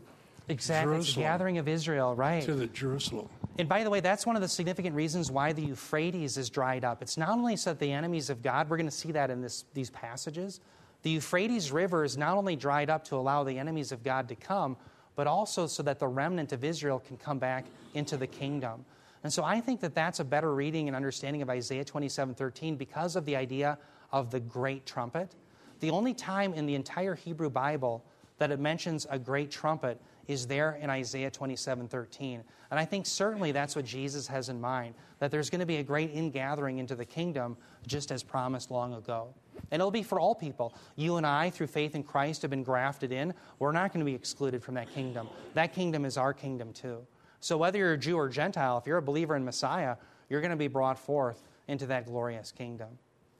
Exactly. 0.50 0.98
It's 0.98 1.16
a 1.16 1.20
gathering 1.20 1.58
of 1.58 1.68
Israel, 1.68 2.16
right? 2.16 2.44
to 2.44 2.54
the 2.54 2.68
Jerusalem. 2.68 3.28
And 3.60 3.68
by 3.68 3.84
the 3.84 3.90
way, 3.90 4.00
that's 4.00 4.26
one 4.26 4.36
of 4.36 4.42
the 4.42 4.48
significant 4.48 4.96
reasons 4.96 5.32
why 5.32 5.52
the 5.52 5.64
Euphrates 5.64 6.38
is 6.38 6.50
dried 6.50 6.86
up. 6.86 7.02
It's 7.02 7.18
not 7.18 7.30
only 7.30 7.56
so 7.56 7.72
that 7.72 7.80
the 7.80 7.92
enemies 7.92 8.30
of 8.30 8.42
God, 8.42 8.70
we're 8.70 8.78
going 8.78 8.90
to 8.90 8.96
see 8.96 9.12
that 9.12 9.30
in 9.30 9.42
this, 9.42 9.66
these 9.74 9.90
passages. 9.90 10.62
The 11.08 11.14
Euphrates 11.14 11.72
River 11.72 12.04
is 12.04 12.18
not 12.18 12.36
only 12.36 12.58
dried 12.58 12.90
up 12.90 13.06
to 13.06 13.16
allow 13.16 13.46
the 13.46 13.58
enemies 13.58 13.94
of 13.94 14.04
God 14.04 14.28
to 14.28 14.36
come, 14.36 14.76
but 15.16 15.26
also 15.26 15.66
so 15.66 15.82
that 15.84 16.00
the 16.00 16.08
remnant 16.10 16.52
of 16.52 16.66
Israel 16.66 17.00
can 17.00 17.16
come 17.16 17.40
back 17.40 17.64
into 17.94 18.18
the 18.18 18.28
kingdom. 18.28 18.84
And 19.24 19.32
so 19.32 19.46
I 19.46 19.62
think 19.62 19.80
that 19.80 19.96
that's 19.96 20.20
a 20.20 20.26
better 20.26 20.54
reading 20.54 20.90
and 20.90 20.98
understanding 20.98 21.42
of 21.42 21.50
Isaiah 21.50 21.86
27 21.86 22.36
13 22.36 22.76
because 22.76 23.16
of 23.16 23.24
the 23.24 23.38
idea 23.38 23.78
of 24.12 24.32
the 24.32 24.42
great 24.42 24.86
trumpet. 24.86 25.34
The 25.80 25.92
only 25.92 26.14
time 26.14 26.54
in 26.54 26.66
the 26.66 26.76
entire 26.76 27.16
Hebrew 27.16 27.50
Bible 27.50 28.04
that 28.38 28.52
it 28.52 28.60
mentions 28.60 29.08
a 29.10 29.18
great 29.18 29.50
trumpet 29.50 30.02
is 30.28 30.48
there 30.48 30.78
in 30.82 30.90
Isaiah 30.90 31.32
27 31.32 31.88
13. 31.88 32.44
And 32.70 32.80
I 32.80 32.86
think 32.86 33.06
certainly 33.06 33.52
that's 33.52 33.76
what 33.76 33.86
Jesus 33.86 34.28
has 34.28 34.50
in 34.50 34.60
mind, 34.60 34.96
that 35.20 35.32
there's 35.32 35.50
going 35.50 35.60
to 35.60 35.66
be 35.66 35.78
a 35.78 35.84
great 35.84 36.12
ingathering 36.14 36.80
into 36.80 36.96
the 36.96 37.06
kingdom, 37.06 37.58
just 37.86 38.12
as 38.12 38.24
promised 38.24 38.72
long 38.72 38.94
ago. 38.94 39.34
And 39.72 39.82
it'll 39.82 39.92
be 39.92 40.04
for 40.04 40.20
all 40.20 40.36
people. 40.36 40.74
You 40.96 41.18
and 41.18 41.26
I, 41.26 41.50
through 41.50 41.68
faith 41.68 41.96
in 41.96 42.04
Christ, 42.04 42.42
have 42.44 42.52
been 42.52 42.64
grafted 42.64 43.12
in. 43.12 43.34
We're 43.60 43.72
not 43.72 43.94
going 43.94 44.06
to 44.06 44.06
be 44.06 44.16
excluded 44.16 44.64
from 44.64 44.76
that 44.76 44.94
kingdom. 44.94 45.30
That 45.54 45.74
kingdom 45.74 46.06
is 46.06 46.18
our 46.18 46.34
kingdom 46.34 46.74
too. 46.74 47.00
So 47.40 47.58
whether 47.58 47.78
you're 47.78 47.94
a 47.94 47.98
Jew 47.98 48.18
or 48.18 48.30
Gentile, 48.30 48.78
if 48.78 48.86
you're 48.86 48.98
a 48.98 49.02
believer 49.02 49.36
in 49.36 49.46
Messiah, 49.46 49.96
you're 50.30 50.42
going 50.42 50.52
to 50.52 50.58
be 50.58 50.68
brought 50.68 51.00
forth 51.00 51.44
into 51.68 51.86
that 51.88 52.06
glorious 52.06 52.52
kingdom. 52.52 52.90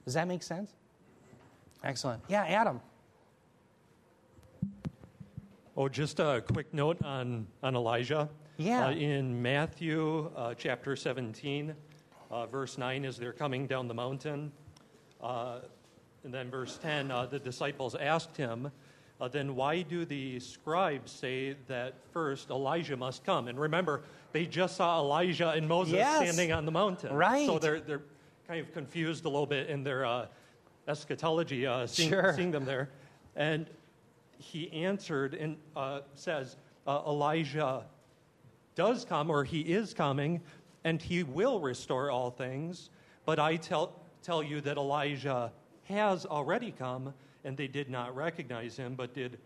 Does 0.06 0.14
that 0.14 0.28
make 0.28 0.44
sense? 0.44 0.72
Excellent. 1.84 2.22
Yeah, 2.28 2.46
Adam. 2.46 2.80
Oh, 5.80 5.88
just 5.88 6.20
a 6.20 6.44
quick 6.52 6.74
note 6.74 6.98
on, 7.04 7.46
on 7.62 7.76
Elijah. 7.76 8.28
Yeah. 8.58 8.88
Uh, 8.88 8.92
in 8.94 9.40
Matthew 9.44 10.32
uh, 10.36 10.56
chapter 10.56 10.96
17, 10.96 11.76
uh, 12.32 12.48
verse 12.48 12.80
9, 12.80 13.06
as 13.06 13.18
they're 13.18 13.32
coming 13.32 13.68
down 13.68 13.88
the 13.88 13.94
mountain, 13.94 14.52
uh, 15.22 15.60
and 16.24 16.34
then 16.34 16.50
verse 16.50 16.80
10, 16.82 17.12
uh, 17.12 17.28
the 17.28 17.38
disciples 17.38 17.94
asked 17.94 18.36
him, 18.36 18.72
uh, 19.22 19.28
Then 19.28 19.56
why 19.56 19.84
do 19.84 20.04
the 20.04 20.40
scribes 20.40 21.12
say 21.12 21.56
that 21.68 21.94
first 22.12 22.50
Elijah 22.50 22.98
must 22.98 23.24
come? 23.24 23.48
And 23.48 23.60
remember, 23.60 24.02
they 24.32 24.48
just 24.48 24.78
saw 24.78 25.00
Elijah 25.00 25.50
and 25.52 25.68
Moses 25.68 25.94
Yes. 25.94 26.24
standing 26.24 26.52
on 26.54 26.66
the 26.66 26.72
mountain. 26.72 27.14
Right. 27.14 27.46
So 27.46 27.60
they're, 27.60 27.82
they're 27.82 28.02
kind 28.48 28.62
of 28.62 28.74
confused 28.74 29.26
a 29.26 29.30
little 29.30 29.46
bit 29.46 29.70
in 29.70 29.84
their 29.84 30.08
uh, 30.08 30.26
eschatology, 30.88 31.68
uh, 31.68 31.86
seeing, 31.86 32.10
Sure. 32.10 32.34
seeing 32.36 32.50
them 32.50 32.66
there. 32.66 32.90
And 33.36 33.68
he 34.38 34.72
answered 34.72 35.34
and 35.34 35.58
uh, 35.76 36.02
says, 36.14 36.58
uh, 36.86 37.02
Elijah 37.08 37.86
does 38.76 39.06
come, 39.06 39.30
or 39.30 39.44
he 39.44 39.62
is 39.62 39.94
coming, 39.94 40.42
and 40.84 41.02
he 41.02 41.24
will 41.24 41.60
restore 41.60 42.12
all 42.12 42.32
things. 42.32 42.90
But 43.26 43.40
I 43.40 43.56
tell, 43.58 43.94
tell 44.22 44.44
you 44.44 44.62
that 44.62 44.78
Elijah 44.78 45.52
has 45.86 46.26
already 46.26 46.72
come, 46.72 47.14
and 47.44 47.58
they 47.58 47.68
did 47.68 47.90
not 47.90 48.16
recognize 48.16 48.78
him, 48.78 48.96
but 48.96 49.14
did 49.14 49.40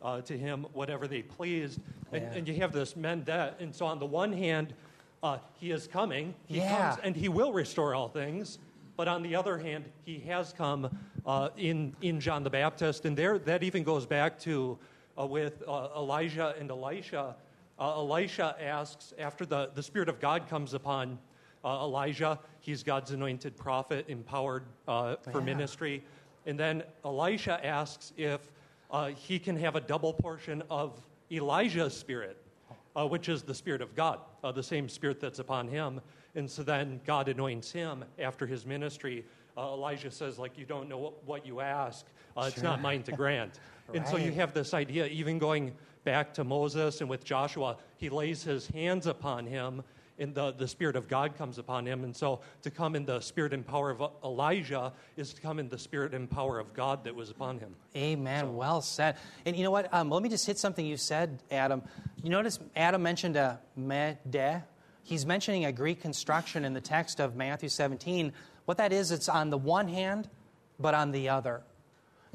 uh, 0.00 0.20
to 0.22 0.38
him 0.38 0.66
whatever 0.72 1.08
they 1.08 1.22
pleased. 1.22 1.80
And, 2.12 2.22
Yeah. 2.22 2.32
and 2.34 2.48
you 2.48 2.54
have 2.54 2.72
this 2.72 2.94
men 2.96 3.24
that, 3.24 3.58
and 3.60 3.74
so 3.74 3.86
on 3.86 3.98
the 3.98 4.06
one 4.06 4.32
hand, 4.32 4.74
uh, 5.22 5.38
he 5.54 5.72
is 5.72 5.88
coming, 5.88 6.34
he 6.46 6.58
Yeah. 6.58 6.90
comes, 6.90 7.00
and 7.02 7.16
he 7.16 7.28
will 7.28 7.52
restore 7.52 7.94
all 7.94 8.08
things. 8.08 8.58
But 8.96 9.08
on 9.08 9.22
the 9.22 9.34
other 9.34 9.58
hand, 9.58 9.86
he 10.04 10.20
has 10.20 10.52
come 10.52 10.96
uh, 11.26 11.48
in, 11.56 11.94
in 12.02 12.20
John 12.20 12.42
the 12.44 12.50
Baptist, 12.50 13.04
and 13.04 13.16
there 13.16 13.38
that 13.40 13.62
even 13.62 13.82
goes 13.82 14.06
back 14.06 14.38
to 14.40 14.78
uh, 15.18 15.26
with 15.26 15.62
uh, 15.66 15.88
Elijah 15.96 16.54
and 16.58 16.70
Elisha. 16.70 17.34
Uh, 17.78 17.94
Elisha 17.96 18.56
asks, 18.60 19.12
after 19.18 19.46
the, 19.46 19.70
the 19.74 19.82
Spirit 19.82 20.08
of 20.08 20.20
God 20.20 20.48
comes 20.48 20.74
upon 20.74 21.18
uh, 21.64 21.80
Elijah, 21.82 22.38
he's 22.60 22.82
God's 22.82 23.10
anointed 23.12 23.56
prophet, 23.56 24.04
empowered 24.08 24.64
uh, 24.86 25.16
for 25.16 25.38
Yeah. 25.38 25.44
ministry. 25.44 26.02
And 26.46 26.58
then 26.58 26.82
Elisha 27.04 27.64
asks 27.64 28.12
if 28.16 28.40
uh, 28.90 29.08
he 29.08 29.38
can 29.38 29.56
have 29.56 29.76
a 29.76 29.80
double 29.80 30.12
portion 30.12 30.62
of 30.70 31.00
Elijah's 31.30 31.94
spirit, 31.96 32.36
uh, 32.96 33.06
which 33.06 33.28
is 33.28 33.42
the 33.42 33.54
Spirit 33.54 33.82
of 33.82 33.94
God, 33.94 34.20
uh, 34.42 34.50
the 34.50 34.62
same 34.62 34.88
Spirit 34.88 35.20
that's 35.20 35.40
upon 35.40 35.68
him. 35.68 36.00
And 36.34 36.50
so 36.50 36.62
then 36.62 37.00
God 37.04 37.28
anoints 37.28 37.70
him 37.70 38.04
after 38.18 38.46
his 38.46 38.64
ministry. 38.64 39.24
Uh, 39.58 39.72
Elijah 39.72 40.10
says, 40.10 40.38
like, 40.38 40.56
you 40.56 40.64
don't 40.64 40.88
know 40.88 40.98
what, 40.98 41.24
what 41.24 41.46
you 41.46 41.60
ask. 41.60 42.06
Uh, 42.36 42.44
It's 42.46 42.62
not 42.62 42.80
mine 42.80 43.02
to 43.04 43.12
grant. 43.12 43.58
And 43.94 44.06
so 44.06 44.18
you 44.18 44.32
have 44.32 44.52
this 44.52 44.74
idea, 44.74 45.06
even 45.06 45.38
going 45.38 45.72
back 46.04 46.34
to 46.34 46.44
Moses 46.44 47.00
and 47.00 47.08
with 47.08 47.24
Joshua, 47.24 47.78
he 47.96 48.10
lays 48.10 48.42
his 48.42 48.66
hands 48.68 49.06
upon 49.06 49.46
him, 49.46 49.82
and 50.18 50.34
the, 50.34 50.52
the 50.52 50.68
Spirit 50.68 50.94
of 50.94 51.08
God 51.08 51.38
comes 51.38 51.56
upon 51.56 51.86
him. 51.86 52.04
And 52.04 52.14
so 52.14 52.40
to 52.64 52.70
come 52.70 52.94
in 52.94 53.06
the 53.06 53.20
Spirit 53.20 53.54
and 53.54 53.66
power 53.66 53.88
of 53.90 54.12
Elijah 54.22 54.92
is 55.16 55.32
to 55.32 55.40
come 55.40 55.58
in 55.58 55.70
the 55.70 55.78
Spirit 55.78 56.12
and 56.12 56.30
power 56.30 56.58
of 56.58 56.74
God 56.74 57.04
that 57.04 57.14
was 57.14 57.30
upon 57.30 57.58
him. 57.60 57.74
Amen. 57.96 58.56
Well 58.56 58.82
said. 58.82 59.16
And 59.46 59.56
you 59.56 59.64
know 59.64 59.70
what? 59.70 59.92
Um, 59.94 60.10
let 60.10 60.22
me 60.22 60.28
just 60.28 60.46
hit 60.46 60.58
something 60.58 60.84
you 60.84 60.98
said, 60.98 61.42
Adam. 61.50 61.82
You 62.22 62.28
notice 62.28 62.58
Adam 62.76 63.02
mentioned 63.02 63.36
a 63.36 63.58
men 63.74 64.18
de. 64.28 64.62
He's 65.02 65.24
mentioning 65.24 65.64
a 65.64 65.72
Greek 65.72 66.02
construction 66.02 66.66
in 66.66 66.74
the 66.74 66.82
text 66.82 67.20
of 67.20 67.36
Matthew 67.36 67.70
17. 67.70 68.34
What 68.68 68.76
that 68.76 68.92
is, 68.92 69.12
it's 69.12 69.30
on 69.30 69.48
the 69.48 69.56
one 69.56 69.88
hand, 69.88 70.28
but 70.78 70.92
on 70.92 71.10
the 71.10 71.30
other. 71.30 71.62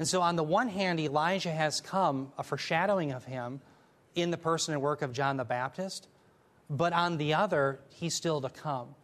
And 0.00 0.08
so, 0.08 0.20
on 0.20 0.34
the 0.34 0.42
one 0.42 0.68
hand, 0.68 0.98
Elijah 0.98 1.52
has 1.52 1.80
come, 1.80 2.32
a 2.36 2.42
foreshadowing 2.42 3.12
of 3.12 3.24
him 3.24 3.60
in 4.16 4.32
the 4.32 4.36
person 4.36 4.74
and 4.74 4.82
work 4.82 5.02
of 5.02 5.12
John 5.12 5.36
the 5.36 5.44
Baptist. 5.44 6.08
But 6.68 6.92
on 6.92 7.18
the 7.18 7.34
other, 7.34 7.78
he's 7.90 8.14
still 8.14 8.40
to 8.40 8.48
come. 8.48 8.96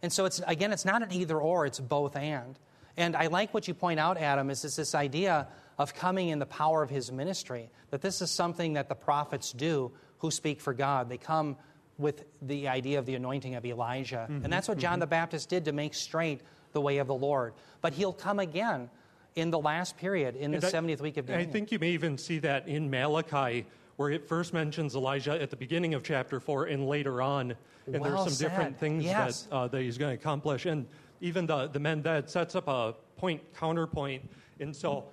And 0.00 0.10
so, 0.10 0.24
it's, 0.24 0.40
again, 0.46 0.72
it's 0.72 0.86
not 0.86 1.02
an 1.02 1.12
either 1.12 1.38
or, 1.38 1.66
it's 1.66 1.78
both 1.78 2.16
and. 2.16 2.58
And 2.96 3.14
I 3.16 3.26
like 3.26 3.52
what 3.52 3.68
you 3.68 3.74
point 3.74 4.00
out, 4.00 4.16
Adam, 4.16 4.48
is 4.48 4.64
it's 4.64 4.76
this 4.76 4.94
idea 4.94 5.46
of 5.76 5.94
coming 5.94 6.30
in 6.30 6.38
the 6.38 6.46
power 6.46 6.82
of 6.82 6.88
his 6.88 7.12
ministry, 7.12 7.68
that 7.90 8.00
this 8.00 8.22
is 8.22 8.30
something 8.30 8.72
that 8.72 8.88
the 8.88 8.94
prophets 8.94 9.52
do 9.52 9.92
who 10.20 10.30
speak 10.30 10.58
for 10.62 10.72
God. 10.72 11.10
They 11.10 11.18
come 11.18 11.58
with 11.98 12.24
the 12.40 12.68
idea 12.68 12.98
of 12.98 13.04
the 13.04 13.14
anointing 13.14 13.56
of 13.56 13.66
Elijah. 13.66 14.26
Mm-hmm, 14.30 14.44
And 14.44 14.50
that's 14.50 14.68
what 14.68 14.78
John 14.78 15.00
the 15.00 15.06
Baptist 15.06 15.50
did 15.50 15.66
to 15.66 15.72
make 15.72 15.92
straight 15.92 16.40
the 16.72 16.80
way 16.80 16.98
of 16.98 17.06
the 17.06 17.14
Lord. 17.14 17.54
But 17.80 17.92
he'll 17.92 18.12
come 18.12 18.38
again 18.38 18.90
in 19.34 19.50
the 19.50 19.58
last 19.58 19.96
period, 19.96 20.36
in 20.36 20.50
the 20.50 20.58
I- 20.58 20.70
70th 20.70 21.00
week 21.00 21.16
of 21.16 21.28
and 21.30 21.38
I 21.38 21.44
think 21.44 21.70
you 21.70 21.78
may 21.78 21.90
even 21.90 22.18
see 22.18 22.38
that 22.40 22.66
in 22.66 22.90
Malachi, 22.90 23.66
where 23.96 24.10
it 24.10 24.26
first 24.28 24.52
mentions 24.52 24.94
Elijah 24.94 25.40
at 25.40 25.50
the 25.50 25.56
beginning 25.56 25.94
of 25.94 26.02
chapter 26.02 26.40
4 26.40 26.66
and 26.66 26.86
later 26.86 27.20
on. 27.22 27.54
And 27.86 28.00
Well 28.00 28.24
there's 28.24 28.36
some 28.36 28.48
different 28.48 28.78
things 28.78 29.04
Yes. 29.04 29.42
that, 29.42 29.54
uh, 29.54 29.68
that 29.68 29.80
he's 29.82 29.98
going 29.98 30.16
to 30.16 30.20
accomplish. 30.20 30.66
And 30.66 30.86
even 31.20 31.46
the, 31.46 31.66
the 31.68 31.80
men 31.80 32.02
that 32.02 32.30
sets 32.30 32.54
up 32.54 32.68
a 32.68 32.94
point 33.16 33.40
counterpoint. 33.54 34.28
And 34.60 34.74
so 34.74 35.04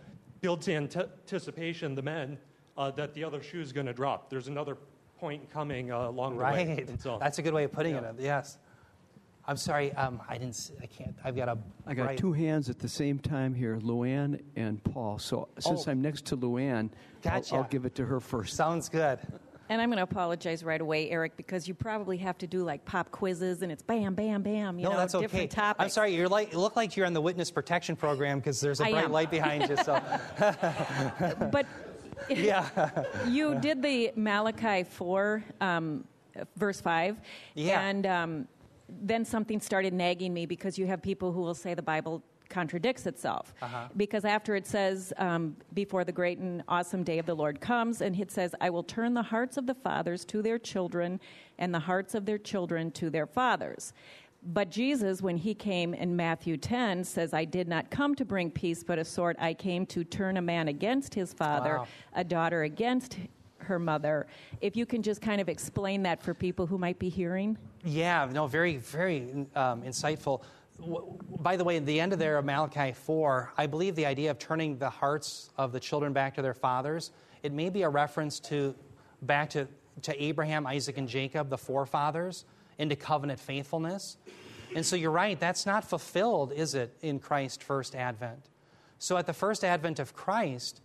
builds 0.41 0.67
anticipation, 0.69 1.95
the 1.95 2.01
men, 2.01 2.37
uh, 2.77 2.91
that 2.91 3.13
the 3.13 3.23
other 3.23 3.41
shoe 3.41 3.61
is 3.61 3.71
going 3.71 3.87
to 3.87 3.93
drop. 3.93 4.29
There's 4.29 4.47
another 4.47 4.77
point 5.19 5.49
coming 5.51 5.91
uh, 5.91 6.09
along 6.09 6.37
the 6.37 6.43
way. 6.43 6.75
Right. 6.87 7.01
So, 7.01 7.17
That's 7.19 7.39
a 7.39 7.41
good 7.41 7.53
way 7.53 7.63
of 7.63 7.71
putting 7.71 7.95
Yeah. 7.95 8.09
it. 8.09 8.15
Yes. 8.19 8.57
I'm 9.47 9.57
sorry. 9.57 9.93
Um, 9.93 10.21
I 10.27 10.33
didn't. 10.37 10.55
s- 10.55 10.71
I 10.81 10.87
can't. 10.87 11.15
I've 11.23 11.35
got 11.35 11.49
a. 11.49 11.57
I 11.85 11.93
got 11.93 12.07
right- 12.07 12.17
two 12.17 12.33
hands 12.33 12.69
at 12.69 12.79
the 12.79 12.89
same 12.89 13.19
time 13.19 13.53
here, 13.53 13.77
Luann 13.77 14.41
and 14.55 14.83
Paul. 14.83 15.19
So 15.19 15.47
since 15.59 15.87
Oh. 15.87 15.91
I'm 15.91 16.01
next 16.01 16.25
to 16.27 16.37
Luann, 16.37 16.89
I'll- 17.25 17.43
I'll, 17.51 17.63
give 17.65 17.85
it 17.85 17.93
to 17.95 18.05
her 18.05 18.19
first. 18.19 18.55
Sounds 18.55 18.89
good. 18.89 19.19
And 19.67 19.81
I'm 19.81 19.89
going 19.89 19.97
to 19.97 20.03
apologize 20.03 20.63
right 20.63 20.79
away, 20.79 21.09
Eric, 21.09 21.35
because 21.37 21.67
you 21.67 21.73
probably 21.73 22.17
have 22.17 22.37
to 22.37 22.45
do 22.47 22.63
like 22.63 22.85
pop 22.85 23.09
quizzes 23.09 23.63
and 23.63 23.71
it's 23.71 23.81
bam, 23.81 24.13
bam, 24.13 24.43
bam, 24.43 24.77
you 24.77 24.83
no, 24.85 24.91
know, 24.91 24.97
that's 24.97 25.15
okay. 25.15 25.23
different 25.23 25.49
topics. 25.51 25.83
I'm 25.83 25.89
sorry. 25.89 26.15
You're 26.15 26.27
like. 26.29 26.51
You 26.53 26.59
look 26.59 26.75
like 26.75 26.95
you're 26.95 27.07
on 27.07 27.13
the 27.13 27.21
witness 27.21 27.49
protection 27.51 27.95
program 27.95 28.39
because 28.39 28.59
there's 28.61 28.79
a 28.79 28.85
I 28.85 28.91
bright 28.91 29.05
am. 29.05 29.11
light 29.11 29.31
behind 29.31 29.67
you. 29.69 29.77
So 29.77 29.99
But 31.51 31.65
yeah. 32.29 32.89
you 33.27 33.55
did 33.59 33.81
the 33.81 34.11
Malachi 34.15 34.83
4, 34.83 35.43
um, 35.61 36.03
verse 36.57 36.81
5. 36.81 37.17
Yeah. 37.55 37.81
And 37.81 38.05
um, 38.05 38.47
then 38.89 39.25
something 39.25 39.59
started 39.59 39.93
nagging 39.93 40.33
me 40.33 40.45
because 40.45 40.77
you 40.77 40.85
have 40.87 41.01
people 41.01 41.31
who 41.31 41.41
will 41.41 41.55
say 41.55 41.73
the 41.73 41.81
Bible 41.81 42.23
contradicts 42.49 43.05
itself. 43.07 43.53
Uh-huh. 43.61 43.87
Because 43.97 44.23
after 44.23 44.55
it 44.55 44.67
says, 44.67 45.11
um, 45.17 45.55
before 45.73 46.03
the 46.03 46.11
great 46.11 46.37
and 46.37 46.63
awesome 46.67 47.03
day 47.03 47.17
of 47.17 47.25
the 47.25 47.35
Lord 47.35 47.59
comes, 47.59 48.01
and 48.01 48.17
it 48.19 48.31
says, 48.31 48.53
I 48.61 48.69
will 48.69 48.83
turn 48.83 49.13
the 49.13 49.23
hearts 49.23 49.57
of 49.57 49.65
the 49.65 49.73
fathers 49.73 50.25
to 50.25 50.41
their 50.41 50.59
children, 50.59 51.19
and 51.57 51.73
the 51.73 51.79
hearts 51.79 52.13
of 52.15 52.25
their 52.25 52.37
children 52.37 52.91
to 52.91 53.09
their 53.09 53.25
fathers. 53.25 53.93
But 54.47 54.69
Jesus, 54.69 55.23
when 55.23 55.37
he 55.37 55.55
came 55.55 55.95
in 55.95 56.15
Matthew 56.15 56.55
10, 56.55 57.03
says, 57.03 57.33
I 57.33 57.45
did 57.45 57.67
not 57.67 57.89
come 57.89 58.13
to 58.13 58.25
bring 58.25 58.51
peace, 58.51 58.83
but 58.83 58.99
a 58.99 59.05
sword. 59.05 59.35
I 59.39 59.55
came 59.55 59.87
to 59.87 60.03
turn 60.03 60.37
a 60.37 60.41
man 60.41 60.67
against 60.67 61.15
his 61.15 61.33
father, 61.33 61.79
Wow. 61.79 61.87
a 62.13 62.23
daughter 62.23 62.61
against 62.61 63.17
her 63.65 63.79
mother. 63.79 64.27
If 64.61 64.75
you 64.75 64.85
can 64.85 65.01
just 65.01 65.21
kind 65.21 65.41
of 65.41 65.49
explain 65.49 66.03
that 66.03 66.21
for 66.23 66.33
people 66.33 66.65
who 66.65 66.77
might 66.77 66.97
be 66.99 67.09
hearing. 67.09 67.57
Yeah, 67.83 68.27
no, 68.31 68.47
very, 68.47 68.77
very 68.77 69.47
um, 69.55 69.81
insightful. 69.83 70.41
by 71.39 71.55
the 71.55 71.63
way, 71.63 71.77
at 71.77 71.85
the 71.85 71.99
end 71.99 72.13
of 72.13 72.19
there 72.19 72.37
of 72.37 72.45
Malachi 72.45 72.93
4, 72.93 73.53
I 73.57 73.67
believe 73.67 73.95
the 73.95 74.05
idea 74.05 74.31
of 74.31 74.39
turning 74.39 74.77
the 74.77 74.89
hearts 74.89 75.49
of 75.57 75.71
the 75.71 75.79
children 75.79 76.13
back 76.13 76.35
to 76.35 76.41
their 76.41 76.53
fathers, 76.53 77.11
it 77.43 77.51
may 77.51 77.69
be 77.69 77.83
a 77.83 77.89
reference 77.89 78.39
to 78.41 78.75
back 79.21 79.49
to, 79.51 79.67
to 80.03 80.23
Abraham, 80.23 80.67
Isaac, 80.67 80.97
and 80.97 81.07
Jacob, 81.07 81.49
the 81.49 81.57
forefathers, 81.57 82.45
into 82.77 82.95
covenant 82.95 83.39
faithfulness. 83.39 84.17
And 84.75 84.85
so 84.85 84.95
you're 84.95 85.11
right, 85.11 85.39
that's 85.39 85.65
not 85.65 85.85
fulfilled, 85.85 86.51
is 86.51 86.75
it, 86.75 86.95
in 87.01 87.19
Christ's 87.19 87.63
first 87.63 87.95
advent? 87.95 88.49
So 88.99 89.17
at 89.17 89.25
the 89.25 89.33
first 89.33 89.63
advent 89.63 89.99
of 89.99 90.13
Christ, 90.13 90.81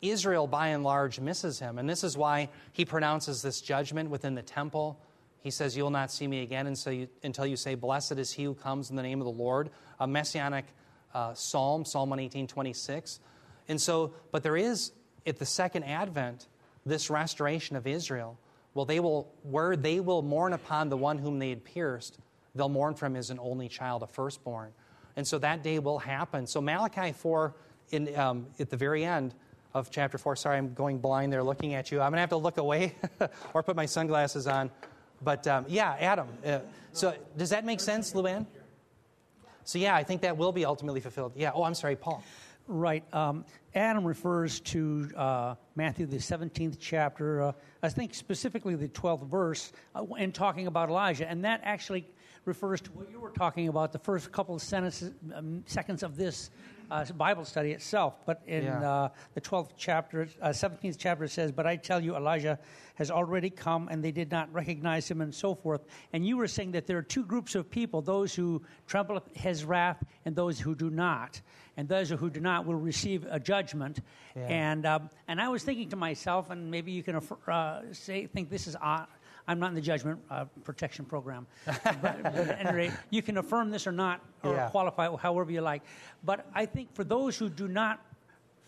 Israel 0.00 0.46
by 0.46 0.68
and 0.68 0.84
large 0.84 1.18
misses 1.20 1.58
him. 1.58 1.78
And 1.78 1.88
this 1.88 2.04
is 2.04 2.16
why 2.16 2.48
he 2.72 2.84
pronounces 2.84 3.42
this 3.42 3.60
judgment 3.60 4.10
within 4.10 4.34
the 4.34 4.42
temple. 4.42 5.00
He 5.40 5.50
says, 5.50 5.76
You 5.76 5.82
will 5.82 5.90
not 5.90 6.12
see 6.12 6.26
me 6.26 6.42
again 6.42 6.66
until 6.66 7.46
you, 7.46 7.56
say, 7.56 7.74
Blessed 7.74 8.12
is 8.12 8.32
he 8.32 8.44
who 8.44 8.54
comes 8.54 8.90
in 8.90 8.96
the 8.96 9.02
name 9.02 9.20
of 9.20 9.24
the 9.24 9.32
Lord. 9.32 9.70
A 9.98 10.06
messianic 10.06 10.66
uh, 11.14 11.34
psalm, 11.34 11.84
Psalm 11.84 12.10
118, 12.10 12.46
26. 12.46 13.20
And 13.68 13.80
so, 13.80 14.14
but 14.30 14.42
there 14.42 14.56
is, 14.56 14.92
at 15.26 15.38
the 15.38 15.46
second 15.46 15.84
advent, 15.84 16.46
this 16.86 17.10
restoration 17.10 17.76
of 17.76 17.86
Israel. 17.86 18.38
Well, 18.74 18.84
they 18.84 19.00
will, 19.00 19.32
where 19.42 19.76
they 19.76 20.00
will 20.00 20.22
mourn 20.22 20.52
upon 20.52 20.88
the 20.88 20.96
one 20.96 21.18
whom 21.18 21.38
they 21.38 21.50
had 21.50 21.64
pierced, 21.64 22.18
they'll 22.54 22.68
mourn 22.68 22.94
from 22.94 23.16
as 23.16 23.30
an 23.30 23.38
only 23.40 23.68
child, 23.68 24.02
a 24.02 24.06
firstborn. 24.06 24.72
And 25.16 25.26
so 25.26 25.38
that 25.38 25.62
day 25.62 25.80
will 25.80 25.98
happen. 25.98 26.46
So 26.46 26.60
Malachi 26.60 27.12
4, 27.12 27.54
in, 27.90 28.16
um, 28.16 28.46
at 28.60 28.70
the 28.70 28.76
very 28.76 29.04
end 29.04 29.34
of 29.78 29.90
chapter 29.90 30.18
4, 30.18 30.36
sorry, 30.36 30.58
I'm 30.58 30.74
going 30.74 30.98
blind 30.98 31.32
there 31.32 31.42
looking 31.42 31.74
at 31.74 31.90
you. 31.90 32.00
I'm 32.00 32.10
going 32.10 32.16
to 32.16 32.20
have 32.20 32.30
to 32.30 32.36
look 32.36 32.58
away 32.58 32.94
or 33.54 33.62
put 33.62 33.76
my 33.76 33.86
sunglasses 33.86 34.46
on. 34.46 34.70
But 35.22 35.46
um, 35.46 35.64
yeah, 35.68 35.96
Adam. 35.98 36.28
Uh, 36.44 36.60
so 36.92 37.14
does 37.36 37.50
that 37.50 37.64
make 37.64 37.80
sense, 37.80 38.12
Luann? 38.12 38.46
So 39.64 39.78
yeah, 39.78 39.94
I 39.94 40.02
think 40.02 40.22
that 40.22 40.36
will 40.36 40.52
be 40.52 40.64
ultimately 40.64 41.00
fulfilled. 41.00 41.32
Yeah. 41.36 41.52
Oh, 41.54 41.62
I'm 41.62 41.74
sorry, 41.74 41.96
Paul. 41.96 42.22
Right. 42.66 43.02
Um, 43.14 43.44
Adam 43.74 44.04
refers 44.04 44.60
to 44.60 45.10
uh, 45.16 45.54
Matthew, 45.74 46.06
the 46.06 46.16
17th 46.16 46.76
chapter, 46.78 47.42
uh, 47.42 47.52
I 47.82 47.88
think 47.88 48.14
specifically 48.14 48.74
the 48.74 48.88
12th 48.88 49.26
verse, 49.26 49.72
uh, 49.94 50.04
in 50.18 50.32
talking 50.32 50.66
about 50.66 50.88
Elijah. 50.88 51.28
And 51.28 51.44
that 51.44 51.60
actually 51.64 52.06
refers 52.44 52.80
to 52.82 52.90
what 52.92 53.10
you 53.10 53.20
were 53.20 53.30
talking 53.30 53.68
about, 53.68 53.92
the 53.92 53.98
first 53.98 54.32
couple 54.32 54.54
of 54.54 54.62
sentences, 54.62 55.12
um, 55.34 55.62
seconds 55.66 56.02
of 56.02 56.16
this 56.16 56.50
uh, 56.90 57.04
Bible 57.12 57.44
study 57.44 57.72
itself. 57.72 58.14
But 58.24 58.42
in 58.46 58.64
Yeah. 58.64 58.90
uh, 58.90 59.08
the 59.34 59.40
12th 59.42 59.72
chapter, 59.76 60.28
uh, 60.40 60.52
17th 60.52 60.96
chapter, 60.98 61.24
it 61.24 61.30
says, 61.30 61.52
But 61.52 61.66
I 61.66 61.76
tell 61.76 62.02
you, 62.02 62.16
Elijah 62.16 62.58
has 62.94 63.10
already 63.10 63.50
come, 63.50 63.88
and 63.88 64.02
they 64.02 64.10
did 64.12 64.30
not 64.30 64.52
recognize 64.52 65.10
him, 65.10 65.20
and 65.20 65.34
so 65.34 65.54
forth. 65.54 65.84
And 66.12 66.26
you 66.26 66.36
were 66.38 66.48
saying 66.48 66.72
that 66.72 66.86
there 66.86 66.96
are 66.96 67.02
two 67.02 67.24
groups 67.24 67.54
of 67.54 67.70
people 67.70 68.00
those 68.00 68.34
who 68.34 68.62
tremble 68.86 69.16
at 69.16 69.24
his 69.34 69.64
wrath, 69.64 70.02
and 70.24 70.34
those 70.34 70.58
who 70.58 70.74
do 70.74 70.88
not. 70.88 71.40
And 71.76 71.88
those 71.88 72.08
who 72.10 72.28
do 72.30 72.40
not 72.40 72.66
will 72.66 72.74
receive 72.74 73.24
a 73.30 73.38
judgment. 73.38 74.00
And, 74.34 74.84
um, 74.86 75.10
and 75.28 75.40
I 75.40 75.48
was 75.48 75.62
thinking 75.62 75.90
to 75.90 75.96
myself, 75.96 76.50
and 76.50 76.70
maybe 76.70 76.90
you 76.90 77.02
can 77.04 77.20
uh, 77.46 77.82
say, 77.92 78.26
think 78.26 78.48
this 78.50 78.66
is 78.66 78.74
odd. 78.80 79.06
I'm 79.48 79.58
not 79.58 79.70
in 79.70 79.74
the 79.74 79.80
judgment 79.80 80.20
uh, 80.30 80.44
protection 80.62 81.06
program. 81.06 81.46
but, 81.64 82.02
but 82.02 82.24
at 82.24 82.66
any 82.66 82.76
rate, 82.76 82.92
you 83.10 83.22
can 83.22 83.38
affirm 83.38 83.70
this 83.70 83.86
or 83.86 83.92
not, 83.92 84.20
or 84.44 84.52
Yeah. 84.54 84.68
qualify 84.68 85.08
however 85.16 85.50
you 85.50 85.62
like. 85.62 85.82
But 86.22 86.46
I 86.54 86.66
think 86.66 86.94
for 86.94 87.02
those 87.02 87.36
who 87.38 87.48
do 87.48 87.66
not 87.66 88.04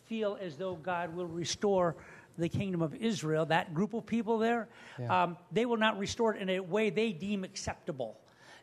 feel 0.07 0.39
as 0.41 0.57
though 0.57 0.75
God 0.77 1.15
will 1.15 1.27
restore 1.27 1.95
the 2.39 2.49
kingdom 2.49 2.81
of 2.81 2.95
Israel, 2.95 3.45
that 3.47 3.75
group 3.75 3.93
of 3.93 4.07
people 4.07 4.39
there, 4.39 4.69
um, 5.09 5.37
they 5.53 5.67
will 5.67 5.77
not 5.77 5.99
restore 5.99 6.35
it 6.35 6.41
in 6.41 6.49
a 6.49 6.61
way 6.61 6.89
they 6.89 7.13
deem 7.13 7.45
acceptable. 7.45 8.17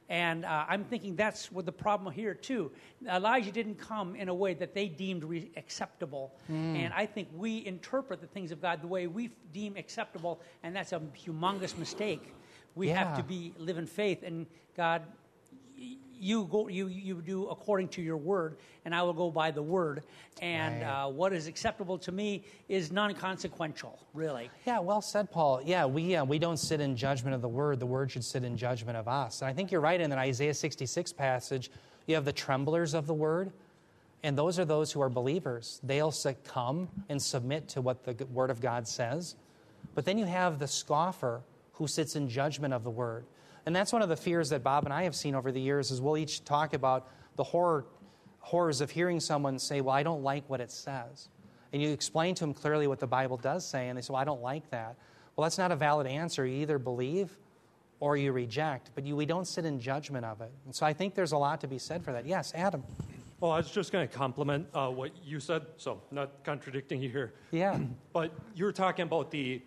And 0.09 0.45
uh, 0.45 0.65
I'm 0.69 0.85
thinking 0.85 1.15
that's 1.15 1.51
what 1.51 1.65
the 1.65 1.71
problem 1.71 2.13
here 2.13 2.33
too. 2.33 2.71
Elijah 3.07 3.51
didn't 3.51 3.75
come 3.75 4.15
in 4.15 4.29
a 4.29 4.33
way 4.33 4.53
that 4.53 4.73
they 4.73 4.87
deemed 4.87 5.23
re- 5.23 5.51
acceptable, 5.57 6.33
and 6.47 6.93
I 6.93 7.05
think 7.05 7.27
we 7.35 7.65
interpret 7.65 8.21
the 8.21 8.27
things 8.27 8.51
of 8.51 8.61
God 8.61 8.81
the 8.81 8.87
way 8.87 9.07
we 9.07 9.31
deem 9.51 9.75
acceptable, 9.75 10.39
and 10.63 10.73
that's 10.75 10.93
a 10.93 10.99
humongous 10.99 11.77
mistake. 11.77 12.33
We 12.75 12.89
have 12.89 13.17
to 13.17 13.23
be 13.23 13.53
live 13.57 13.77
in 13.77 13.85
faith, 13.85 14.23
and 14.23 14.45
God 14.75 15.01
you 16.19 16.45
go 16.51 16.67
you 16.67 16.87
you 16.87 17.21
do 17.21 17.47
according 17.47 17.87
to 17.87 18.01
your 18.01 18.17
word 18.17 18.57
and 18.85 18.93
i 18.95 19.01
will 19.01 19.13
go 19.13 19.29
by 19.31 19.51
the 19.51 19.61
word 19.61 20.03
and 20.41 20.81
Right. 20.83 21.05
uh, 21.05 21.07
what 21.09 21.33
is 21.33 21.47
acceptable 21.47 21.97
to 21.99 22.11
me 22.11 22.43
is 22.69 22.91
non-consequential 22.91 23.99
really 24.13 24.49
Yeah, 24.65 24.79
well 24.79 25.01
said, 25.01 25.31
Paul. 25.31 25.61
Yeah, 25.63 25.85
we, 25.85 26.15
uh, 26.15 26.25
we 26.25 26.37
don't 26.39 26.57
sit 26.57 26.79
in 26.81 26.95
judgment 26.95 27.33
of 27.35 27.41
the 27.41 27.47
word. 27.49 27.79
The 27.79 27.85
word 27.87 28.11
should 28.11 28.23
sit 28.23 28.43
in 28.43 28.55
judgment 28.57 28.97
of 28.97 29.07
us. 29.07 29.41
And 29.41 29.49
I 29.49 29.53
think 29.53 29.71
you're 29.71 29.81
right 29.81 29.99
in 29.99 30.09
that 30.11 30.19
Isaiah 30.19 30.53
66 30.53 31.13
passage. 31.13 31.71
You 32.05 32.15
have 32.15 32.25
the 32.25 32.33
tremblers 32.33 32.93
of 32.93 33.07
the 33.07 33.13
word, 33.13 33.51
and 34.23 34.37
those 34.37 34.59
are 34.59 34.65
those 34.65 34.91
who 34.91 35.01
are 35.01 35.09
believers. 35.09 35.79
They'll 35.83 36.11
succumb 36.11 36.87
and 37.09 37.21
submit 37.21 37.67
to 37.69 37.81
what 37.81 38.03
the 38.03 38.25
word 38.25 38.49
of 38.51 38.61
God 38.61 38.87
says. 38.87 39.35
But 39.95 40.05
then 40.05 40.17
you 40.17 40.25
have 40.25 40.59
the 40.59 40.67
scoffer 40.67 41.41
who 41.73 41.87
sits 41.87 42.15
in 42.15 42.29
judgment 42.29 42.73
of 42.73 42.83
the 42.83 42.91
word. 42.91 43.25
And 43.67 43.75
that's 43.75 43.91
one 43.91 44.01
of 44.01 44.07
the 44.07 44.15
fears 44.15 44.47
that 44.51 44.63
Bob 44.63 44.85
and 44.85 44.93
I 44.93 45.03
have 45.03 45.13
seen 45.13 45.35
over 45.35 45.51
the 45.51 45.59
years 45.59 45.91
is 45.91 45.99
we'll 45.99 46.17
each 46.17 46.45
talk 46.45 46.73
about 46.73 47.09
the 47.35 47.43
horror, 47.43 47.85
horrors 48.39 48.79
of 48.79 48.89
hearing 48.89 49.19
someone 49.19 49.59
say, 49.59 49.81
well, 49.81 49.93
I 49.93 50.03
don't 50.03 50.23
like 50.23 50.49
what 50.49 50.61
it 50.61 50.71
says. 50.71 51.27
And 51.73 51.81
you 51.81 51.89
explain 51.89 52.33
to 52.35 52.45
them 52.45 52.53
clearly 52.53 52.87
what 52.87 52.99
the 52.99 53.07
Bible 53.07 53.35
does 53.35 53.67
say, 53.67 53.89
and 53.89 53.97
they 53.97 54.01
say, 54.01 54.13
well, 54.13 54.21
I 54.21 54.23
don't 54.23 54.41
like 54.41 54.69
that. 54.69 54.95
Well, 55.35 55.43
that's 55.43 55.57
not 55.57 55.73
a 55.73 55.75
valid 55.75 56.07
answer. 56.07 56.45
You 56.45 56.61
either 56.61 56.79
believe 56.79 57.37
or 57.99 58.15
you 58.15 58.31
reject, 58.31 58.91
but 58.95 59.05
you, 59.05 59.17
we 59.17 59.25
don't 59.25 59.45
sit 59.45 59.65
in 59.65 59.81
judgment 59.81 60.23
of 60.23 60.39
it. 60.39 60.51
And 60.63 60.73
so 60.73 60.85
I 60.85 60.93
think 60.93 61.13
there's 61.13 61.33
a 61.33 61.37
lot 61.37 61.59
to 61.59 61.67
be 61.67 61.77
said 61.77 62.05
for 62.05 62.13
that. 62.13 62.25
Yes, 62.25 62.53
Adam. 62.55 62.83
Well, 63.41 63.51
I 63.51 63.57
was 63.57 63.69
just 63.69 63.91
going 63.91 64.07
to 64.07 64.15
compliment 64.15 64.65
uh, 64.73 64.87
what 64.87 65.11
you 65.25 65.41
said, 65.41 65.65
so 65.75 66.01
not 66.09 66.41
contradicting 66.45 67.01
you 67.01 67.09
here. 67.09 67.33
Yeah. 67.51 67.77
But 68.13 68.31
you 68.55 68.63
were 68.63 68.71
talking 68.71 69.03
about 69.03 69.29
the 69.29 69.61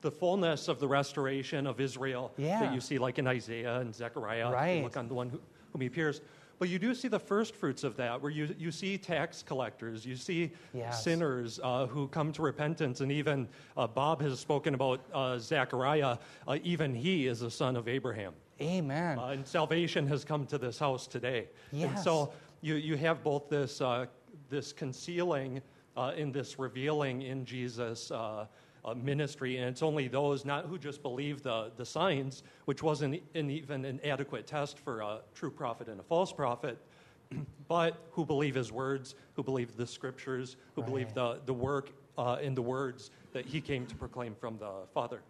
the 0.00 0.10
fullness 0.10 0.68
of 0.68 0.80
the 0.80 0.88
restoration 0.88 1.66
of 1.66 1.80
Israel 1.80 2.32
Yeah. 2.36 2.60
that 2.60 2.72
you 2.74 2.80
see, 2.80 2.98
like 2.98 3.18
in 3.18 3.26
Isaiah 3.26 3.80
and 3.80 3.94
Zechariah. 3.94 4.50
Right. 4.50 4.82
Look 4.82 4.96
on 4.96 5.08
the 5.08 5.14
one 5.14 5.28
who, 5.30 5.40
whom 5.72 5.80
he 5.80 5.88
pierced. 5.88 6.22
But 6.58 6.68
you 6.68 6.78
do 6.78 6.94
see 6.94 7.08
the 7.08 7.18
first 7.18 7.54
fruits 7.54 7.84
of 7.84 7.96
that, 7.96 8.20
where 8.20 8.30
you, 8.30 8.54
you 8.58 8.70
see 8.70 8.98
tax 8.98 9.42
collectors, 9.42 10.04
you 10.04 10.14
see 10.16 10.52
Yes. 10.74 11.02
sinners 11.02 11.58
uh, 11.62 11.86
who 11.86 12.06
come 12.08 12.32
to 12.32 12.42
repentance, 12.42 13.00
and 13.00 13.10
even 13.10 13.48
uh, 13.76 13.86
Bob 13.86 14.20
has 14.20 14.38
spoken 14.38 14.74
about 14.74 15.00
uh, 15.14 15.38
Zechariah. 15.38 16.18
Uh, 16.46 16.58
even 16.62 16.94
he 16.94 17.26
is 17.26 17.40
a 17.42 17.50
son 17.50 17.76
of 17.76 17.88
Abraham. 17.88 18.34
Amen. 18.60 19.18
Uh, 19.18 19.28
and 19.28 19.46
salvation 19.46 20.06
has 20.06 20.22
come 20.22 20.44
to 20.46 20.58
this 20.58 20.78
house 20.78 21.06
today. 21.06 21.48
And 21.72 21.80
Yes. 21.80 22.04
so 22.04 22.32
you, 22.60 22.74
you 22.74 22.96
have 22.98 23.22
both 23.24 23.48
this, 23.48 23.80
uh, 23.80 24.04
this 24.50 24.72
concealing 24.74 25.62
uh, 25.96 26.12
and 26.16 26.32
this 26.34 26.58
revealing 26.58 27.22
in 27.22 27.46
Jesus' 27.46 28.10
uh, 28.10 28.46
uh, 28.84 28.94
ministry. 28.94 29.58
And 29.58 29.68
it's 29.68 29.82
only 29.82 30.08
those 30.08 30.44
not 30.44 30.66
who 30.66 30.78
just 30.78 31.02
believe 31.02 31.42
the, 31.42 31.70
the 31.76 31.84
signs, 31.84 32.42
which 32.64 32.82
wasn't 32.82 33.22
an, 33.34 33.50
even 33.50 33.84
an 33.84 34.00
adequate 34.04 34.46
test 34.46 34.78
for 34.78 35.00
a 35.00 35.20
true 35.34 35.50
prophet 35.50 35.88
and 35.88 36.00
a 36.00 36.02
false 36.02 36.32
prophet, 36.32 36.78
but 37.68 37.96
who 38.12 38.24
believe 38.24 38.54
his 38.54 38.72
words, 38.72 39.14
who 39.34 39.42
believe 39.42 39.76
the 39.76 39.86
scriptures, 39.86 40.56
who 40.74 40.82
believe 40.82 41.14
the, 41.14 41.40
the 41.46 41.54
work 41.54 41.92
uh, 42.18 42.36
in 42.42 42.54
the 42.54 42.62
words 42.62 43.10
that 43.32 43.46
he 43.46 43.60
came 43.60 43.86
to 43.86 43.94
proclaim 43.94 44.34
from 44.34 44.58
the 44.58 44.70
Father. 44.92 45.22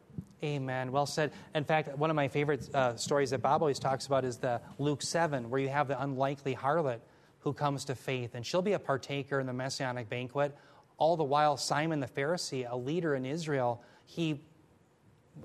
Amen. 0.43 0.91
Well 0.91 1.07
said. 1.07 1.33
In 1.55 1.65
fact, 1.65 1.97
one 1.99 2.09
of 2.09 2.17
my 2.17 2.29
favorite 2.29 2.75
uh, 2.75 2.97
stories 2.97 3.31
that 3.31 3.43
Bob 3.43 3.61
always 3.61 3.79
talks 3.79 4.07
about 4.07 4.25
is 4.25 4.39
the 4.39 4.61
Luke 4.79 5.03
7, 5.03 5.51
where 5.51 5.61
you 5.61 5.69
have 5.69 5.87
the 5.87 6.01
unlikely 6.03 6.55
harlot 6.55 7.01
who 7.41 7.53
comes 7.53 7.85
to 7.87 7.95
faith, 7.95 8.35
and 8.35 8.45
she'll 8.45 8.63
be 8.63 8.73
a 8.73 8.79
partaker 8.79 9.41
in 9.41 9.47
the 9.47 9.53
messianic 9.53 10.09
banquet. 10.09 10.57
All 11.01 11.17
the 11.17 11.25
while, 11.25 11.57
Simon 11.57 11.99
the 11.99 12.07
Pharisee, 12.07 12.71
a 12.71 12.77
leader 12.77 13.15
in 13.15 13.25
Israel, 13.25 13.83
he, 14.05 14.39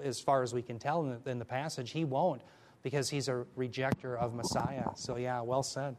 as 0.03 0.19
far 0.19 0.43
as 0.43 0.53
we 0.53 0.61
can 0.61 0.77
tell 0.77 1.01
in 1.03 1.17
the, 1.23 1.31
in 1.31 1.39
the 1.39 1.45
passage, 1.45 1.91
he 1.91 2.03
won't 2.03 2.41
because 2.83 3.09
he's 3.09 3.29
a 3.29 3.45
rejecter 3.57 4.17
of 4.19 4.33
Messiah. 4.35 4.89
So, 4.95 5.15
yeah, 5.15 5.39
well 5.41 5.63
said. 5.63 5.95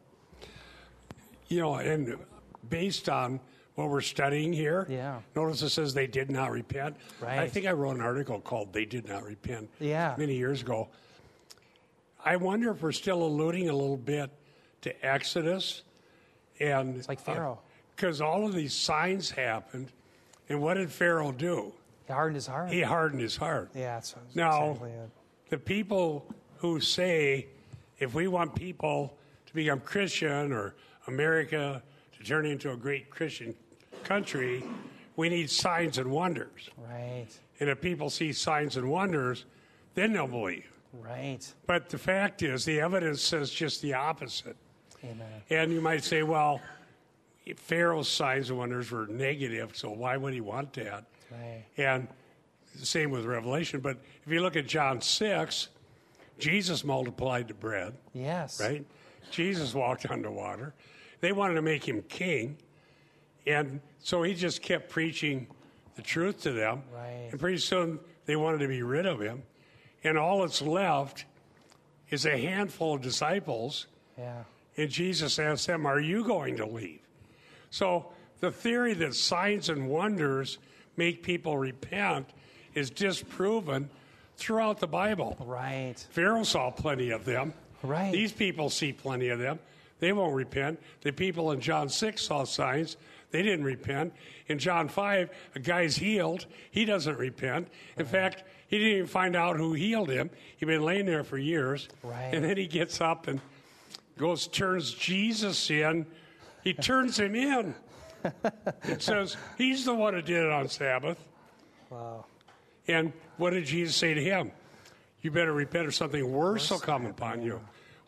You 1.49 1.61
know, 1.61 1.77
and 1.77 2.17
based 2.69 3.09
on 3.09 3.41
what 3.77 3.89
we're 3.89 4.03
studying 4.03 4.53
here, 4.53 4.87
Yeah. 4.91 5.21
notice 5.35 5.63
it 5.63 5.71
says 5.71 5.95
they 5.95 6.07
did 6.07 6.31
not 6.31 6.51
repent. 6.51 6.97
Right. 7.19 7.39
I 7.39 7.49
think 7.49 7.65
I 7.67 7.73
wrote 7.73 7.97
an 7.97 8.03
article 8.03 8.39
called 8.41 8.75
They 8.75 8.85
Did 8.85 9.09
Not 9.09 9.23
Repent 9.25 9.71
Yeah. 9.81 10.15
many 10.19 10.37
years 10.37 10.61
ago. 10.61 10.89
I 12.23 12.37
wonder 12.37 12.71
if 12.73 12.83
we're 12.83 12.93
still 12.93 13.23
alluding 13.23 13.71
a 13.71 13.75
little 13.75 13.97
bit 13.97 14.31
to 14.83 15.07
Exodus 15.07 15.83
and 16.61 16.97
It's 16.99 17.09
like 17.09 17.21
Pharaoh. 17.21 17.61
Because 17.97 18.21
all 18.21 18.45
of 18.47 18.55
these 18.55 18.75
signs 18.75 19.31
happened, 19.31 19.91
and 20.51 20.61
what 20.61 20.75
did 20.75 20.93
Pharaoh 20.93 21.33
do? 21.33 21.73
He 22.07 22.13
hardened 22.13 22.37
his 22.37 22.47
heart. 22.47 22.71
He 22.71 22.83
hardened 22.83 23.23
his 23.23 23.37
heart. 23.37 23.71
yeah, 23.75 23.95
that's 23.95 24.15
Now, 24.35 24.71
exactly 24.73 24.93
the 25.49 25.59
people 25.59 26.27
who 26.59 26.79
say 26.81 27.47
if 27.99 28.15
we 28.15 28.29
want 28.29 28.55
people 28.55 29.17
to 29.47 29.55
become 29.55 29.81
Christian 29.81 30.53
or 30.53 30.75
America 31.07 31.83
to 32.19 32.25
turn 32.25 32.45
into 32.47 32.73
a 32.73 32.77
great 32.77 33.11
Christian 33.11 33.55
country, 34.05 34.63
we 35.17 35.29
need 35.29 35.49
signs 35.51 35.99
and 35.99 36.11
wonders. 36.11 36.69
Right, 36.77 37.29
And 37.61 37.71
if 37.71 37.81
people 37.81 38.11
see 38.11 38.33
signs 38.33 38.77
and 38.77 38.91
wonders, 38.91 39.47
then 39.95 40.13
they'll 40.13 40.27
believe. 40.29 40.71
right. 40.93 41.39
But 41.67 41.89
the 41.89 41.99
fact 41.99 42.43
is, 42.43 42.65
the 42.65 42.81
evidence 42.81 43.23
says 43.23 43.51
just 43.51 43.81
the 43.83 43.95
opposite. 43.95 44.57
Amen. 45.05 45.27
And 45.51 45.73
you 45.73 45.81
might 45.81 46.05
say, 46.05 46.23
well, 46.23 46.61
Pharaoh's 47.55 48.09
signs 48.09 48.51
and 48.51 48.59
wonders 48.59 48.91
were 48.91 49.07
negative, 49.07 49.77
so 49.77 49.91
why 49.91 50.17
would 50.17 50.35
he 50.35 50.41
want 50.41 50.73
that? 50.75 51.05
Right. 51.31 51.65
And 51.77 52.09
the 52.79 52.87
same 52.87 53.11
with 53.11 53.25
Revelation. 53.25 53.81
But 53.81 53.99
if 54.25 54.33
you 54.33 54.41
look 54.43 54.57
at 54.57 54.67
John 54.67 55.01
6, 55.01 55.69
Jesus 56.39 56.85
multiplied 56.85 57.49
the 57.49 57.55
bread, 57.55 57.95
Yes. 58.13 58.61
right? 58.61 58.85
Jesus 59.31 59.75
walked 59.75 60.07
on 60.11 60.23
the 60.23 60.31
water. 60.31 60.75
They 61.21 61.33
wanted 61.33 61.55
to 61.55 61.63
make 61.63 61.87
him 61.87 62.03
king. 62.03 62.57
And 63.47 63.81
so 64.01 64.23
he 64.23 64.35
just 64.35 64.61
kept 64.63 64.91
preaching 64.91 65.47
the 65.95 66.03
truth 66.03 66.43
to 66.43 66.53
them. 66.53 66.83
Right. 66.95 67.29
And 67.31 67.41
pretty 67.41 67.59
soon 67.59 67.99
they 68.27 68.37
wanted 68.37 68.59
to 68.59 68.69
be 68.69 68.83
rid 68.83 69.07
of 69.07 69.21
him. 69.21 69.43
And 70.05 70.19
all 70.19 70.43
that's 70.43 70.63
left 70.63 71.25
is 72.11 72.27
a 72.27 72.37
handful 72.37 72.95
of 72.95 73.03
disciples. 73.03 73.87
Yeah. 74.19 74.43
And 74.77 74.91
Jesus 74.91 75.39
asked 75.39 75.67
them, 75.67 75.87
Are 75.87 76.01
you 76.01 76.23
going 76.25 76.57
to 76.57 76.67
leave? 76.67 77.01
So 77.77 78.07
the 78.41 78.51
theory 78.51 78.95
that 78.95 79.15
signs 79.15 79.69
and 79.69 79.91
wonders 79.91 80.57
make 80.97 81.23
people 81.23 81.59
repent 81.59 82.31
is 82.73 82.89
disproven 82.89 83.91
throughout 84.39 84.81
the 84.81 84.87
Bible. 84.87 85.37
Right. 85.39 85.95
Pharaoh 86.11 86.45
saw 86.45 86.71
plenty 86.71 87.11
of 87.11 87.27
them. 87.27 87.53
Right. 87.83 88.13
These 88.13 88.33
people 88.33 88.71
see 88.71 88.95
plenty 88.95 89.29
of 89.29 89.39
them. 89.39 89.59
They 90.01 90.15
won't 90.15 90.35
repent. 90.35 90.81
The 91.03 91.13
people 91.13 91.53
in 91.53 91.61
John 91.61 91.91
6 91.91 92.23
saw 92.23 92.45
signs. 92.45 92.97
They 93.31 93.43
didn't 93.43 93.67
repent. 93.67 94.15
In 94.47 94.59
John 94.59 94.89
5, 94.89 95.29
a 95.55 95.59
guy's 95.59 95.97
healed. 95.97 96.47
He 96.71 96.87
doesn't 96.87 97.19
repent. 97.19 97.69
In 97.99 98.07
fact, 98.07 98.45
he 98.69 98.79
didn't 98.79 98.93
even 98.95 99.07
find 99.07 99.37
out 99.37 99.59
who 99.59 99.75
healed 99.75 100.09
him. 100.09 100.31
He'd 100.57 100.65
been 100.65 100.83
laying 100.83 101.05
there 101.05 101.25
for 101.25 101.37
years. 101.37 101.91
Right. 102.03 102.31
And 102.33 102.43
then 102.43 102.57
he 102.57 102.69
gets 102.69 103.03
up 103.03 103.29
and 103.29 103.39
goes, 104.17 104.47
turns 104.47 104.95
Jesus 104.95 105.71
in. 105.71 106.07
He 106.67 106.75
turns 106.75 107.17
him 107.17 107.37
in. 107.37 107.77
it 108.89 109.01
says 109.01 109.37
he's 109.57 109.85
the 109.85 109.95
one 109.95 110.15
who 110.15 110.21
did 110.21 110.43
it 110.43 110.51
on 110.51 110.69
Sabbath. 110.69 111.17
Wow. 111.91 112.25
And 112.89 113.13
what 113.37 113.51
did 113.51 113.67
Jesus 113.67 113.95
say 113.95 114.15
to 114.15 114.21
him? 114.21 114.51
You 115.23 115.31
better 115.31 115.53
repent 115.53 115.87
or 115.87 115.93
something 115.93 116.29
worse 116.29 116.69
will 116.73 116.81
come 116.81 117.07
upon 117.07 117.43
you, 117.43 117.61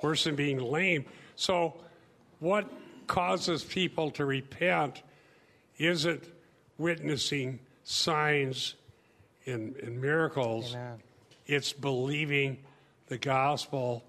worse 0.03 0.25
than 0.25 0.35
being 0.35 0.59
lame. 0.59 1.05
So, 1.37 1.75
what 2.41 2.69
causes 3.07 3.63
people 3.63 4.11
to 4.11 4.25
repent 4.25 5.03
isn't 5.77 6.25
witnessing 6.79 7.61
signs 7.85 8.75
and, 9.47 9.77
and 9.77 10.01
miracles, 10.01 10.75
Amen. 10.75 10.99
it's 11.47 11.73
believing 11.73 12.59
the 13.07 13.19
gospel 13.19 14.03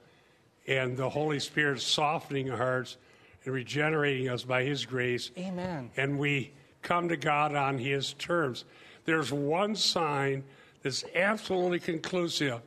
and 0.65 0.97
the 0.97 1.07
Holy 1.07 1.39
Spirit 1.39 1.81
softening 1.81 2.49
our 2.49 2.57
hearts 2.57 2.97
and 3.45 3.53
regenerating 3.53 4.29
us 4.29 4.43
by 4.43 4.63
His 4.63 4.85
grace 4.85 5.31
Amen. 5.37 5.91
and 5.97 6.19
we 6.19 6.51
come 6.81 7.09
to 7.09 7.17
God 7.17 7.55
on 7.55 7.77
His 7.77 8.13
terms. 8.13 8.65
There's 9.05 9.31
one 9.31 9.75
sign 9.75 10.43
that's 10.83 11.03
absolutely 11.15 11.79
conclusive, 11.79 12.61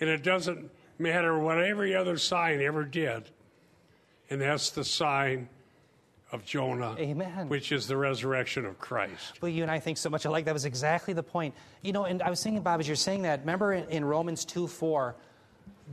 and 0.00 0.08
it 0.08 0.22
doesn't 0.22 0.70
matter 0.98 1.38
what 1.38 1.62
every 1.62 1.94
other 1.94 2.16
sign 2.16 2.60
ever 2.60 2.84
did, 2.84 3.30
and 4.30 4.40
that's 4.40 4.70
the 4.70 4.84
sign 4.84 5.48
of 6.32 6.46
Jonah, 6.46 6.96
Amen. 6.98 7.48
which 7.48 7.72
is 7.72 7.86
the 7.86 7.96
resurrection 7.96 8.64
of 8.64 8.78
Christ. 8.78 9.42
Well, 9.42 9.50
you 9.50 9.62
and 9.62 9.70
I 9.70 9.78
think 9.78 9.98
so 9.98 10.08
much 10.08 10.24
alike. 10.24 10.46
That 10.46 10.54
was 10.54 10.64
exactly 10.64 11.12
the 11.12 11.22
point. 11.22 11.54
You 11.82 11.92
know, 11.92 12.04
and 12.04 12.22
I 12.22 12.30
was 12.30 12.42
thinking, 12.42 12.62
Bob, 12.62 12.80
as 12.80 12.88
you're 12.88 12.96
saying 12.96 13.22
that, 13.22 13.40
remember 13.40 13.74
in, 13.74 13.88
in 13.90 14.04
Romans 14.04 14.46
2 14.46 14.66
4, 14.66 15.14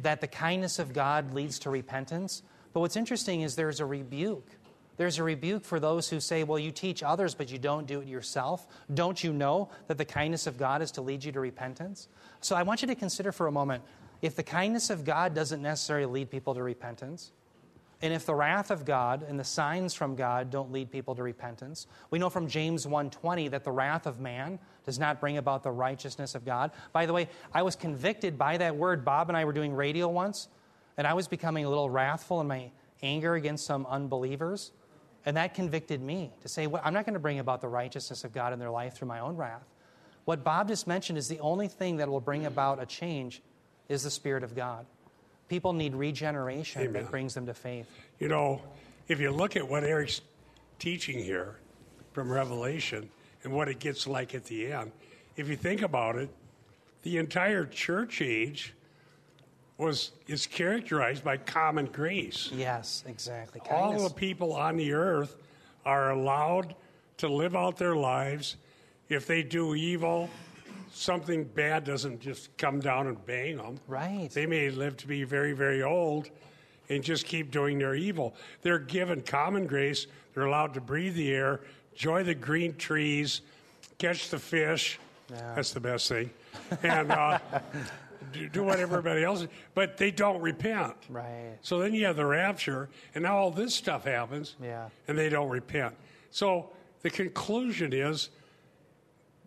that 0.01 0.21
the 0.21 0.27
kindness 0.27 0.79
of 0.79 0.93
God 0.93 1.33
leads 1.33 1.59
to 1.59 1.69
repentance? 1.69 2.41
But 2.73 2.81
what's 2.81 2.95
interesting 2.95 3.41
is 3.41 3.55
there's 3.55 3.79
a 3.79 3.85
rebuke. 3.85 4.47
There's 4.97 5.17
a 5.17 5.23
rebuke 5.23 5.63
for 5.63 5.79
those 5.79 6.09
who 6.09 6.19
say, 6.19 6.43
well, 6.43 6.59
you 6.59 6.71
teach 6.71 7.03
others, 7.03 7.33
but 7.33 7.49
you 7.49 7.57
don't 7.57 7.87
do 7.87 8.01
it 8.01 8.07
yourself. 8.07 8.67
Don't 8.93 9.23
you 9.23 9.31
know 9.31 9.69
that 9.87 9.97
the 9.97 10.05
kindness 10.05 10.45
of 10.45 10.57
God 10.57 10.81
is 10.81 10.91
to 10.91 11.01
lead 11.01 11.23
you 11.23 11.31
to 11.31 11.39
repentance? 11.39 12.09
So 12.41 12.55
I 12.55 12.63
want 12.63 12.81
you 12.81 12.87
to 12.89 12.95
consider 12.95 13.31
for 13.31 13.47
a 13.47 13.51
moment 13.51 13.83
if 14.21 14.35
the 14.35 14.43
kindness 14.43 14.89
of 14.89 15.05
God 15.05 15.33
doesn't 15.33 15.61
necessarily 15.61 16.05
lead 16.05 16.29
people 16.29 16.53
to 16.53 16.61
repentance, 16.61 17.31
and 18.01 18.13
if 18.13 18.25
the 18.25 18.35
wrath 18.35 18.71
of 18.71 18.85
God 18.85 19.25
and 19.27 19.39
the 19.39 19.43
signs 19.43 19.93
from 19.93 20.15
God 20.15 20.49
don't 20.49 20.71
lead 20.71 20.91
people 20.91 21.15
to 21.15 21.23
repentance, 21.23 21.87
we 22.11 22.19
know 22.19 22.29
from 22.29 22.47
James 22.47 22.85
1:20 22.85 23.49
that 23.51 23.63
the 23.63 23.71
wrath 23.71 24.05
of 24.05 24.19
man 24.19 24.59
does 24.85 24.99
not 24.99 25.19
bring 25.19 25.37
about 25.37 25.63
the 25.63 25.71
righteousness 25.71 26.35
of 26.35 26.45
God. 26.45 26.71
By 26.93 27.05
the 27.05 27.13
way, 27.13 27.27
I 27.53 27.61
was 27.61 27.75
convicted 27.75 28.37
by 28.37 28.57
that 28.57 28.75
word. 28.75 29.03
Bob 29.03 29.29
and 29.29 29.37
I 29.37 29.43
were 29.43 29.53
doing 29.53 29.73
radio 29.73 30.07
once, 30.07 30.47
and 30.99 31.07
I 31.07 31.13
was 31.13 31.29
becoming 31.29 31.63
a 31.63 31.69
little 31.69 31.89
wrathful 31.89 32.41
in 32.41 32.47
my 32.47 32.71
anger 33.01 33.35
against 33.35 33.65
some 33.65 33.85
unbelievers, 33.85 34.73
and 35.25 35.37
that 35.37 35.53
convicted 35.53 36.01
me 36.01 36.33
to 36.41 36.49
say, 36.49 36.67
well, 36.67 36.81
I'm 36.83 36.93
not 36.93 37.05
going 37.05 37.13
to 37.13 37.21
bring 37.21 37.39
about 37.39 37.61
the 37.61 37.69
righteousness 37.69 38.25
of 38.25 38.33
God 38.33 38.51
in 38.51 38.59
their 38.59 38.69
life 38.69 38.95
through 38.95 39.07
my 39.07 39.21
own 39.21 39.37
wrath. 39.37 39.63
What 40.25 40.43
Bob 40.43 40.67
just 40.67 40.87
mentioned 40.87 41.17
is 41.17 41.29
the 41.29 41.39
only 41.39 41.69
thing 41.69 41.95
that 41.97 42.09
will 42.09 42.19
bring 42.19 42.45
about 42.45 42.83
a 42.83 42.85
change 42.85 43.41
is 43.87 44.03
the 44.03 44.11
Spirit 44.11 44.43
of 44.43 44.57
God. 44.57 44.85
People 45.47 45.71
need 45.71 45.95
regeneration 45.95 46.81
Amen. 46.81 46.93
that 47.03 47.09
brings 47.09 47.33
them 47.33 47.45
to 47.45 47.53
faith. 47.53 47.87
You 48.19 48.27
know, 48.27 48.61
if 49.07 49.21
you 49.21 49.31
look 49.31 49.55
at 49.55 49.65
what 49.65 49.85
Eric's 49.85 50.19
teaching 50.79 51.17
here 51.17 51.55
from 52.11 52.29
Revelation 52.29 53.09
and 53.45 53.53
what 53.53 53.69
it 53.69 53.79
gets 53.79 54.05
like 54.05 54.35
at 54.35 54.43
the 54.43 54.73
end, 54.73 54.91
if 55.37 55.47
you 55.47 55.55
think 55.55 55.81
about 55.81 56.17
it, 56.17 56.29
the 57.03 57.19
entire 57.19 57.65
church 57.65 58.21
age 58.21 58.73
was 59.79 60.11
is 60.27 60.45
characterized 60.45 61.23
by 61.23 61.37
common 61.37 61.85
grace. 61.87 62.51
Yes, 62.53 63.03
exactly. 63.07 63.61
All 63.71 64.03
the 64.03 64.13
people 64.13 64.53
on 64.53 64.75
the 64.75 64.91
earth 64.91 65.37
are 65.85 66.11
allowed 66.11 66.75
to 67.17 67.27
live 67.27 67.55
out 67.55 67.77
their 67.77 67.95
lives. 67.95 68.57
If 69.07 69.25
they 69.25 69.41
do 69.41 69.73
evil, 69.73 70.29
something 70.91 71.45
bad 71.45 71.85
doesn't 71.85 72.19
just 72.19 72.55
come 72.57 72.79
down 72.81 73.07
and 73.07 73.25
bang 73.25 73.57
them. 73.57 73.79
Right. 73.87 74.29
They 74.31 74.45
may 74.45 74.69
live 74.69 74.97
to 74.97 75.07
be 75.07 75.23
very, 75.23 75.53
very 75.53 75.81
old 75.81 76.29
and 76.89 77.03
just 77.03 77.25
keep 77.25 77.49
doing 77.49 77.79
their 77.79 77.95
evil. 77.95 78.35
They're 78.61 78.79
given 78.79 79.21
common 79.21 79.65
grace. 79.65 80.07
They're 80.33 80.45
allowed 80.45 80.73
to 80.73 80.81
breathe 80.81 81.15
the 81.15 81.31
air, 81.31 81.61
enjoy 81.93 82.23
the 82.23 82.35
green 82.35 82.75
trees, 82.75 83.41
catch 83.97 84.29
the 84.29 84.39
fish. 84.39 84.99
Yeah. 85.31 85.53
That's 85.55 85.71
the 85.71 85.79
best 85.79 86.09
thing. 86.09 86.31
And 86.83 87.11
uh, 87.11 87.39
do, 88.31 88.49
do 88.49 88.63
what 88.63 88.79
everybody 88.79 89.23
else 89.23 89.45
But 89.73 89.97
they 89.97 90.11
don't 90.11 90.41
repent. 90.41 90.95
Right. 91.09 91.57
So 91.61 91.79
then 91.79 91.93
you 91.93 92.05
have 92.05 92.15
the 92.15 92.25
rapture, 92.25 92.89
and 93.15 93.23
now 93.23 93.37
all 93.37 93.51
this 93.51 93.75
stuff 93.75 94.05
happens, 94.05 94.55
Yeah. 94.61 94.89
and 95.07 95.17
they 95.17 95.29
don't 95.29 95.49
repent. 95.49 95.95
So 96.31 96.69
the 97.01 97.09
conclusion 97.09 97.93
is 97.93 98.29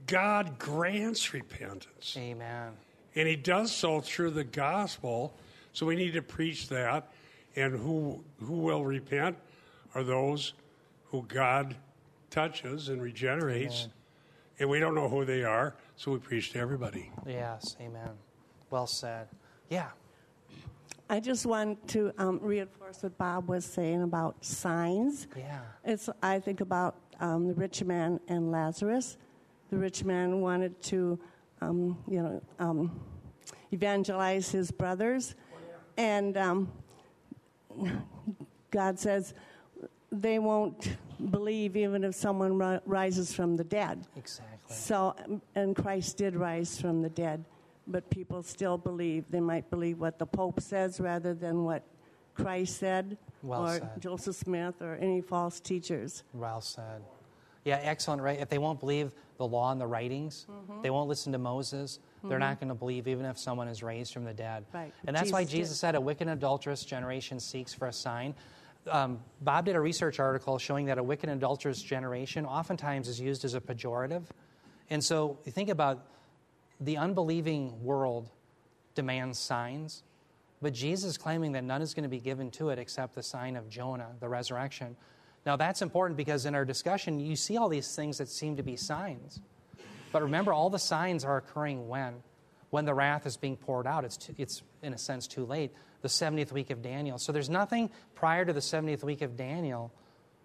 God 0.07 0.59
grants 0.59 1.33
repentance, 1.33 2.17
Amen. 2.19 2.73
and 3.15 3.29
He 3.29 3.37
does 3.37 3.71
so 3.73 4.01
through 4.01 4.31
the 4.31 4.45
gospel. 4.45 5.35
So 5.73 5.87
we 5.87 5.97
need 5.97 6.13
to 6.15 6.23
preach 6.23 6.69
that, 6.69 7.13
and 7.57 7.79
who 7.79 8.25
who 8.41 8.55
will 8.55 8.85
repent 8.85 9.37
are 9.95 10.03
those 10.03 10.55
who 11.07 11.23
God 11.29 11.77
touches 12.31 12.89
and 12.89 13.01
regenerates, 13.03 13.89
and 14.59 14.69
we 14.69 14.81
don't 14.81 14.95
know 14.95 15.09
who 15.09 15.25
they 15.25 15.45
are, 15.45 15.75
so 15.97 16.11
we 16.11 16.19
preach 16.19 16.53
to 16.53 16.59
everybody. 16.59 17.11
Yes, 17.27 17.77
amen. 17.81 18.11
Well 18.73 18.87
said. 18.87 19.29
Yeah. 19.69 19.89
I 21.11 21.21
just 21.21 21.45
want 21.45 21.87
to 21.89 22.11
um, 22.17 22.41
reinforce 22.43 23.03
what 23.03 23.19
Bob 23.19 23.47
was 23.47 23.67
saying 23.67 24.03
about 24.03 24.43
signs. 24.43 25.27
Yeah. 25.37 25.61
It's, 25.85 26.09
I 26.23 26.39
think 26.39 26.63
about 26.63 26.97
um, 27.21 27.49
the 27.49 27.55
rich 27.55 27.85
man 27.85 28.19
and 28.29 28.51
Lazarus. 28.51 29.19
The 29.71 29.77
rich 29.77 30.05
man 30.05 30.41
wanted 30.41 30.81
to, 30.85 31.19
um, 31.61 31.99
you 32.09 32.23
know, 32.23 32.43
um, 32.59 32.99
evangelize 33.73 34.51
his 34.51 34.71
brothers, 34.71 35.35
and 35.99 36.39
um, 36.39 36.73
God 38.71 38.99
says 38.99 39.35
they 40.11 40.39
won't 40.39 40.97
believe 41.31 41.77
even 41.77 42.05
if 42.05 42.15
someone 42.15 42.59
ri- 42.59 42.81
rises 42.87 43.35
from 43.35 43.57
the 43.57 43.65
dead. 43.65 44.07
Exactly. 44.17 44.75
So, 44.75 45.15
um, 45.27 45.43
and 45.55 45.77
Christ 45.77 46.17
did 46.17 46.37
rise 46.37 46.81
from 46.81 47.03
the 47.03 47.11
dead, 47.11 47.45
but 47.87 48.09
people 48.11 48.43
still 48.43 48.79
believe. 48.79 49.31
They 49.31 49.41
might 49.41 49.71
believe 49.71 49.99
what 49.99 50.19
the 50.19 50.27
Pope 50.27 50.61
says 50.61 51.01
rather 51.01 51.35
than 51.35 51.65
what 51.65 51.85
Christ 52.35 52.79
said, 52.79 53.19
Well 53.43 53.67
or 53.67 53.79
said. 53.79 53.91
Joseph 54.01 54.37
Smith, 54.37 54.81
or 54.81 54.97
any 54.97 55.21
false 55.21 55.61
teachers. 55.61 56.25
Well 56.33 56.61
said. 56.61 57.03
Yeah, 57.65 57.79
excellent, 57.83 58.23
right? 58.23 58.41
If 58.41 58.49
they 58.49 58.59
won't 58.59 58.81
believe 58.81 59.13
the 59.39 59.47
law 59.47 59.71
and 59.71 59.81
the 59.81 59.87
writings, 59.87 60.47
they 60.83 60.91
won't 60.91 61.09
listen 61.09 61.33
to 61.33 61.39
Moses, 61.39 62.01
they're 62.25 62.39
not 62.39 62.59
going 62.59 62.69
to 62.69 62.75
believe 62.75 63.07
even 63.09 63.25
if 63.25 63.39
someone 63.39 63.69
is 63.69 63.83
raised 63.83 64.13
from 64.13 64.25
the 64.25 64.35
dead. 64.35 64.65
Right. 64.73 64.93
And 65.07 65.15
that's 65.15 65.33
why 65.33 65.45
Jesus 65.45 65.71
did. 65.71 65.81
Said, 65.81 65.95
A 65.95 66.01
wicked 66.01 66.29
and 66.29 66.39
adulterous 66.39 66.85
generation 66.85 67.39
seeks 67.39 67.73
for 67.75 67.89
a 67.89 67.93
sign. 67.93 68.35
Um, 68.91 69.21
Bob 69.41 69.67
did 69.67 69.77
a 69.77 69.81
research 69.81 70.19
article 70.19 70.59
showing 70.59 70.87
that 70.87 70.99
a 70.99 71.03
wicked 71.03 71.29
and 71.29 71.39
adulterous 71.39 71.83
generation 71.83 72.45
oftentimes 72.45 73.07
is 73.09 73.21
used 73.21 73.45
as 73.45 73.55
a 73.55 73.61
pejorative. 73.61 74.25
And 74.91 75.03
so 75.03 75.39
you 75.45 75.53
think 75.53 75.69
about 75.69 76.07
the 76.85 76.97
unbelieving 76.97 77.83
world 77.83 78.29
demands 78.95 79.39
signs. 79.39 80.03
But 80.61 80.73
Jesus 80.73 81.17
claiming 81.17 81.53
that 81.53 81.65
none 81.65 81.83
is 81.83 81.95
going 81.95 82.05
to 82.05 82.09
be 82.09 82.21
given 82.21 82.51
to 82.53 82.71
it 82.71 82.79
except 82.79 83.15
the 83.15 83.23
sign 83.23 83.57
of 83.57 83.69
Jonah, 83.69 84.11
the 84.21 84.29
resurrection. 84.29 84.97
Now, 85.45 85.57
that's 85.57 85.83
important 85.83 86.17
because 86.17 86.47
in 86.47 86.55
our 86.55 86.65
discussion, 86.65 87.19
you 87.19 87.35
see 87.35 87.57
all 87.57 87.69
these 87.69 87.97
things 87.97 88.19
that 88.19 88.29
seem 88.29 88.57
to 88.57 88.63
be 88.63 88.77
signs. 88.77 89.41
But 90.13 90.23
remember, 90.23 90.53
all 90.53 90.71
the 90.71 90.79
signs 90.79 91.25
are 91.25 91.37
occurring 91.37 91.89
when? 91.89 92.15
When 92.71 92.85
the 92.85 92.95
wrath 92.95 93.27
is 93.27 93.37
being 93.37 93.57
poured 93.57 93.87
out. 93.87 94.05
It's, 94.05 94.17
too, 94.17 94.35
it's 94.39 94.63
in 94.83 94.93
a 94.95 94.99
sense, 94.99 95.27
too 95.27 95.45
late. 95.45 95.73
The 96.03 96.09
70th 96.09 96.53
week 96.53 96.71
of 96.71 96.83
Daniel. 96.83 97.19
So 97.19 97.33
there's 97.33 97.51
nothing 97.51 97.91
prior 98.15 98.45
to 98.45 98.53
the 98.53 98.61
70th 98.61 99.03
week 99.03 99.23
of 99.23 99.37
Daniel 99.37 99.93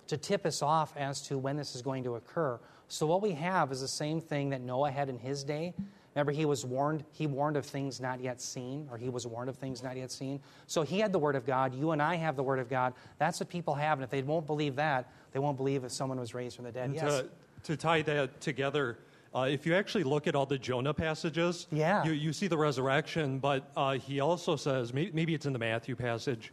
to 0.08 0.18
tip 0.18 0.46
us 0.46 0.62
off 0.62 0.96
as 0.98 1.22
to 1.24 1.38
when 1.38 1.58
this 1.58 1.76
is 1.76 1.82
going 1.82 2.04
to 2.06 2.16
occur. 2.16 2.60
So 2.88 3.06
what 3.06 3.22
we 3.22 3.34
have 3.34 3.72
is 3.72 3.82
the 3.82 3.88
same 3.88 4.22
thing 4.22 4.50
that 4.50 4.62
Noah 4.62 4.92
had 4.92 5.10
in 5.10 5.20
his 5.20 5.44
day. 5.44 5.74
Remember, 6.18 6.32
he 6.32 6.45
was 6.45 6.65
warned, 6.65 7.03
he 7.11 7.28
warned 7.28 7.57
of 7.57 7.63
things 7.63 8.01
not 8.01 8.20
yet 8.20 8.41
seen, 8.41 8.88
or 8.91 8.97
he 8.97 9.07
was 9.07 9.28
warned 9.28 9.51
of 9.51 9.55
things 9.55 9.84
not 9.84 9.95
yet 9.95 10.11
seen. 10.11 10.39
So 10.65 10.82
he 10.82 10.99
had 10.99 11.13
the 11.13 11.20
Word 11.20 11.36
of 11.36 11.45
God. 11.45 11.76
You 11.76 11.91
and 11.91 12.01
I 12.01 12.15
have 12.15 12.36
the 12.36 12.41
Word 12.41 12.57
of 12.57 12.68
God. 12.68 12.95
That's 13.20 13.39
what 13.39 13.49
people 13.49 13.76
have. 13.76 13.99
And 13.99 14.03
if 14.03 14.09
they 14.09 14.24
won't 14.24 14.47
believe 14.47 14.78
that, 14.78 15.11
they 15.32 15.38
won't 15.38 15.57
believe 15.57 15.84
if 15.84 15.91
someone 15.91 16.20
was 16.20 16.34
raised 16.34 16.55
from 16.55 16.65
the 16.65 16.72
dead. 16.72 16.91
Yes. 16.91 17.03
to, 17.03 17.30
to 17.65 17.78
tie 17.78 18.01
that 18.01 18.41
together, 18.41 18.97
uh, 19.36 19.41
if 19.41 19.68
you 19.68 19.76
actually 19.76 20.05
look 20.05 20.26
at 20.26 20.34
all 20.34 20.47
the 20.47 20.57
Jonah 20.57 20.91
passages, 20.91 21.68
Yeah. 21.72 22.03
you, 22.03 22.13
you 22.13 22.34
see 22.34 22.47
the 22.47 22.57
resurrection, 22.57 23.38
but 23.38 23.70
uh, 23.78 23.99
he 23.99 24.20
also 24.20 24.55
says, 24.55 24.95
maybe, 24.95 25.11
maybe 25.13 25.36
it's 25.36 25.45
in 25.45 25.53
the 25.53 25.59
Matthew 25.59 25.95
passage, 25.95 26.51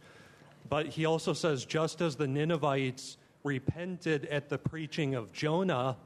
but 0.69 0.85
he 0.85 1.05
also 1.05 1.33
says, 1.33 1.65
just 1.65 2.01
as 2.01 2.15
the 2.15 2.27
Ninevites 2.27 3.17
repented 3.43 4.25
at 4.25 4.47
the 4.47 4.59
preaching 4.59 5.15
of 5.15 5.33
Jonah, 5.33 5.97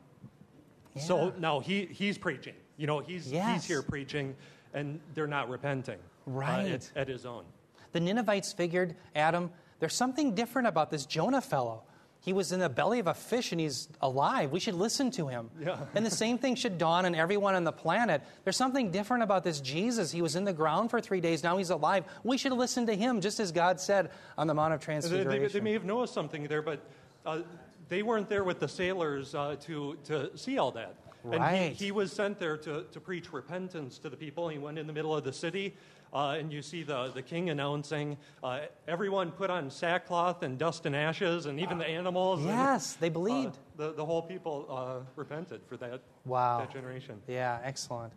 so 0.96 1.34
now 1.38 1.60
he, 1.60 1.88
he's 1.88 2.18
preaching. 2.18 2.54
You 2.80 2.88
know, 2.88 3.00
he's, 3.00 3.32
Yes. 3.32 3.62
he's 3.62 3.66
here 3.66 3.82
preaching, 3.84 4.36
and 4.74 5.00
they're 5.14 5.28
not 5.28 5.50
repenting 5.50 6.00
uh, 6.00 6.32
Right. 6.32 6.72
at, 6.72 6.90
at 6.96 7.08
his 7.10 7.26
own. 7.26 7.44
The 7.92 8.00
Ninevites 8.00 8.54
figured, 8.54 8.96
Adam, 9.16 9.52
there's 9.80 9.94
something 9.96 10.34
different 10.34 10.68
about 10.70 10.90
this 10.90 11.06
Jonah 11.06 11.42
fellow. 11.42 11.84
He 12.22 12.34
was 12.34 12.52
in 12.52 12.60
the 12.60 12.70
belly 12.70 13.00
of 13.00 13.08
a 13.08 13.14
fish 13.14 13.52
and 13.54 13.60
he's 13.62 13.88
alive. 14.02 14.52
We 14.52 14.60
should 14.60 14.76
listen 14.76 15.10
to 15.12 15.28
him. 15.28 15.50
Yeah. 15.60 15.78
and 15.96 16.06
the 16.06 16.12
same 16.12 16.38
thing 16.38 16.56
should 16.56 16.78
dawn 16.78 17.06
on 17.06 17.16
everyone 17.16 17.56
on 17.56 17.64
the 17.64 17.72
planet. 17.72 18.22
There's 18.44 18.58
something 18.58 18.92
different 18.92 19.24
about 19.24 19.44
this 19.46 19.60
Jesus. 19.62 20.12
He 20.12 20.22
was 20.22 20.36
in 20.36 20.44
the 20.44 20.52
ground 20.54 20.90
for 20.90 21.00
three 21.02 21.22
days. 21.22 21.44
Now 21.44 21.58
he's 21.58 21.70
alive. 21.70 22.04
We 22.24 22.38
should 22.38 22.52
listen 22.52 22.86
to 22.88 22.96
him, 22.96 23.22
just 23.22 23.40
as 23.40 23.52
God 23.54 23.80
said 23.80 24.12
on 24.38 24.48
the 24.48 24.54
Mount 24.54 24.74
of 24.74 24.80
They, 24.82 24.86
Transfiguration. 24.86 25.42
they, 25.44 25.48
they 25.48 25.60
may 25.62 25.74
have 25.74 25.86
noticed 25.86 26.14
something 26.14 26.44
there, 26.48 26.62
but 26.62 26.82
uh, 27.26 27.40
they 27.88 28.04
weren't 28.04 28.28
there 28.30 28.44
with 28.44 28.60
the 28.60 28.68
sailors 28.68 29.34
uh, 29.34 29.56
to, 29.62 29.98
to 30.06 30.38
see 30.38 30.58
all 30.58 30.72
that. 30.72 30.96
And 31.24 31.34
Right. 31.34 31.72
he, 31.74 31.86
he 31.86 31.92
was 31.92 32.12
sent 32.14 32.40
there 32.40 32.56
to, 32.58 32.84
to 32.92 33.00
preach 33.00 33.34
repentance 33.34 33.98
to 34.00 34.10
the 34.10 34.16
people. 34.18 34.48
He 34.50 34.58
went 34.58 34.78
in 34.80 34.88
the 34.88 34.94
middle 34.94 35.14
of 35.16 35.24
the 35.26 35.34
city, 35.34 35.76
uh, 36.14 36.38
and 36.40 36.52
you 36.52 36.62
see 36.62 36.82
the, 36.84 37.10
the 37.14 37.22
king 37.22 37.50
announcing, 37.50 38.18
uh, 38.44 38.62
everyone 38.88 39.32
put 39.32 39.50
on 39.50 39.70
sackcloth 39.70 40.44
and 40.44 40.58
dust 40.58 40.86
and 40.86 40.96
ashes, 40.96 41.46
and 41.46 41.60
even 41.60 41.78
the 41.78 41.88
animals. 41.88 42.40
and, 42.40 42.50
Yes, 42.50 42.94
they 42.94 43.08
uh, 43.08 43.12
believed. 43.12 43.58
the, 43.76 43.92
the 43.94 44.06
whole 44.06 44.22
people 44.22 44.66
uh, 44.70 45.06
repented 45.18 45.62
for 45.68 45.76
that, 45.78 46.02
Wow. 46.26 46.60
that 46.60 46.72
generation. 46.72 47.22
Yeah, 47.28 47.60
excellent. 47.64 48.14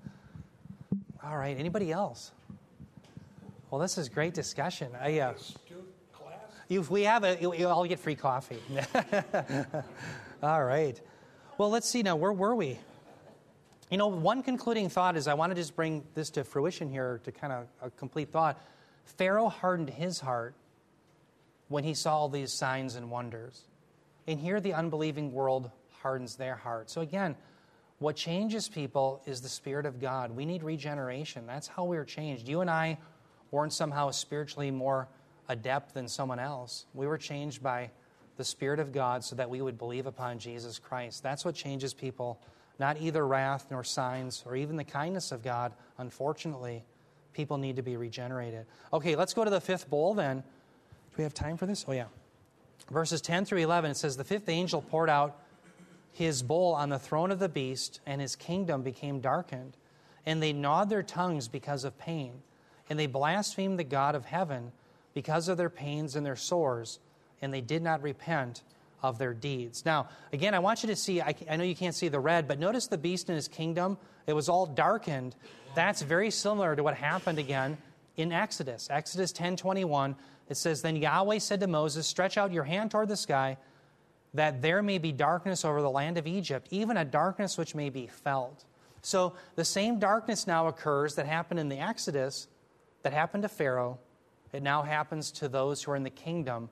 All 1.24 1.36
right, 1.36 1.58
anybody 1.58 1.90
else? 1.90 2.30
Well, 3.70 3.80
this 3.80 3.98
is 3.98 4.08
great 4.08 4.34
discussion. 4.34 4.92
I, 5.00 5.18
uh, 5.20 5.34
if 6.68 6.90
we 6.90 7.02
have 7.02 7.24
a, 7.24 7.36
you, 7.40 7.52
you 7.54 7.66
all 7.68 7.84
get 7.86 7.98
free 7.98 8.14
coffee. 8.14 8.58
all 10.42 10.64
right. 10.64 11.00
Well, 11.58 11.68
let's 11.70 11.88
see 11.88 12.02
now. 12.02 12.16
Where 12.16 12.32
were 12.32 12.54
we? 12.54 12.78
You 13.92 13.98
know, 13.98 14.06
one 14.06 14.42
concluding 14.42 14.88
thought 14.88 15.18
is 15.18 15.28
I 15.28 15.34
want 15.34 15.50
to 15.50 15.54
just 15.54 15.76
bring 15.76 16.02
this 16.14 16.30
to 16.30 16.44
fruition 16.44 16.88
here 16.88 17.20
to 17.24 17.30
kind 17.30 17.52
of 17.52 17.66
a 17.82 17.90
complete 17.90 18.32
thought. 18.32 18.58
Pharaoh 19.04 19.50
hardened 19.50 19.90
his 19.90 20.18
heart 20.18 20.54
when 21.68 21.84
he 21.84 21.92
saw 21.92 22.16
all 22.16 22.30
these 22.30 22.54
signs 22.54 22.94
and 22.94 23.10
wonders. 23.10 23.64
And 24.26 24.40
here 24.40 24.60
the 24.60 24.72
unbelieving 24.72 25.30
world 25.30 25.70
hardens 26.00 26.36
their 26.36 26.56
heart. 26.56 26.88
So 26.88 27.02
again, 27.02 27.36
what 27.98 28.16
changes 28.16 28.66
people 28.66 29.20
is 29.26 29.42
the 29.42 29.50
Spirit 29.50 29.84
of 29.84 30.00
God. 30.00 30.30
We 30.30 30.46
need 30.46 30.62
regeneration. 30.62 31.46
That's 31.46 31.68
how 31.68 31.84
we're 31.84 32.06
changed. 32.06 32.48
You 32.48 32.62
and 32.62 32.70
I 32.70 32.96
weren't 33.50 33.74
somehow 33.74 34.10
spiritually 34.12 34.70
more 34.70 35.06
adept 35.50 35.92
than 35.92 36.08
someone 36.08 36.38
else. 36.38 36.86
We 36.94 37.06
were 37.06 37.18
changed 37.18 37.62
by 37.62 37.90
the 38.38 38.44
Spirit 38.44 38.80
of 38.80 38.90
God 38.90 39.22
so 39.22 39.36
that 39.36 39.50
we 39.50 39.60
would 39.60 39.76
believe 39.76 40.06
upon 40.06 40.38
Jesus 40.38 40.78
Christ. 40.78 41.22
That's 41.22 41.44
what 41.44 41.54
changes 41.54 41.92
people, 41.92 42.40
not 42.82 43.00
either 43.00 43.24
wrath 43.24 43.66
nor 43.70 43.84
signs 43.84 44.42
or 44.44 44.56
even 44.56 44.74
the 44.74 44.82
kindness 44.82 45.30
of 45.30 45.40
God. 45.40 45.72
Unfortunately, 45.98 46.82
people 47.32 47.56
need 47.56 47.76
to 47.76 47.82
be 47.82 47.96
regenerated. 47.96 48.66
Okay, 48.92 49.14
let's 49.14 49.32
go 49.32 49.44
to 49.44 49.50
the 49.50 49.60
fifth 49.60 49.88
bowl 49.88 50.14
then. 50.14 50.38
Do 50.38 51.16
we 51.16 51.22
have 51.22 51.32
time 51.32 51.56
for 51.56 51.64
this? 51.64 51.84
Oh, 51.86 51.92
yeah. 51.92 52.06
Verses 52.90 53.20
10 53.20 53.44
through 53.44 53.60
11, 53.60 53.92
it 53.92 53.96
says, 53.96 54.16
The 54.16 54.24
fifth 54.24 54.48
angel 54.48 54.82
poured 54.82 55.08
out 55.08 55.38
his 56.10 56.42
bowl 56.42 56.74
on 56.74 56.88
the 56.88 56.98
throne 56.98 57.30
of 57.30 57.38
the 57.38 57.48
beast, 57.48 58.00
and 58.04 58.20
his 58.20 58.34
kingdom 58.34 58.82
became 58.82 59.20
darkened. 59.20 59.76
And 60.26 60.42
they 60.42 60.52
gnawed 60.52 60.90
their 60.90 61.04
tongues 61.04 61.46
because 61.46 61.84
of 61.84 61.96
pain. 61.98 62.42
And 62.90 62.98
they 62.98 63.06
blasphemed 63.06 63.78
the 63.78 63.84
God 63.84 64.16
of 64.16 64.24
heaven 64.24 64.72
because 65.14 65.46
of 65.46 65.56
their 65.56 65.70
pains 65.70 66.16
and 66.16 66.26
their 66.26 66.34
sores, 66.34 66.98
and 67.40 67.54
they 67.54 67.60
did 67.60 67.82
not 67.82 68.02
repent 68.02 68.64
of 69.02 69.18
their 69.18 69.34
deeds. 69.34 69.84
Now, 69.84 70.08
again, 70.32 70.54
I 70.54 70.60
want 70.60 70.82
you 70.82 70.86
to 70.88 70.96
see, 70.96 71.20
I, 71.20 71.34
I 71.50 71.56
know 71.56 71.64
you 71.64 71.74
can't 71.74 71.94
see 71.94 72.08
the 72.08 72.20
red, 72.20 72.46
but 72.46 72.58
notice 72.58 72.86
the 72.86 72.98
beast 72.98 73.28
and 73.28 73.36
his 73.36 73.48
kingdom, 73.48 73.98
it 74.26 74.32
was 74.32 74.48
all 74.48 74.66
darkened. 74.66 75.34
That's 75.74 76.02
very 76.02 76.30
similar 76.30 76.76
to 76.76 76.82
what 76.82 76.94
happened 76.94 77.38
again 77.38 77.78
in 78.16 78.32
Exodus. 78.32 78.88
Exodus 78.90 79.32
10:21, 79.32 80.14
it 80.48 80.56
says, 80.56 80.82
Then 80.82 80.96
Yahweh 80.96 81.38
said 81.38 81.60
to 81.60 81.66
Moses, 81.66 82.06
Stretch 82.06 82.36
out 82.36 82.52
your 82.52 82.64
hand 82.64 82.90
toward 82.90 83.08
the 83.08 83.16
sky, 83.16 83.56
that 84.34 84.62
there 84.62 84.82
may 84.82 84.98
be 84.98 85.12
darkness 85.12 85.64
over 85.64 85.82
the 85.82 85.90
land 85.90 86.18
of 86.18 86.26
Egypt, 86.26 86.68
even 86.70 86.96
a 86.96 87.04
darkness 87.04 87.58
which 87.58 87.74
may 87.74 87.90
be 87.90 88.06
felt. 88.06 88.64
So 89.02 89.34
the 89.56 89.64
same 89.64 89.98
darkness 89.98 90.46
now 90.46 90.68
occurs 90.68 91.16
that 91.16 91.26
happened 91.26 91.58
in 91.58 91.68
the 91.68 91.78
Exodus, 91.78 92.46
that 93.02 93.12
happened 93.12 93.42
to 93.42 93.48
Pharaoh. 93.48 93.98
It 94.52 94.62
now 94.62 94.82
happens 94.82 95.30
to 95.32 95.48
those 95.48 95.82
who 95.82 95.92
are 95.92 95.96
in 95.96 96.04
the 96.04 96.10
kingdom 96.10 96.68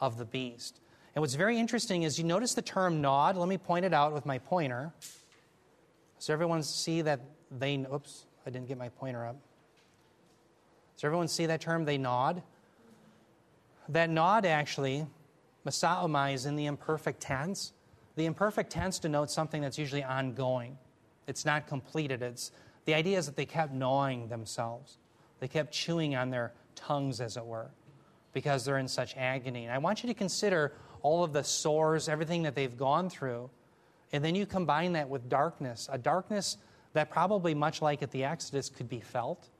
of 0.00 0.16
the 0.16 0.24
beast. 0.24 0.80
And 1.14 1.22
what's 1.22 1.34
very 1.34 1.58
interesting 1.58 2.02
is 2.02 2.18
you 2.18 2.24
notice 2.24 2.54
the 2.54 2.62
term 2.62 3.00
gnawed. 3.00 3.36
Let 3.36 3.48
me 3.48 3.58
point 3.58 3.84
it 3.84 3.94
out 3.94 4.12
with 4.12 4.26
my 4.26 4.38
pointer. 4.38 4.92
Does 6.18 6.30
everyone 6.30 6.62
see 6.62 7.02
that 7.02 7.20
they, 7.50 7.76
oops, 7.92 8.24
I 8.46 8.50
didn't 8.50 8.66
get 8.66 8.78
my 8.78 8.88
pointer 8.88 9.24
up. 9.24 9.36
Does 10.96 11.04
everyone 11.04 11.28
see 11.28 11.46
that 11.46 11.60
term, 11.60 11.84
they 11.84 11.98
gnawed? 11.98 12.42
That 13.88 14.10
gnawed 14.10 14.46
actually, 14.46 15.06
Masaomai 15.66 16.34
is 16.34 16.46
in 16.46 16.56
the 16.56 16.66
imperfect 16.66 17.20
tense. 17.20 17.72
The 18.16 18.26
imperfect 18.26 18.70
tense 18.70 18.98
denotes 18.98 19.32
something 19.32 19.62
that's 19.62 19.78
usually 19.78 20.04
ongoing. 20.04 20.78
It's 21.26 21.44
not 21.44 21.66
completed. 21.66 22.22
It's, 22.22 22.52
the 22.86 22.94
idea 22.94 23.18
is 23.18 23.26
that 23.26 23.36
they 23.36 23.46
kept 23.46 23.72
gnawing 23.72 24.28
themselves. 24.28 24.98
They 25.40 25.48
kept 25.48 25.72
chewing 25.72 26.16
on 26.16 26.30
their 26.30 26.52
tongues, 26.74 27.20
as 27.20 27.36
it 27.36 27.44
were, 27.44 27.70
because 28.32 28.64
they're 28.64 28.78
in 28.78 28.88
such 28.88 29.16
agony. 29.16 29.64
And 29.64 29.72
I 29.72 29.78
want 29.78 30.02
you 30.02 30.08
to 30.08 30.14
consider 30.14 30.72
all 31.04 31.22
of 31.22 31.34
the 31.34 31.44
sores, 31.44 32.08
everything 32.08 32.44
that 32.44 32.54
they've 32.54 32.78
gone 32.78 33.10
through, 33.10 33.50
and 34.10 34.24
then 34.24 34.34
you 34.34 34.46
combine 34.46 34.94
that 34.94 35.08
with 35.08 35.28
darkness, 35.28 35.86
a 35.92 35.98
darkness 35.98 36.56
that 36.94 37.10
probably, 37.10 37.54
much 37.54 37.82
like 37.82 38.02
at 38.02 38.10
the 38.10 38.24
Exodus, 38.24 38.70
could 38.70 38.88
be 38.88 39.00
felt. 39.00 39.50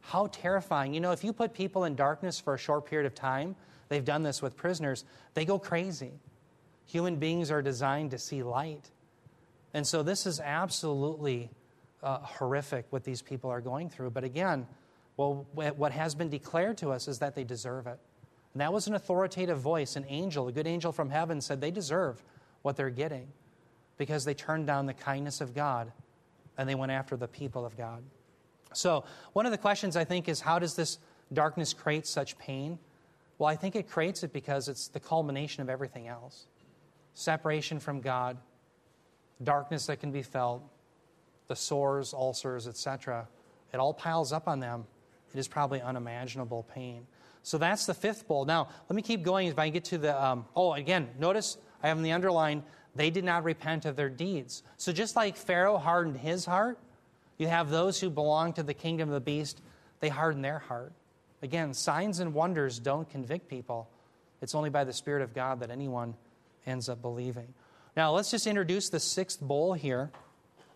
How 0.00 0.28
terrifying. 0.28 0.94
You 0.94 1.00
know, 1.00 1.10
if 1.10 1.24
you 1.24 1.32
put 1.32 1.54
people 1.54 1.84
in 1.84 1.96
darkness 1.96 2.38
for 2.38 2.54
a 2.54 2.58
short 2.58 2.86
period 2.86 3.06
of 3.06 3.16
time, 3.16 3.56
they've 3.88 4.04
done 4.04 4.22
this 4.22 4.40
with 4.40 4.56
prisoners, 4.56 5.04
they 5.34 5.44
go 5.44 5.58
crazy. 5.58 6.12
Human 6.86 7.16
beings 7.16 7.50
are 7.50 7.62
designed 7.62 8.12
to 8.12 8.18
see 8.18 8.44
light. 8.44 8.90
And 9.74 9.84
so 9.84 10.04
this 10.04 10.24
is 10.24 10.38
absolutely 10.38 11.50
uh, 12.00 12.18
horrific 12.18 12.86
what 12.90 13.02
these 13.02 13.22
people 13.22 13.50
are 13.50 13.60
going 13.60 13.90
through. 13.90 14.10
But 14.10 14.22
again, 14.22 14.68
well, 15.16 15.46
what 15.52 15.90
has 15.92 16.14
been 16.14 16.30
declared 16.30 16.78
to 16.78 16.90
us 16.90 17.08
is 17.08 17.18
that 17.18 17.34
they 17.34 17.44
deserve 17.44 17.88
it. 17.88 17.98
And 18.52 18.60
that 18.60 18.72
was 18.72 18.86
an 18.86 18.94
authoritative 18.94 19.58
voice. 19.58 19.96
An 19.96 20.04
angel, 20.08 20.48
a 20.48 20.52
good 20.52 20.66
angel 20.66 20.92
from 20.92 21.10
heaven, 21.10 21.40
said 21.40 21.60
they 21.60 21.70
deserve 21.70 22.22
what 22.62 22.76
they're 22.76 22.90
getting 22.90 23.28
because 23.96 24.24
they 24.24 24.34
turned 24.34 24.66
down 24.66 24.86
the 24.86 24.94
kindness 24.94 25.40
of 25.40 25.54
God 25.54 25.92
and 26.58 26.68
they 26.68 26.74
went 26.74 26.92
after 26.92 27.16
the 27.16 27.28
people 27.28 27.64
of 27.64 27.76
God. 27.76 28.02
So, 28.72 29.04
one 29.32 29.46
of 29.46 29.52
the 29.52 29.58
questions 29.58 29.96
I 29.96 30.04
think 30.04 30.28
is 30.28 30.40
how 30.40 30.58
does 30.58 30.74
this 30.74 30.98
darkness 31.32 31.72
create 31.72 32.06
such 32.06 32.38
pain? 32.38 32.78
Well, 33.38 33.48
I 33.48 33.56
think 33.56 33.74
it 33.76 33.88
creates 33.88 34.22
it 34.22 34.32
because 34.32 34.68
it's 34.68 34.88
the 34.88 35.00
culmination 35.00 35.62
of 35.62 35.68
everything 35.68 36.08
else 36.08 36.46
separation 37.14 37.80
from 37.80 38.00
God, 38.00 38.38
darkness 39.42 39.86
that 39.86 40.00
can 40.00 40.12
be 40.12 40.22
felt, 40.22 40.62
the 41.48 41.56
sores, 41.56 42.14
ulcers, 42.14 42.68
etc. 42.68 43.26
It 43.72 43.78
all 43.78 43.92
piles 43.92 44.32
up 44.32 44.46
on 44.48 44.60
them. 44.60 44.86
It 45.34 45.38
is 45.38 45.48
probably 45.48 45.80
unimaginable 45.82 46.66
pain. 46.74 47.06
So 47.42 47.58
that's 47.58 47.86
the 47.86 47.94
fifth 47.94 48.28
bowl. 48.28 48.44
Now, 48.44 48.68
let 48.88 48.96
me 48.96 49.02
keep 49.02 49.22
going 49.22 49.48
if 49.48 49.58
I 49.58 49.70
get 49.70 49.84
to 49.86 49.98
the. 49.98 50.22
Um, 50.22 50.44
oh, 50.54 50.74
again, 50.74 51.08
notice 51.18 51.56
I 51.82 51.88
have 51.88 51.96
in 51.96 52.02
the 52.02 52.12
underline, 52.12 52.62
they 52.94 53.10
did 53.10 53.24
not 53.24 53.44
repent 53.44 53.84
of 53.86 53.96
their 53.96 54.10
deeds. 54.10 54.62
So 54.76 54.92
just 54.92 55.16
like 55.16 55.36
Pharaoh 55.36 55.78
hardened 55.78 56.18
his 56.18 56.44
heart, 56.44 56.78
you 57.38 57.46
have 57.46 57.70
those 57.70 58.00
who 58.00 58.10
belong 58.10 58.52
to 58.54 58.62
the 58.62 58.74
kingdom 58.74 59.08
of 59.08 59.14
the 59.14 59.20
beast, 59.20 59.62
they 60.00 60.08
harden 60.08 60.42
their 60.42 60.58
heart. 60.58 60.92
Again, 61.42 61.72
signs 61.72 62.20
and 62.20 62.34
wonders 62.34 62.78
don't 62.78 63.08
convict 63.08 63.48
people. 63.48 63.88
It's 64.42 64.54
only 64.54 64.70
by 64.70 64.84
the 64.84 64.92
Spirit 64.92 65.22
of 65.22 65.34
God 65.34 65.60
that 65.60 65.70
anyone 65.70 66.14
ends 66.66 66.88
up 66.88 67.00
believing. 67.00 67.54
Now, 67.96 68.12
let's 68.12 68.30
just 68.30 68.46
introduce 68.46 68.88
the 68.88 69.00
sixth 69.00 69.40
bowl 69.40 69.72
here 69.72 70.10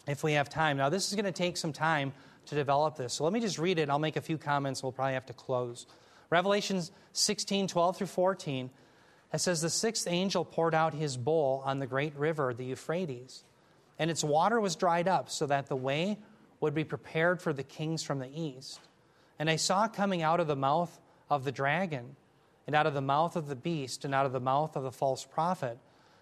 if 0.06 0.22
we 0.22 0.32
have 0.32 0.48
time. 0.48 0.76
Now, 0.76 0.88
this 0.88 1.08
is 1.08 1.14
going 1.14 1.26
to 1.26 1.32
take 1.32 1.56
some 1.56 1.72
time 1.72 2.12
to 2.46 2.54
develop 2.54 2.96
this. 2.96 3.12
So 3.14 3.24
let 3.24 3.32
me 3.32 3.40
just 3.40 3.58
read 3.58 3.78
it. 3.78 3.88
I'll 3.90 3.98
make 3.98 4.16
a 4.16 4.20
few 4.20 4.38
comments. 4.38 4.82
We'll 4.82 4.92
probably 4.92 5.14
have 5.14 5.26
to 5.26 5.32
close. 5.32 5.86
Revelation 6.30 6.82
16, 7.12 7.68
12 7.68 7.96
through 7.96 8.06
14. 8.06 8.70
It 9.32 9.40
says, 9.40 9.60
The 9.60 9.70
sixth 9.70 10.06
angel 10.08 10.44
poured 10.44 10.74
out 10.74 10.94
his 10.94 11.16
bowl 11.16 11.62
on 11.64 11.78
the 11.78 11.86
great 11.86 12.14
river, 12.16 12.54
the 12.54 12.64
Euphrates, 12.64 13.44
and 13.98 14.10
its 14.10 14.24
water 14.24 14.60
was 14.60 14.76
dried 14.76 15.08
up, 15.08 15.30
so 15.30 15.46
that 15.46 15.66
the 15.66 15.76
way 15.76 16.18
would 16.60 16.74
be 16.74 16.84
prepared 16.84 17.42
for 17.42 17.52
the 17.52 17.62
kings 17.62 18.02
from 18.02 18.18
the 18.18 18.30
east. 18.32 18.80
And 19.38 19.50
I 19.50 19.56
saw 19.56 19.88
coming 19.88 20.22
out 20.22 20.40
of 20.40 20.46
the 20.46 20.56
mouth 20.56 21.00
of 21.28 21.44
the 21.44 21.52
dragon, 21.52 22.16
and 22.66 22.74
out 22.74 22.86
of 22.86 22.94
the 22.94 23.00
mouth 23.00 23.36
of 23.36 23.48
the 23.48 23.56
beast, 23.56 24.04
and 24.04 24.14
out 24.14 24.26
of 24.26 24.32
the 24.32 24.40
mouth 24.40 24.76
of 24.76 24.82
the 24.82 24.92
false 24.92 25.24
prophet, 25.24 25.78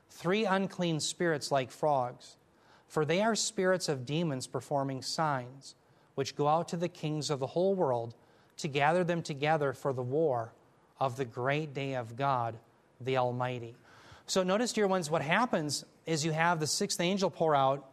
three 0.08 0.44
unclean 0.44 1.00
spirits 1.00 1.50
like 1.50 1.70
frogs. 1.70 2.36
For 2.88 3.04
they 3.04 3.22
are 3.22 3.34
spirits 3.34 3.88
of 3.88 4.04
demons 4.04 4.46
performing 4.46 5.02
signs, 5.02 5.74
which 6.14 6.36
go 6.36 6.48
out 6.48 6.68
to 6.68 6.76
the 6.76 6.88
kings 6.88 7.30
of 7.30 7.38
the 7.40 7.46
whole 7.46 7.74
world 7.74 8.14
to 8.58 8.68
gather 8.68 9.04
them 9.04 9.22
together 9.22 9.72
for 9.72 9.92
the 9.92 10.02
war 10.02 10.52
of 11.00 11.16
the 11.16 11.24
great 11.24 11.74
day 11.74 11.94
of 11.94 12.16
God, 12.16 12.54
the 13.00 13.16
Almighty. 13.16 13.74
So, 14.26 14.42
notice, 14.42 14.72
dear 14.72 14.86
ones, 14.86 15.10
what 15.10 15.22
happens 15.22 15.84
is 16.06 16.24
you 16.24 16.32
have 16.32 16.60
the 16.60 16.66
sixth 16.66 17.00
angel 17.00 17.30
pour 17.30 17.54
out 17.54 17.88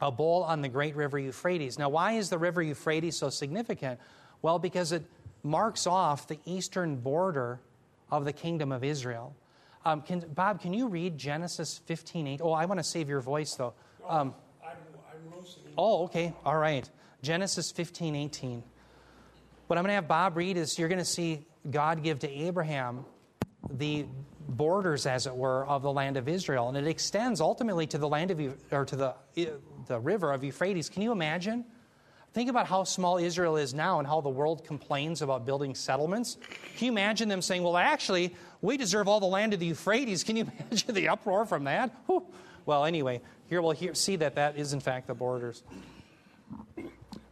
a 0.00 0.10
bowl 0.10 0.42
on 0.42 0.62
the 0.62 0.68
great 0.68 0.96
river 0.96 1.18
Euphrates. 1.18 1.78
Now, 1.78 1.88
why 1.88 2.12
is 2.12 2.30
the 2.30 2.38
river 2.38 2.62
Euphrates 2.62 3.16
so 3.16 3.30
significant? 3.30 4.00
Well, 4.42 4.58
because 4.58 4.92
it 4.92 5.04
marks 5.42 5.86
off 5.86 6.26
the 6.26 6.38
eastern 6.44 6.96
border 6.96 7.60
of 8.10 8.24
the 8.24 8.32
kingdom 8.32 8.72
of 8.72 8.82
Israel. 8.82 9.34
Um, 9.84 10.02
can, 10.02 10.20
Bob, 10.34 10.60
can 10.60 10.74
you 10.74 10.88
read 10.88 11.16
Genesis 11.16 11.80
15 11.86 12.26
8? 12.26 12.40
Oh, 12.42 12.52
I 12.52 12.66
want 12.66 12.80
to 12.80 12.84
save 12.84 13.08
your 13.08 13.20
voice, 13.20 13.54
though. 13.54 13.72
Um, 14.06 14.34
I'm, 14.62 14.70
I'm 15.12 15.32
oh, 15.78 16.04
okay. 16.04 16.34
All 16.44 16.56
right. 16.56 16.88
Genesis 17.22 17.70
15 17.70 18.14
18. 18.14 18.62
What 19.70 19.78
I'm 19.78 19.84
going 19.84 19.90
to 19.90 19.94
have 19.94 20.08
Bob 20.08 20.36
read 20.36 20.56
is 20.56 20.80
you're 20.80 20.88
going 20.88 20.98
to 20.98 21.04
see 21.04 21.46
God 21.70 22.02
give 22.02 22.18
to 22.18 22.28
Abraham 22.28 23.04
the 23.70 24.04
borders, 24.48 25.06
as 25.06 25.28
it 25.28 25.36
were, 25.36 25.64
of 25.64 25.82
the 25.82 25.92
land 25.92 26.16
of 26.16 26.26
Israel, 26.26 26.66
and 26.66 26.76
it 26.76 26.88
extends 26.88 27.40
ultimately 27.40 27.86
to 27.86 27.96
the 27.96 28.08
land 28.08 28.32
of 28.32 28.40
or 28.72 28.84
to 28.84 28.96
the 28.96 29.14
the 29.86 30.00
river 30.00 30.32
of 30.32 30.42
Euphrates. 30.42 30.88
Can 30.88 31.02
you 31.02 31.12
imagine? 31.12 31.64
Think 32.32 32.50
about 32.50 32.66
how 32.66 32.82
small 32.82 33.18
Israel 33.18 33.56
is 33.56 33.72
now 33.72 34.00
and 34.00 34.08
how 34.08 34.20
the 34.20 34.28
world 34.28 34.64
complains 34.64 35.22
about 35.22 35.46
building 35.46 35.76
settlements. 35.76 36.36
Can 36.76 36.86
you 36.86 36.90
imagine 36.90 37.28
them 37.28 37.40
saying, 37.40 37.62
"Well, 37.62 37.76
actually, 37.76 38.34
we 38.62 38.76
deserve 38.76 39.06
all 39.06 39.20
the 39.20 39.26
land 39.26 39.54
of 39.54 39.60
the 39.60 39.66
Euphrates"? 39.66 40.24
Can 40.24 40.34
you 40.34 40.50
imagine 40.68 40.96
the 40.96 41.10
uproar 41.10 41.46
from 41.46 41.62
that? 41.62 41.94
Whew. 42.06 42.26
Well, 42.66 42.86
anyway, 42.86 43.20
here 43.48 43.62
we'll 43.62 43.70
hear, 43.70 43.94
see 43.94 44.16
that 44.16 44.34
that 44.34 44.56
is 44.56 44.72
in 44.72 44.80
fact 44.80 45.06
the 45.06 45.14
borders. 45.14 45.62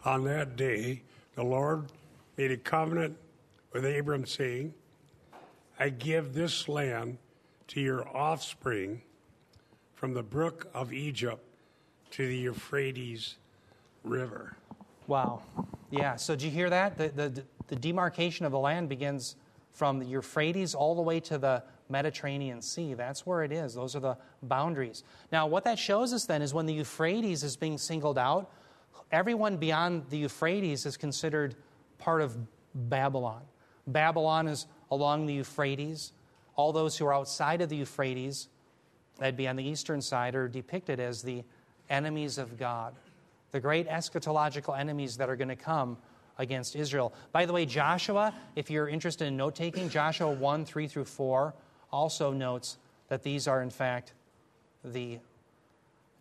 On 0.05 0.23
that 0.23 0.55
day, 0.55 1.03
the 1.35 1.43
Lord 1.43 1.91
made 2.39 2.53
a 2.53 2.57
covenant 2.57 3.17
with 3.73 3.85
Abram, 3.85 4.25
saying, 4.25 4.73
I 5.79 5.89
give 5.89 6.33
this 6.33 6.69
land 6.69 7.19
to 7.67 7.81
your 7.81 8.09
offspring 8.17 9.03
from 9.95 10.15
the 10.15 10.23
brook 10.23 10.69
of 10.73 10.93
Egypt 10.93 11.45
to 12.13 12.27
the 12.27 12.37
Euphrates 12.37 13.37
River. 14.05 14.57
Wow. 15.09 15.43
Yeah, 15.91 16.15
so 16.15 16.35
did 16.35 16.45
you 16.45 16.51
hear 16.53 16.71
that? 16.71 16.97
The, 16.97 17.09
the, 17.09 17.45
the 17.67 17.77
demarcation 17.77 18.47
of 18.47 18.53
the 18.53 18.59
land 18.59 18.89
begins 18.89 19.35
from 19.73 19.99
the 19.99 20.07
Euphrates 20.07 20.75
all 20.75 20.95
the 20.95 21.03
way 21.03 21.19
to 21.21 21.39
the 21.39 21.63
Mediterranean 21.89 22.63
Sea. 22.63 22.95
That's 22.95 23.27
where 23.27 23.43
it 23.43 23.51
is. 23.51 23.75
Those 23.75 23.97
are 23.97 24.01
the 24.01 24.17
boundaries. 24.45 25.03
Now, 25.33 25.49
what 25.49 25.65
that 25.65 25.79
shows 25.79 26.13
us 26.13 26.25
then 26.25 26.43
is 26.43 26.55
when 26.55 26.67
the 26.67 26.75
Euphrates 26.75 27.43
is 27.43 27.57
being 27.57 27.79
singled 27.79 28.19
out, 28.19 28.51
everyone 29.11 29.57
beyond 29.57 30.05
the 30.11 30.19
Euphrates 30.19 30.87
is 30.87 30.97
considered 30.97 31.57
part 31.99 32.23
of 32.23 32.37
Babylon. 32.75 33.43
Babylon 33.87 34.49
is 34.49 34.67
along 34.91 35.27
the 35.27 35.35
Euphrates. 35.35 36.13
All 36.57 36.73
those 36.73 36.97
who 36.97 37.07
are 37.07 37.15
outside 37.15 37.61
of 37.61 37.69
the 37.69 37.77
Euphrates, 37.77 38.49
that'd 39.19 39.37
be 39.37 39.49
on 39.49 39.57
the 39.57 39.65
eastern 39.65 40.01
side, 40.01 40.35
are 40.35 40.49
depicted 40.49 41.01
as 41.01 41.23
the 41.23 41.45
enemies 41.91 42.39
of 42.39 42.59
God, 42.59 42.95
the 43.53 43.61
great 43.61 43.89
eschatological 43.89 44.79
enemies 44.79 45.17
that 45.17 45.29
are 45.29 45.37
going 45.37 45.49
to 45.49 45.57
come 45.57 45.97
against 46.39 46.77
Israel. 46.77 47.13
By 47.33 47.47
the 47.47 47.53
way, 47.53 47.67
Joshua, 47.67 48.33
if 48.55 48.71
you're 48.71 48.89
interested 48.89 49.27
in 49.27 49.37
note 49.37 49.55
taking, 49.55 49.89
Joshua 49.89 50.31
1 50.31 50.65
3 50.65 50.87
through 50.87 51.05
4 51.05 51.55
also 51.91 52.33
notes 52.33 52.79
that 53.09 53.23
these 53.23 53.49
are, 53.49 53.63
in 53.63 53.71
fact, 53.71 54.13
the 54.85 55.19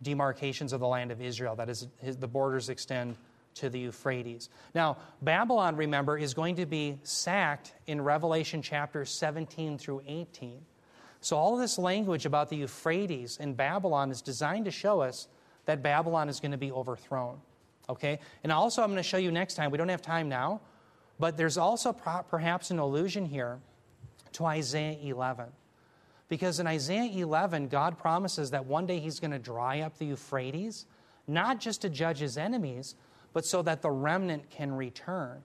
demarcations 0.01 0.73
of 0.73 0.80
the 0.80 0.88
land 0.88 1.11
of 1.11 1.21
Israel. 1.21 1.55
That 1.55 1.69
is, 1.69 1.88
the 2.01 2.28
borders 2.28 2.69
extend 2.69 3.15
to 3.60 3.70
the 3.70 3.80
Euphrates. 3.80 4.49
Now, 4.74 4.97
Babylon, 5.22 5.76
remember, 5.76 6.18
is 6.18 6.34
going 6.34 6.55
to 6.58 6.66
be 6.66 6.99
sacked 7.03 7.74
in 7.86 8.01
Revelation 8.01 8.62
chapters 8.62 9.10
17 9.12 9.78
through 9.78 10.01
18. 10.08 10.62
So, 11.22 11.38
all 11.38 11.58
this 11.58 11.78
language 11.78 12.26
about 12.26 12.49
the 12.49 12.58
Euphrates 12.58 13.38
in 13.38 13.53
Babylon 13.53 14.12
is 14.12 14.22
designed 14.22 14.66
to 14.66 14.72
show 14.72 15.01
us 15.01 15.28
that 15.66 15.84
Babylon 15.84 16.30
is 16.30 16.39
going 16.39 16.51
to 16.51 16.58
be 16.58 16.72
overthrown. 16.72 17.39
Okay? 17.89 18.20
And 18.43 18.51
also, 18.51 18.82
I'm 18.82 18.89
going 18.89 18.97
to 18.97 19.03
show 19.03 19.18
you 19.18 19.32
next 19.32 19.55
time, 19.55 19.72
we 19.72 19.78
don't 19.78 19.89
have 19.89 20.01
time 20.01 20.30
now, 20.30 20.62
but 21.20 21.38
there's 21.38 21.58
also 21.58 21.93
perhaps 21.93 22.72
an 22.72 22.80
allusion 22.80 23.26
here 23.26 23.60
to 24.34 24.45
Isaiah 24.45 24.97
11. 25.01 25.47
Because 26.30 26.60
in 26.60 26.68
Isaiah 26.68 27.10
11, 27.12 27.70
God 27.70 27.97
promises 27.97 28.51
that 28.51 28.66
one 28.66 28.86
day 28.86 28.99
He's 28.99 29.20
going 29.20 29.32
to 29.32 29.39
dry 29.39 29.82
up 29.82 29.97
the 29.97 30.05
Euphrates, 30.05 30.86
not 31.28 31.60
just 31.60 31.82
to 31.82 31.89
judge 31.89 32.20
His 32.20 32.38
enemies, 32.38 32.95
but 33.38 33.45
so 33.45 33.61
that 33.61 33.83
the 33.83 33.91
remnant 33.91 34.49
can 34.49 34.73
return. 34.73 35.43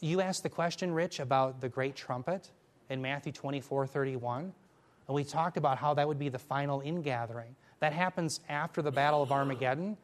You 0.00 0.20
asked 0.20 0.42
the 0.42 0.48
question, 0.48 0.92
Rich, 0.92 1.20
about 1.20 1.60
the 1.60 1.68
great 1.68 1.94
trumpet 1.94 2.50
in 2.90 3.00
Matthew 3.00 3.30
24 3.30 3.86
31. 3.86 4.52
And 5.06 5.14
we 5.14 5.22
talked 5.22 5.56
about 5.56 5.78
how 5.78 5.94
that 5.94 6.08
would 6.08 6.18
be 6.18 6.28
the 6.28 6.40
final 6.40 6.80
ingathering. 6.80 7.54
That 7.78 7.92
happens 7.92 8.40
after 8.48 8.82
the 8.82 8.90
Battle 8.90 9.22
of 9.22 9.30
Armageddon. 9.30 9.96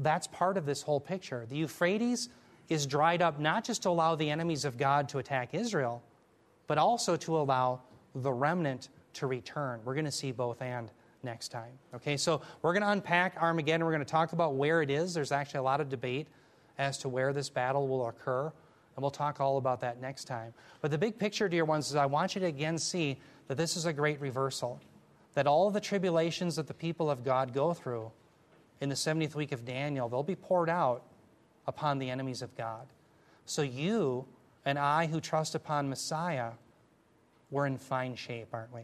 That's 0.00 0.26
part 0.26 0.56
of 0.56 0.66
this 0.66 0.82
whole 0.82 0.98
picture. 0.98 1.46
The 1.48 1.58
Euphrates 1.58 2.30
is 2.68 2.84
dried 2.84 3.22
up 3.22 3.38
not 3.38 3.62
just 3.62 3.84
to 3.84 3.88
allow 3.90 4.16
the 4.16 4.28
enemies 4.28 4.64
of 4.64 4.76
God 4.76 5.08
to 5.10 5.18
attack 5.18 5.54
Israel, 5.54 6.02
but 6.66 6.78
also 6.78 7.14
to 7.14 7.36
allow 7.36 7.82
the 8.12 8.32
remnant 8.32 8.88
to 9.12 9.28
return. 9.28 9.78
We're 9.84 9.94
going 9.94 10.04
to 10.04 10.10
see 10.10 10.32
both 10.32 10.62
and 10.62 10.90
next 11.28 11.48
time. 11.48 11.78
Okay, 11.94 12.16
so 12.16 12.40
we're 12.62 12.72
going 12.72 12.82
to 12.82 12.90
unpack 12.90 13.36
Armageddon. 13.38 13.84
We're 13.84 13.92
going 13.92 14.04
to 14.04 14.10
talk 14.10 14.32
about 14.32 14.54
where 14.54 14.80
it 14.80 14.90
is. 14.90 15.12
There's 15.12 15.30
actually 15.30 15.58
a 15.58 15.62
lot 15.62 15.78
of 15.78 15.90
debate 15.90 16.26
as 16.78 16.96
to 16.98 17.08
where 17.10 17.34
this 17.34 17.50
battle 17.50 17.86
will 17.86 18.08
occur, 18.08 18.46
and 18.46 19.02
we'll 19.02 19.10
talk 19.10 19.38
all 19.38 19.58
about 19.58 19.80
that 19.82 20.00
next 20.00 20.24
time. 20.24 20.54
But 20.80 20.90
the 20.90 20.96
big 20.96 21.18
picture, 21.18 21.46
dear 21.46 21.66
ones, 21.66 21.90
is 21.90 21.96
I 21.96 22.06
want 22.06 22.34
you 22.34 22.40
to 22.40 22.46
again 22.46 22.78
see 22.78 23.18
that 23.46 23.58
this 23.58 23.76
is 23.76 23.84
a 23.84 23.92
great 23.92 24.18
reversal. 24.22 24.80
That 25.34 25.46
all 25.46 25.70
the 25.70 25.80
tribulations 25.80 26.56
that 26.56 26.66
the 26.66 26.72
people 26.72 27.10
of 27.10 27.22
God 27.22 27.52
go 27.52 27.74
through 27.74 28.10
in 28.80 28.88
the 28.88 28.94
70th 28.94 29.34
week 29.34 29.52
of 29.52 29.66
Daniel, 29.66 30.08
they'll 30.08 30.22
be 30.22 30.34
poured 30.34 30.70
out 30.70 31.02
upon 31.66 31.98
the 31.98 32.08
enemies 32.08 32.40
of 32.40 32.56
God. 32.56 32.86
So 33.44 33.60
you 33.60 34.24
and 34.64 34.78
I 34.78 35.06
who 35.06 35.20
trust 35.20 35.54
upon 35.54 35.90
Messiah, 35.90 36.52
we're 37.50 37.66
in 37.66 37.76
fine 37.76 38.14
shape, 38.14 38.48
aren't 38.54 38.72
we? 38.72 38.82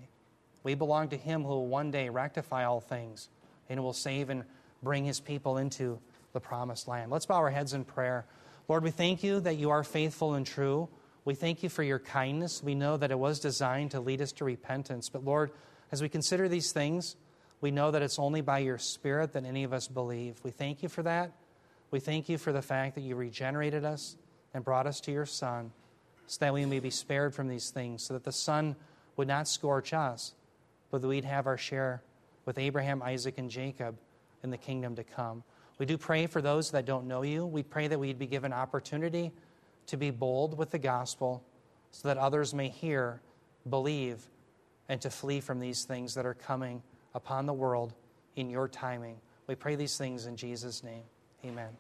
We 0.64 0.74
belong 0.74 1.08
to 1.10 1.16
Him 1.16 1.42
who 1.42 1.50
will 1.50 1.66
one 1.68 1.92
day 1.92 2.08
rectify 2.08 2.64
all 2.64 2.80
things 2.80 3.28
and 3.68 3.82
will 3.82 3.92
save 3.92 4.30
and 4.30 4.44
bring 4.82 5.04
His 5.04 5.20
people 5.20 5.58
into 5.58 6.00
the 6.32 6.40
promised 6.40 6.88
land. 6.88 7.12
Let's 7.12 7.26
bow 7.26 7.36
our 7.36 7.50
heads 7.50 7.72
in 7.72 7.84
prayer. 7.84 8.26
Lord, 8.66 8.82
we 8.82 8.90
thank 8.90 9.22
you 9.22 9.40
that 9.40 9.56
you 9.56 9.70
are 9.70 9.84
faithful 9.84 10.34
and 10.34 10.46
true. 10.46 10.88
We 11.24 11.34
thank 11.34 11.62
you 11.62 11.68
for 11.68 11.82
your 11.82 11.98
kindness. 11.98 12.62
We 12.62 12.74
know 12.74 12.96
that 12.96 13.10
it 13.10 13.18
was 13.18 13.38
designed 13.38 13.92
to 13.92 14.00
lead 14.00 14.20
us 14.20 14.32
to 14.32 14.44
repentance. 14.44 15.08
But 15.08 15.24
Lord, 15.24 15.52
as 15.92 16.02
we 16.02 16.08
consider 16.08 16.48
these 16.48 16.72
things, 16.72 17.16
we 17.60 17.70
know 17.70 17.90
that 17.90 18.02
it's 18.02 18.18
only 18.18 18.40
by 18.40 18.58
your 18.58 18.78
Spirit 18.78 19.32
that 19.34 19.44
any 19.44 19.64
of 19.64 19.72
us 19.72 19.86
believe. 19.86 20.40
We 20.42 20.50
thank 20.50 20.82
you 20.82 20.88
for 20.88 21.02
that. 21.02 21.32
We 21.90 22.00
thank 22.00 22.28
you 22.28 22.38
for 22.38 22.52
the 22.52 22.62
fact 22.62 22.94
that 22.96 23.02
you 23.02 23.16
regenerated 23.16 23.84
us 23.84 24.16
and 24.52 24.64
brought 24.64 24.86
us 24.86 25.00
to 25.02 25.12
your 25.12 25.26
Son 25.26 25.70
so 26.26 26.38
that 26.40 26.54
we 26.54 26.64
may 26.66 26.80
be 26.80 26.90
spared 26.90 27.34
from 27.34 27.48
these 27.48 27.70
things, 27.70 28.02
so 28.02 28.14
that 28.14 28.24
the 28.24 28.32
sun 28.32 28.76
would 29.16 29.28
not 29.28 29.46
scorch 29.46 29.92
us, 29.92 30.34
but 30.94 31.02
that 31.02 31.08
we'd 31.08 31.24
have 31.24 31.48
our 31.48 31.58
share 31.58 32.04
with 32.44 32.56
Abraham, 32.56 33.02
Isaac, 33.02 33.34
and 33.38 33.50
Jacob 33.50 33.96
in 34.44 34.50
the 34.50 34.56
kingdom 34.56 34.94
to 34.94 35.02
come. 35.02 35.42
We 35.76 35.86
do 35.86 35.98
pray 35.98 36.28
for 36.28 36.40
those 36.40 36.70
that 36.70 36.84
don't 36.84 37.08
know 37.08 37.22
you. 37.22 37.44
We 37.44 37.64
pray 37.64 37.88
that 37.88 37.98
we'd 37.98 38.16
be 38.16 38.28
given 38.28 38.52
opportunity 38.52 39.32
to 39.88 39.96
be 39.96 40.12
bold 40.12 40.56
with 40.56 40.70
the 40.70 40.78
gospel 40.78 41.42
so 41.90 42.06
that 42.06 42.16
others 42.16 42.54
may 42.54 42.68
hear, 42.68 43.20
believe, 43.68 44.22
and 44.88 45.00
to 45.00 45.10
flee 45.10 45.40
from 45.40 45.58
these 45.58 45.82
things 45.82 46.14
that 46.14 46.26
are 46.26 46.34
coming 46.34 46.80
upon 47.12 47.46
the 47.46 47.52
world 47.52 47.92
in 48.36 48.48
your 48.48 48.68
timing. 48.68 49.16
We 49.48 49.56
pray 49.56 49.74
these 49.74 49.98
things 49.98 50.26
in 50.26 50.36
Jesus' 50.36 50.84
name. 50.84 51.02
Amen. 51.44 51.70